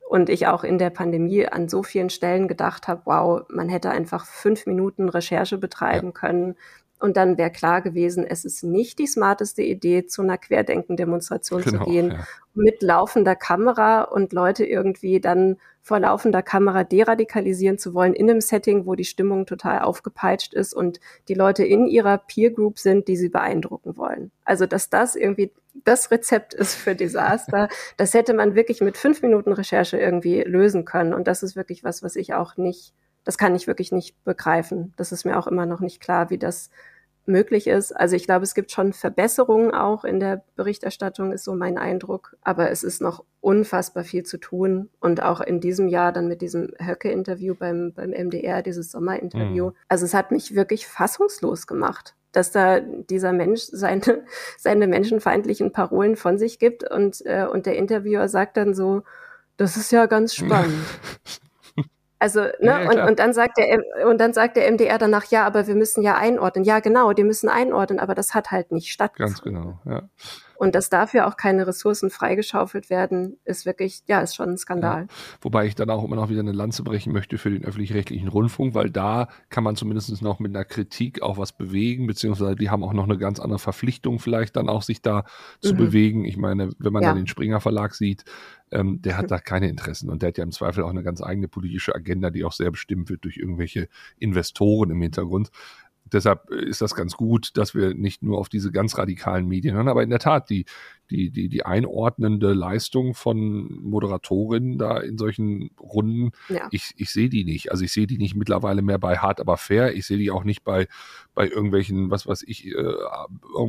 Und 0.07 0.29
ich 0.29 0.45
auch 0.45 0.63
in 0.63 0.77
der 0.77 0.89
Pandemie 0.89 1.47
an 1.47 1.69
so 1.69 1.83
vielen 1.83 2.09
Stellen 2.09 2.47
gedacht 2.47 2.87
habe, 2.87 3.01
wow, 3.05 3.41
man 3.49 3.69
hätte 3.69 3.89
einfach 3.89 4.25
fünf 4.25 4.65
Minuten 4.67 5.09
Recherche 5.09 5.57
betreiben 5.57 6.07
ja. 6.07 6.11
können 6.11 6.55
Und 7.01 7.17
dann 7.17 7.37
wäre 7.37 7.49
klar 7.49 7.81
gewesen, 7.81 8.23
es 8.27 8.45
ist 8.45 8.63
nicht 8.63 8.99
die 8.99 9.07
smarteste 9.07 9.63
Idee, 9.63 10.05
zu 10.05 10.21
einer 10.21 10.37
Querdenken-Demonstration 10.37 11.63
genau, 11.63 11.83
zu 11.83 11.89
gehen, 11.89 12.11
ja. 12.11 12.27
mit 12.53 12.83
laufender 12.83 13.35
Kamera 13.35 14.03
und 14.03 14.33
Leute 14.33 14.65
irgendwie 14.65 15.19
dann 15.19 15.57
vor 15.81 15.99
laufender 15.99 16.43
Kamera 16.43 16.83
deradikalisieren 16.83 17.79
zu 17.79 17.95
wollen 17.95 18.13
in 18.13 18.29
einem 18.29 18.39
Setting, 18.39 18.85
wo 18.85 18.93
die 18.93 19.03
Stimmung 19.03 19.47
total 19.47 19.79
aufgepeitscht 19.79 20.53
ist 20.53 20.75
und 20.75 20.99
die 21.27 21.33
Leute 21.33 21.65
in 21.65 21.87
ihrer 21.87 22.19
Peer 22.19 22.51
Group 22.51 22.77
sind, 22.77 23.07
die 23.07 23.17
sie 23.17 23.29
beeindrucken 23.29 23.97
wollen. 23.97 24.31
Also, 24.45 24.67
dass 24.67 24.91
das 24.91 25.15
irgendwie 25.15 25.51
das 25.85 26.11
Rezept 26.11 26.53
ist 26.53 26.75
für 26.75 26.93
Desaster, 26.93 27.67
das 27.97 28.13
hätte 28.13 28.35
man 28.35 28.53
wirklich 28.53 28.81
mit 28.81 28.95
fünf 28.95 29.23
Minuten 29.23 29.53
Recherche 29.53 29.97
irgendwie 29.97 30.41
lösen 30.41 30.85
können. 30.85 31.15
Und 31.15 31.27
das 31.27 31.41
ist 31.41 31.55
wirklich 31.55 31.83
was, 31.83 32.03
was 32.03 32.15
ich 32.15 32.35
auch 32.35 32.57
nicht 32.57 32.93
das 33.23 33.37
kann 33.37 33.55
ich 33.55 33.67
wirklich 33.67 33.91
nicht 33.91 34.21
begreifen. 34.23 34.93
Das 34.97 35.11
ist 35.11 35.25
mir 35.25 35.37
auch 35.37 35.47
immer 35.47 35.65
noch 35.65 35.79
nicht 35.79 36.01
klar, 36.01 36.29
wie 36.29 36.37
das 36.37 36.69
möglich 37.25 37.67
ist. 37.67 37.91
Also 37.91 38.15
ich 38.15 38.25
glaube, 38.25 38.43
es 38.43 38.55
gibt 38.55 38.71
schon 38.71 38.93
Verbesserungen 38.93 39.73
auch 39.73 40.03
in 40.03 40.19
der 40.19 40.43
Berichterstattung, 40.55 41.31
ist 41.31 41.43
so 41.43 41.53
mein 41.53 41.77
Eindruck. 41.77 42.35
Aber 42.41 42.71
es 42.71 42.83
ist 42.83 43.01
noch 43.01 43.23
unfassbar 43.39 44.03
viel 44.03 44.23
zu 44.23 44.37
tun. 44.37 44.89
Und 44.99 45.21
auch 45.21 45.41
in 45.41 45.59
diesem 45.59 45.87
Jahr 45.87 46.11
dann 46.11 46.27
mit 46.27 46.41
diesem 46.41 46.73
Höcke-Interview 46.79 47.55
beim, 47.55 47.93
beim 47.93 48.11
MDR, 48.11 48.61
dieses 48.61 48.91
Sommerinterview. 48.91 49.67
Mhm. 49.67 49.75
Also 49.87 50.05
es 50.05 50.13
hat 50.13 50.31
mich 50.31 50.55
wirklich 50.55 50.87
fassungslos 50.87 51.67
gemacht 51.67 52.15
dass 52.33 52.51
da 52.51 52.79
dieser 52.79 53.33
Mensch 53.33 53.63
seine, 53.63 54.23
seine 54.57 54.87
menschenfeindlichen 54.87 55.73
Parolen 55.73 56.15
von 56.15 56.37
sich 56.37 56.59
gibt 56.59 56.89
und, 56.89 57.25
äh, 57.25 57.45
und 57.45 57.65
der 57.65 57.75
Interviewer 57.75 58.29
sagt 58.29 58.55
dann 58.55 58.73
so, 58.73 59.03
das 59.57 59.77
ist 59.77 59.91
ja 59.91 60.05
ganz 60.05 60.33
spannend. 60.35 60.85
Also, 62.21 62.41
ne, 62.41 62.53
ja, 62.59 62.87
und, 62.87 62.99
und 62.99 63.19
dann 63.19 63.33
sagt 63.33 63.57
der 63.57 63.81
und 64.05 64.21
dann 64.21 64.31
sagt 64.31 64.55
der 64.55 64.71
MDR 64.71 64.99
danach, 64.99 65.25
ja, 65.31 65.43
aber 65.43 65.65
wir 65.65 65.73
müssen 65.73 66.03
ja 66.03 66.17
einordnen. 66.17 66.63
Ja, 66.63 66.79
genau, 66.79 67.13
die 67.13 67.23
müssen 67.23 67.49
einordnen, 67.49 67.99
aber 67.99 68.13
das 68.13 68.35
hat 68.35 68.51
halt 68.51 68.71
nicht 68.71 68.91
stattgefunden. 68.91 69.33
Ganz 69.33 69.41
genau, 69.41 69.79
ja. 69.91 70.03
Und 70.61 70.75
dass 70.75 70.91
dafür 70.91 71.25
auch 71.25 71.37
keine 71.37 71.65
Ressourcen 71.65 72.11
freigeschaufelt 72.11 72.91
werden, 72.91 73.35
ist 73.45 73.65
wirklich, 73.65 74.03
ja, 74.05 74.21
ist 74.21 74.35
schon 74.35 74.49
ein 74.49 74.57
Skandal. 74.59 75.01
Ja. 75.01 75.07
Wobei 75.41 75.65
ich 75.65 75.73
dann 75.73 75.89
auch 75.89 76.03
immer 76.03 76.15
noch 76.15 76.29
wieder 76.29 76.41
eine 76.41 76.51
Lanze 76.51 76.83
brechen 76.83 77.11
möchte 77.13 77.39
für 77.39 77.49
den 77.49 77.65
öffentlich-rechtlichen 77.65 78.27
Rundfunk, 78.27 78.75
weil 78.75 78.91
da 78.91 79.27
kann 79.49 79.63
man 79.63 79.75
zumindest 79.75 80.21
noch 80.21 80.37
mit 80.37 80.55
einer 80.55 80.63
Kritik 80.63 81.23
auch 81.23 81.39
was 81.39 81.51
bewegen, 81.51 82.05
beziehungsweise 82.05 82.55
die 82.55 82.69
haben 82.69 82.83
auch 82.83 82.93
noch 82.93 83.05
eine 83.05 83.17
ganz 83.17 83.39
andere 83.39 83.57
Verpflichtung 83.57 84.19
vielleicht 84.19 84.55
dann 84.55 84.69
auch 84.69 84.83
sich 84.83 85.01
da 85.01 85.23
zu 85.61 85.73
mhm. 85.73 85.77
bewegen. 85.77 86.25
Ich 86.25 86.37
meine, 86.37 86.69
wenn 86.77 86.93
man 86.93 87.01
ja. 87.01 87.09
da 87.09 87.15
den 87.15 87.25
Springer 87.25 87.59
Verlag 87.59 87.95
sieht, 87.95 88.23
ähm, 88.69 89.01
der 89.01 89.17
hat 89.17 89.23
mhm. 89.23 89.27
da 89.29 89.39
keine 89.39 89.67
Interessen 89.67 90.11
und 90.11 90.21
der 90.21 90.27
hat 90.27 90.37
ja 90.37 90.43
im 90.43 90.51
Zweifel 90.51 90.83
auch 90.83 90.91
eine 90.91 91.01
ganz 91.01 91.23
eigene 91.23 91.47
politische 91.47 91.95
Agenda, 91.95 92.29
die 92.29 92.45
auch 92.45 92.53
sehr 92.53 92.69
bestimmt 92.69 93.09
wird 93.09 93.23
durch 93.23 93.37
irgendwelche 93.37 93.87
Investoren 94.19 94.91
im 94.91 95.01
Hintergrund 95.01 95.49
deshalb 96.11 96.49
ist 96.49 96.81
das 96.81 96.95
ganz 96.95 97.15
gut, 97.15 97.57
dass 97.57 97.73
wir 97.73 97.93
nicht 97.93 98.23
nur 98.23 98.37
auf 98.37 98.49
diese 98.49 98.71
ganz 98.71 98.97
radikalen 98.97 99.47
Medien 99.47 99.75
hören, 99.75 99.87
aber 99.87 100.03
in 100.03 100.09
der 100.09 100.19
Tat 100.19 100.49
die, 100.49 100.65
die, 101.09 101.29
die, 101.29 101.49
die 101.49 101.65
einordnende 101.65 102.53
Leistung 102.53 103.13
von 103.13 103.81
Moderatorinnen 103.81 104.77
da 104.77 104.97
in 104.97 105.17
solchen 105.17 105.71
Runden, 105.79 106.31
ja. 106.49 106.67
ich, 106.71 106.93
ich 106.97 107.11
sehe 107.11 107.29
die 107.29 107.43
nicht. 107.43 107.71
Also 107.71 107.83
ich 107.83 107.91
sehe 107.91 108.07
die 108.07 108.17
nicht 108.17 108.35
mittlerweile 108.35 108.81
mehr 108.81 108.97
bei 108.97 109.17
Hart 109.17 109.39
aber 109.39 109.57
fair. 109.57 109.95
Ich 109.95 110.05
sehe 110.05 110.17
die 110.17 110.31
auch 110.31 110.43
nicht 110.43 110.63
bei, 110.63 110.87
bei 111.35 111.47
irgendwelchen, 111.47 112.09
was 112.11 112.27
weiß 112.27 112.43
ich, 112.47 112.67
äh, 112.67 112.93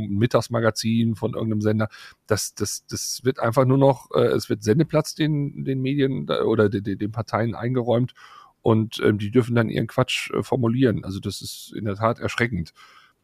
Mittagsmagazin 0.08 1.16
von 1.16 1.34
irgendeinem 1.34 1.62
Sender. 1.62 1.88
Das, 2.26 2.54
das, 2.54 2.86
das 2.86 3.20
wird 3.24 3.40
einfach 3.40 3.64
nur 3.64 3.78
noch, 3.78 4.10
äh, 4.14 4.26
es 4.26 4.48
wird 4.48 4.62
Sendeplatz 4.62 5.14
den, 5.14 5.64
den 5.64 5.82
Medien 5.82 6.28
oder 6.28 6.68
den, 6.68 6.98
den 6.98 7.12
Parteien 7.12 7.54
eingeräumt 7.54 8.14
und 8.62 9.00
ähm, 9.04 9.18
die 9.18 9.30
dürfen 9.30 9.54
dann 9.54 9.68
ihren 9.68 9.86
Quatsch 9.86 10.30
äh, 10.30 10.42
formulieren. 10.42 11.04
Also 11.04 11.20
das 11.20 11.42
ist 11.42 11.72
in 11.76 11.84
der 11.84 11.96
Tat 11.96 12.20
erschreckend. 12.20 12.72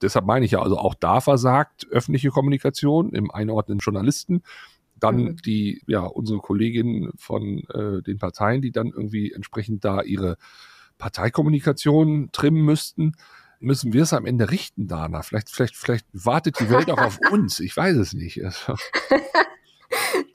Deshalb 0.03 0.27
meine 0.27 0.45
ich 0.45 0.53
ja, 0.53 0.63
also 0.63 0.79
auch 0.79 0.95
da 0.95 1.21
versagt 1.21 1.87
öffentliche 1.91 2.31
Kommunikation 2.31 3.13
im 3.13 3.31
Einordnen 3.31 3.79
Journalisten. 3.79 4.43
Dann 4.97 5.17
mhm. 5.17 5.37
die, 5.37 5.83
ja, 5.87 6.01
unsere 6.01 6.39
Kolleginnen 6.39 7.11
von 7.17 7.65
äh, 7.73 8.03
den 8.03 8.19
Parteien, 8.19 8.63
die 8.63 8.73
dann 8.73 8.89
irgendwie 8.89 9.33
entsprechend 9.33 9.85
da 9.85 10.03
ihre 10.03 10.37
Parteikommunikation 10.99 12.31
trimmen 12.33 12.65
müssten 12.65 13.15
müssen 13.61 13.93
wir 13.93 14.03
es 14.03 14.13
am 14.13 14.27
Ende 14.27 14.51
richten, 14.51 14.87
Dana? 14.87 15.23
Vielleicht, 15.23 15.51
vielleicht, 15.51 15.77
vielleicht 15.77 16.07
wartet 16.13 16.61
die 16.61 16.71
Welt 16.71 16.91
auch 16.91 17.01
auf 17.01 17.19
uns. 17.31 17.61
Ich 17.61 17.77
weiß 17.77 17.97
es 17.97 18.13
nicht. 18.13 18.41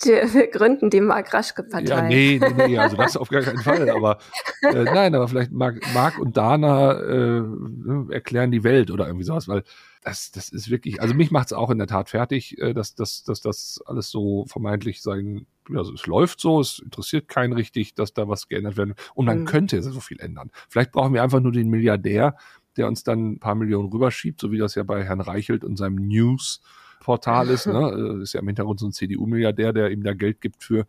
Wir 0.04 0.48
gründen 0.48 0.90
die 0.90 1.02
Mark 1.02 1.34
Raschke-Partei. 1.34 1.88
Ja, 1.88 2.02
nee, 2.02 2.40
nee, 2.40 2.68
nee, 2.68 2.78
also 2.78 2.98
das 2.98 3.18
auf 3.18 3.30
gar 3.30 3.42
keinen 3.42 3.60
Fall. 3.60 3.90
Aber 3.90 4.18
äh, 4.62 4.84
nein, 4.84 5.16
aber 5.16 5.28
vielleicht 5.28 5.52
Mark, 5.52 5.82
Mark 5.94 6.20
und 6.20 6.36
Dana 6.38 6.94
äh, 7.00 7.44
erklären 8.12 8.52
die 8.52 8.64
Welt 8.64 8.92
oder 8.92 9.08
irgendwie 9.08 9.26
sowas, 9.26 9.48
weil 9.48 9.64
das, 10.04 10.32
das 10.32 10.50
ist 10.50 10.70
wirklich, 10.70 11.02
also 11.02 11.14
mich 11.14 11.32
macht 11.32 11.48
es 11.48 11.54
auch 11.54 11.70
in 11.70 11.78
der 11.78 11.88
Tat 11.88 12.10
fertig, 12.10 12.58
äh, 12.60 12.74
dass, 12.74 12.96
dass, 12.96 13.24
dass 13.24 13.42
das 13.42 13.82
alles 13.86 14.10
so 14.10 14.46
vermeintlich 14.48 15.02
sein, 15.02 15.46
also 15.74 15.94
es 15.94 16.06
läuft 16.06 16.40
so, 16.42 16.60
es 16.60 16.80
interessiert 16.80 17.28
keinen 17.28 17.54
richtig, 17.54 17.96
dass 17.96 18.14
da 18.14 18.28
was 18.28 18.48
geändert 18.48 18.78
werden. 18.78 18.96
Und 19.14 19.26
man 19.26 19.42
mhm. 19.42 19.46
könnte 19.46 19.82
so 19.82 20.00
viel 20.00 20.20
ändern. 20.20 20.52
Vielleicht 20.70 20.92
brauchen 20.92 21.14
wir 21.14 21.24
einfach 21.24 21.40
nur 21.40 21.52
den 21.52 21.70
Milliardär, 21.70 22.36
der 22.76 22.88
uns 22.88 23.04
dann 23.04 23.34
ein 23.34 23.40
paar 23.40 23.56
Millionen 23.56 23.90
rüberschiebt, 23.90 24.42
so 24.42 24.52
wie 24.52 24.58
das 24.58 24.76
ja 24.76 24.84
bei 24.84 25.04
Herrn 25.04 25.22
Reichelt 25.22 25.64
und 25.64 25.78
seinem 25.78 26.08
News 26.08 26.62
Portal 27.04 27.50
ist. 27.50 27.68
Ne? 27.68 28.20
Ist 28.24 28.34
ja 28.34 28.40
im 28.40 28.48
Hintergrund 28.48 28.80
so 28.80 28.88
ein 28.88 28.92
CDU-Milliardär, 28.92 29.74
der 29.74 29.92
ihm 29.92 30.04
da 30.04 30.14
Geld 30.14 30.42
gibt 30.42 30.64
für. 30.64 30.86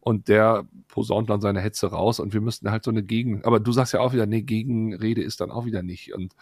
Und 0.00 0.28
der 0.28 0.64
posaunt 0.88 1.28
dann 1.28 1.40
seine 1.40 1.60
Hetze 1.60 1.88
raus 1.88 2.20
und 2.20 2.32
wir 2.32 2.40
müssten 2.40 2.70
halt 2.70 2.84
so 2.84 2.92
eine 2.92 3.02
Gegen. 3.02 3.44
Aber 3.44 3.58
du 3.58 3.72
sagst 3.72 3.92
ja 3.92 4.00
auch 4.00 4.12
wieder, 4.12 4.24
nee, 4.26 4.42
Gegenrede 4.42 5.22
ist 5.22 5.40
dann 5.40 5.50
auch 5.50 5.66
wieder 5.66 5.82
nicht. 5.82 6.14
Und 6.14 6.32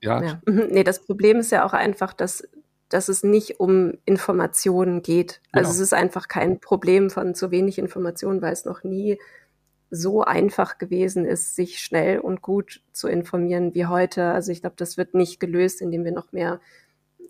ja. 0.00 0.22
ja. 0.22 0.40
Mhm. 0.46 0.68
Nee, 0.70 0.84
das 0.84 1.04
Problem 1.04 1.38
ist 1.38 1.50
ja 1.50 1.66
auch 1.66 1.72
einfach, 1.72 2.12
dass, 2.12 2.48
dass 2.88 3.08
es 3.08 3.24
nicht 3.24 3.58
um 3.58 3.94
Informationen 4.04 5.02
geht. 5.02 5.40
Also 5.50 5.68
genau. 5.68 5.74
es 5.74 5.80
ist 5.80 5.94
einfach 5.94 6.28
kein 6.28 6.60
Problem 6.60 7.10
von 7.10 7.34
zu 7.34 7.50
wenig 7.50 7.78
Informationen, 7.78 8.40
weil 8.40 8.52
es 8.52 8.64
noch 8.64 8.84
nie 8.84 9.18
so 9.90 10.22
einfach 10.22 10.78
gewesen 10.78 11.26
ist, 11.26 11.54
sich 11.54 11.80
schnell 11.80 12.18
und 12.18 12.40
gut 12.40 12.82
zu 12.92 13.08
informieren 13.08 13.74
wie 13.74 13.86
heute. 13.86 14.32
Also 14.32 14.50
ich 14.50 14.62
glaube, 14.62 14.76
das 14.78 14.96
wird 14.96 15.14
nicht 15.14 15.38
gelöst, 15.38 15.82
indem 15.82 16.04
wir 16.04 16.12
noch 16.12 16.32
mehr 16.32 16.60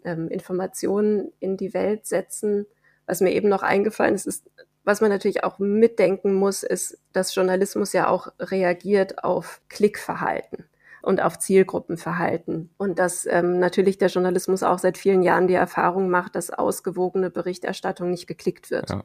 ähm, 0.05 0.29
Informationen 0.29 1.33
in 1.41 1.57
die 1.57 1.75
Welt 1.75 2.07
setzen. 2.07 2.67
Was 3.07 3.21
mir 3.21 3.33
eben 3.33 3.49
noch 3.49 3.63
eingefallen 3.63 4.15
ist, 4.15 4.27
ist, 4.27 4.51
was 4.85 5.01
man 5.01 5.11
natürlich 5.11 5.45
auch 5.45 5.59
mitdenken 5.59 6.35
muss, 6.35 6.63
ist, 6.63 6.99
dass 7.13 7.35
Journalismus 7.35 7.93
ja 7.93 8.09
auch 8.09 8.29
reagiert 8.41 9.23
auf 9.23 9.61
Klickverhalten 9.69 10.65
und 11.03 11.21
auf 11.21 11.39
Zielgruppenverhalten. 11.39 12.71
Und 12.79 12.99
dass 12.99 13.27
ähm, 13.27 13.59
natürlich 13.59 13.99
der 13.99 14.09
Journalismus 14.09 14.63
auch 14.63 14.79
seit 14.79 14.99
vielen 14.99 15.23
Jahren 15.23 15.49
die 15.49 15.55
Erfahrung 15.55 16.09
macht, 16.09 16.35
dass 16.37 16.51
ausgewogene 16.51 17.31
Berichterstattung 17.31 18.11
nicht 18.11 18.27
geklickt 18.27 18.71
wird. 18.71 18.91
Ja. 18.91 19.05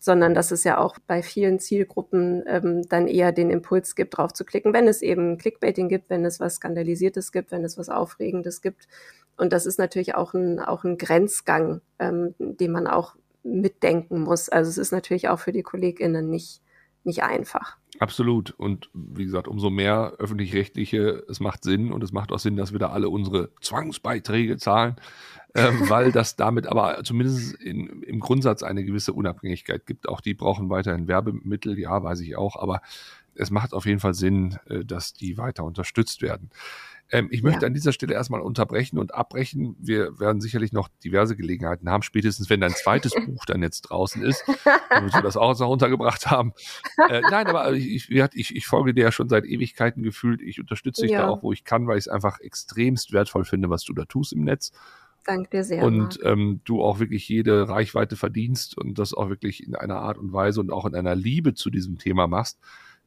Sondern 0.00 0.32
dass 0.32 0.52
es 0.52 0.62
ja 0.62 0.78
auch 0.78 0.96
bei 1.06 1.22
vielen 1.22 1.58
Zielgruppen 1.58 2.44
ähm, 2.46 2.88
dann 2.88 3.08
eher 3.08 3.32
den 3.32 3.50
Impuls 3.50 3.96
gibt, 3.96 4.16
drauf 4.16 4.32
zu 4.32 4.44
klicken, 4.44 4.72
wenn 4.72 4.86
es 4.86 5.02
eben 5.02 5.38
Clickbaiting 5.38 5.88
gibt, 5.88 6.08
wenn 6.08 6.24
es 6.24 6.38
was 6.38 6.56
Skandalisiertes 6.56 7.32
gibt, 7.32 7.50
wenn 7.50 7.64
es 7.64 7.76
was 7.78 7.88
Aufregendes 7.88 8.62
gibt. 8.62 8.86
Und 9.38 9.52
das 9.52 9.66
ist 9.66 9.78
natürlich 9.78 10.14
auch 10.14 10.34
ein, 10.34 10.60
auch 10.60 10.84
ein 10.84 10.98
Grenzgang, 10.98 11.80
ähm, 11.98 12.34
den 12.38 12.72
man 12.72 12.86
auch 12.86 13.14
mitdenken 13.44 14.20
muss. 14.20 14.48
Also 14.48 14.68
es 14.68 14.78
ist 14.78 14.92
natürlich 14.92 15.28
auch 15.28 15.38
für 15.38 15.52
die 15.52 15.62
KollegInnen 15.62 16.28
nicht, 16.28 16.60
nicht 17.04 17.22
einfach. 17.22 17.76
Absolut. 18.00 18.50
Und 18.50 18.90
wie 18.92 19.24
gesagt, 19.24 19.48
umso 19.48 19.70
mehr 19.70 20.14
öffentlich-rechtliche, 20.18 21.24
es 21.28 21.40
macht 21.40 21.64
Sinn 21.64 21.92
und 21.92 22.02
es 22.02 22.12
macht 22.12 22.32
auch 22.32 22.38
Sinn, 22.38 22.56
dass 22.56 22.72
wir 22.72 22.78
da 22.78 22.90
alle 22.90 23.08
unsere 23.08 23.50
Zwangsbeiträge 23.60 24.56
zahlen, 24.56 24.96
äh, 25.54 25.70
weil 25.88 26.12
das 26.12 26.36
damit 26.36 26.66
aber 26.66 27.02
zumindest 27.04 27.54
in, 27.54 28.02
im 28.02 28.20
Grundsatz 28.20 28.62
eine 28.62 28.84
gewisse 28.84 29.12
Unabhängigkeit 29.12 29.86
gibt. 29.86 30.08
Auch 30.08 30.20
die 30.20 30.34
brauchen 30.34 30.68
weiterhin 30.68 31.08
Werbemittel, 31.08 31.78
ja, 31.78 32.02
weiß 32.02 32.20
ich 32.20 32.36
auch, 32.36 32.56
aber 32.56 32.82
es 33.34 33.50
macht 33.50 33.72
auf 33.72 33.86
jeden 33.86 34.00
Fall 34.00 34.14
Sinn, 34.14 34.58
äh, 34.66 34.84
dass 34.84 35.12
die 35.12 35.38
weiter 35.38 35.64
unterstützt 35.64 36.22
werden. 36.22 36.50
Ähm, 37.10 37.28
ich 37.30 37.42
möchte 37.42 37.62
ja. 37.62 37.66
an 37.68 37.74
dieser 37.74 37.92
Stelle 37.92 38.14
erstmal 38.14 38.40
unterbrechen 38.40 38.98
und 38.98 39.14
abbrechen. 39.14 39.76
Wir 39.78 40.18
werden 40.20 40.40
sicherlich 40.40 40.72
noch 40.72 40.88
diverse 41.02 41.36
Gelegenheiten 41.36 41.88
haben, 41.88 42.02
spätestens 42.02 42.50
wenn 42.50 42.60
dein 42.60 42.72
zweites 42.72 43.12
Buch 43.26 43.44
dann 43.46 43.62
jetzt 43.62 43.82
draußen 43.82 44.22
ist, 44.22 44.44
damit 44.90 45.14
wir 45.14 45.22
das 45.22 45.36
auch 45.36 45.58
noch 45.58 45.68
untergebracht 45.68 46.30
haben. 46.30 46.52
Äh, 47.08 47.22
nein, 47.30 47.46
aber 47.46 47.72
ich, 47.72 48.10
ich, 48.10 48.56
ich, 48.56 48.66
folge 48.66 48.92
dir 48.92 49.04
ja 49.04 49.12
schon 49.12 49.28
seit 49.28 49.44
Ewigkeiten 49.44 50.02
gefühlt. 50.02 50.42
Ich 50.42 50.60
unterstütze 50.60 51.02
dich 51.02 51.12
ja. 51.12 51.22
da 51.22 51.28
auch, 51.28 51.42
wo 51.42 51.52
ich 51.52 51.64
kann, 51.64 51.86
weil 51.86 51.98
ich 51.98 52.04
es 52.04 52.08
einfach 52.08 52.40
extremst 52.40 53.12
wertvoll 53.12 53.44
finde, 53.44 53.70
was 53.70 53.84
du 53.84 53.94
da 53.94 54.04
tust 54.04 54.32
im 54.32 54.44
Netz. 54.44 54.72
Danke 55.24 55.50
dir 55.50 55.64
sehr. 55.64 55.82
Und 55.82 56.20
ähm, 56.24 56.60
du 56.64 56.82
auch 56.82 57.00
wirklich 57.00 57.28
jede 57.28 57.68
Reichweite 57.68 58.16
verdienst 58.16 58.76
und 58.76 58.98
das 58.98 59.14
auch 59.14 59.28
wirklich 59.28 59.66
in 59.66 59.74
einer 59.74 59.96
Art 59.96 60.18
und 60.18 60.32
Weise 60.32 60.60
und 60.60 60.70
auch 60.70 60.86
in 60.86 60.94
einer 60.94 61.14
Liebe 61.14 61.54
zu 61.54 61.70
diesem 61.70 61.98
Thema 61.98 62.26
machst 62.26 62.58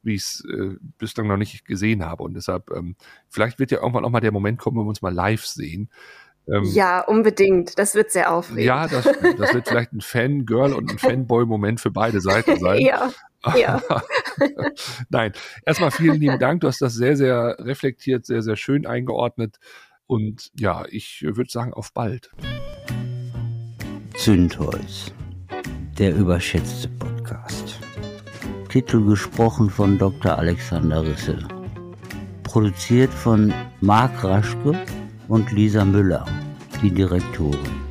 wie 0.04 0.16
ich 0.16 0.22
es 0.22 0.46
äh, 0.46 0.76
bislang 0.98 1.28
noch 1.28 1.38
nicht 1.38 1.66
gesehen 1.66 2.06
habe. 2.06 2.24
Und 2.24 2.34
deshalb, 2.34 2.72
ähm, 2.72 2.96
vielleicht 3.30 3.60
wird 3.60 3.72
ja 3.72 3.80
irgendwann 3.80 4.06
auch 4.06 4.10
mal 4.10 4.20
der 4.20 4.32
Moment 4.32 4.60
kommen, 4.60 4.78
wo 4.78 4.84
wir 4.84 4.90
uns 4.90 5.02
mal 5.02 5.14
live 5.14 5.46
sehen. 5.46 5.90
Ähm, 6.48 6.64
ja, 6.66 7.02
unbedingt. 7.02 7.78
Das 7.78 7.96
wird 7.96 8.12
sehr 8.12 8.34
aufregend. 8.34 8.66
Ja, 8.66 8.88
das, 8.88 9.04
das 9.38 9.54
wird 9.54 9.68
vielleicht 9.68 9.94
ein 9.94 10.02
Fangirl 10.02 10.74
und 10.74 10.92
ein 10.92 10.98
Fanboy-Moment 10.98 11.80
für 11.80 11.92
beide 11.92 12.20
Seiten 12.22 12.60
sein. 12.60 12.82
ja. 12.82 13.12
Ja. 13.56 13.82
Nein, 15.10 15.34
erstmal 15.66 15.90
vielen 15.90 16.20
lieben 16.20 16.38
Dank. 16.38 16.62
Du 16.62 16.68
hast 16.68 16.80
das 16.80 16.94
sehr, 16.94 17.18
sehr 17.18 17.58
reflektiert, 17.60 18.26
sehr, 18.26 18.44
sehr 18.44 18.56
schön 18.56 18.86
eingeordnet. 18.86 19.58
Und 20.06 20.52
ja, 20.56 20.86
ich 20.90 21.26
würde 21.26 21.50
sagen, 21.50 21.74
auf 21.74 21.92
bald. 21.92 22.30
Zündholz, 24.16 25.12
der 25.98 26.16
überschätzte 26.16 26.90
Podcast. 26.90 27.81
Titel 28.72 29.04
gesprochen 29.06 29.70
von 29.70 29.98
Dr. 29.98 30.38
Alexander 30.40 31.04
Risse. 31.04 31.40
Produziert 32.44 33.14
von 33.14 33.54
Marc 33.82 34.24
Raschke 34.24 34.82
und 35.28 35.52
Lisa 35.52 35.84
Müller, 35.84 36.24
die 36.82 36.90
Direktorin. 36.90 37.91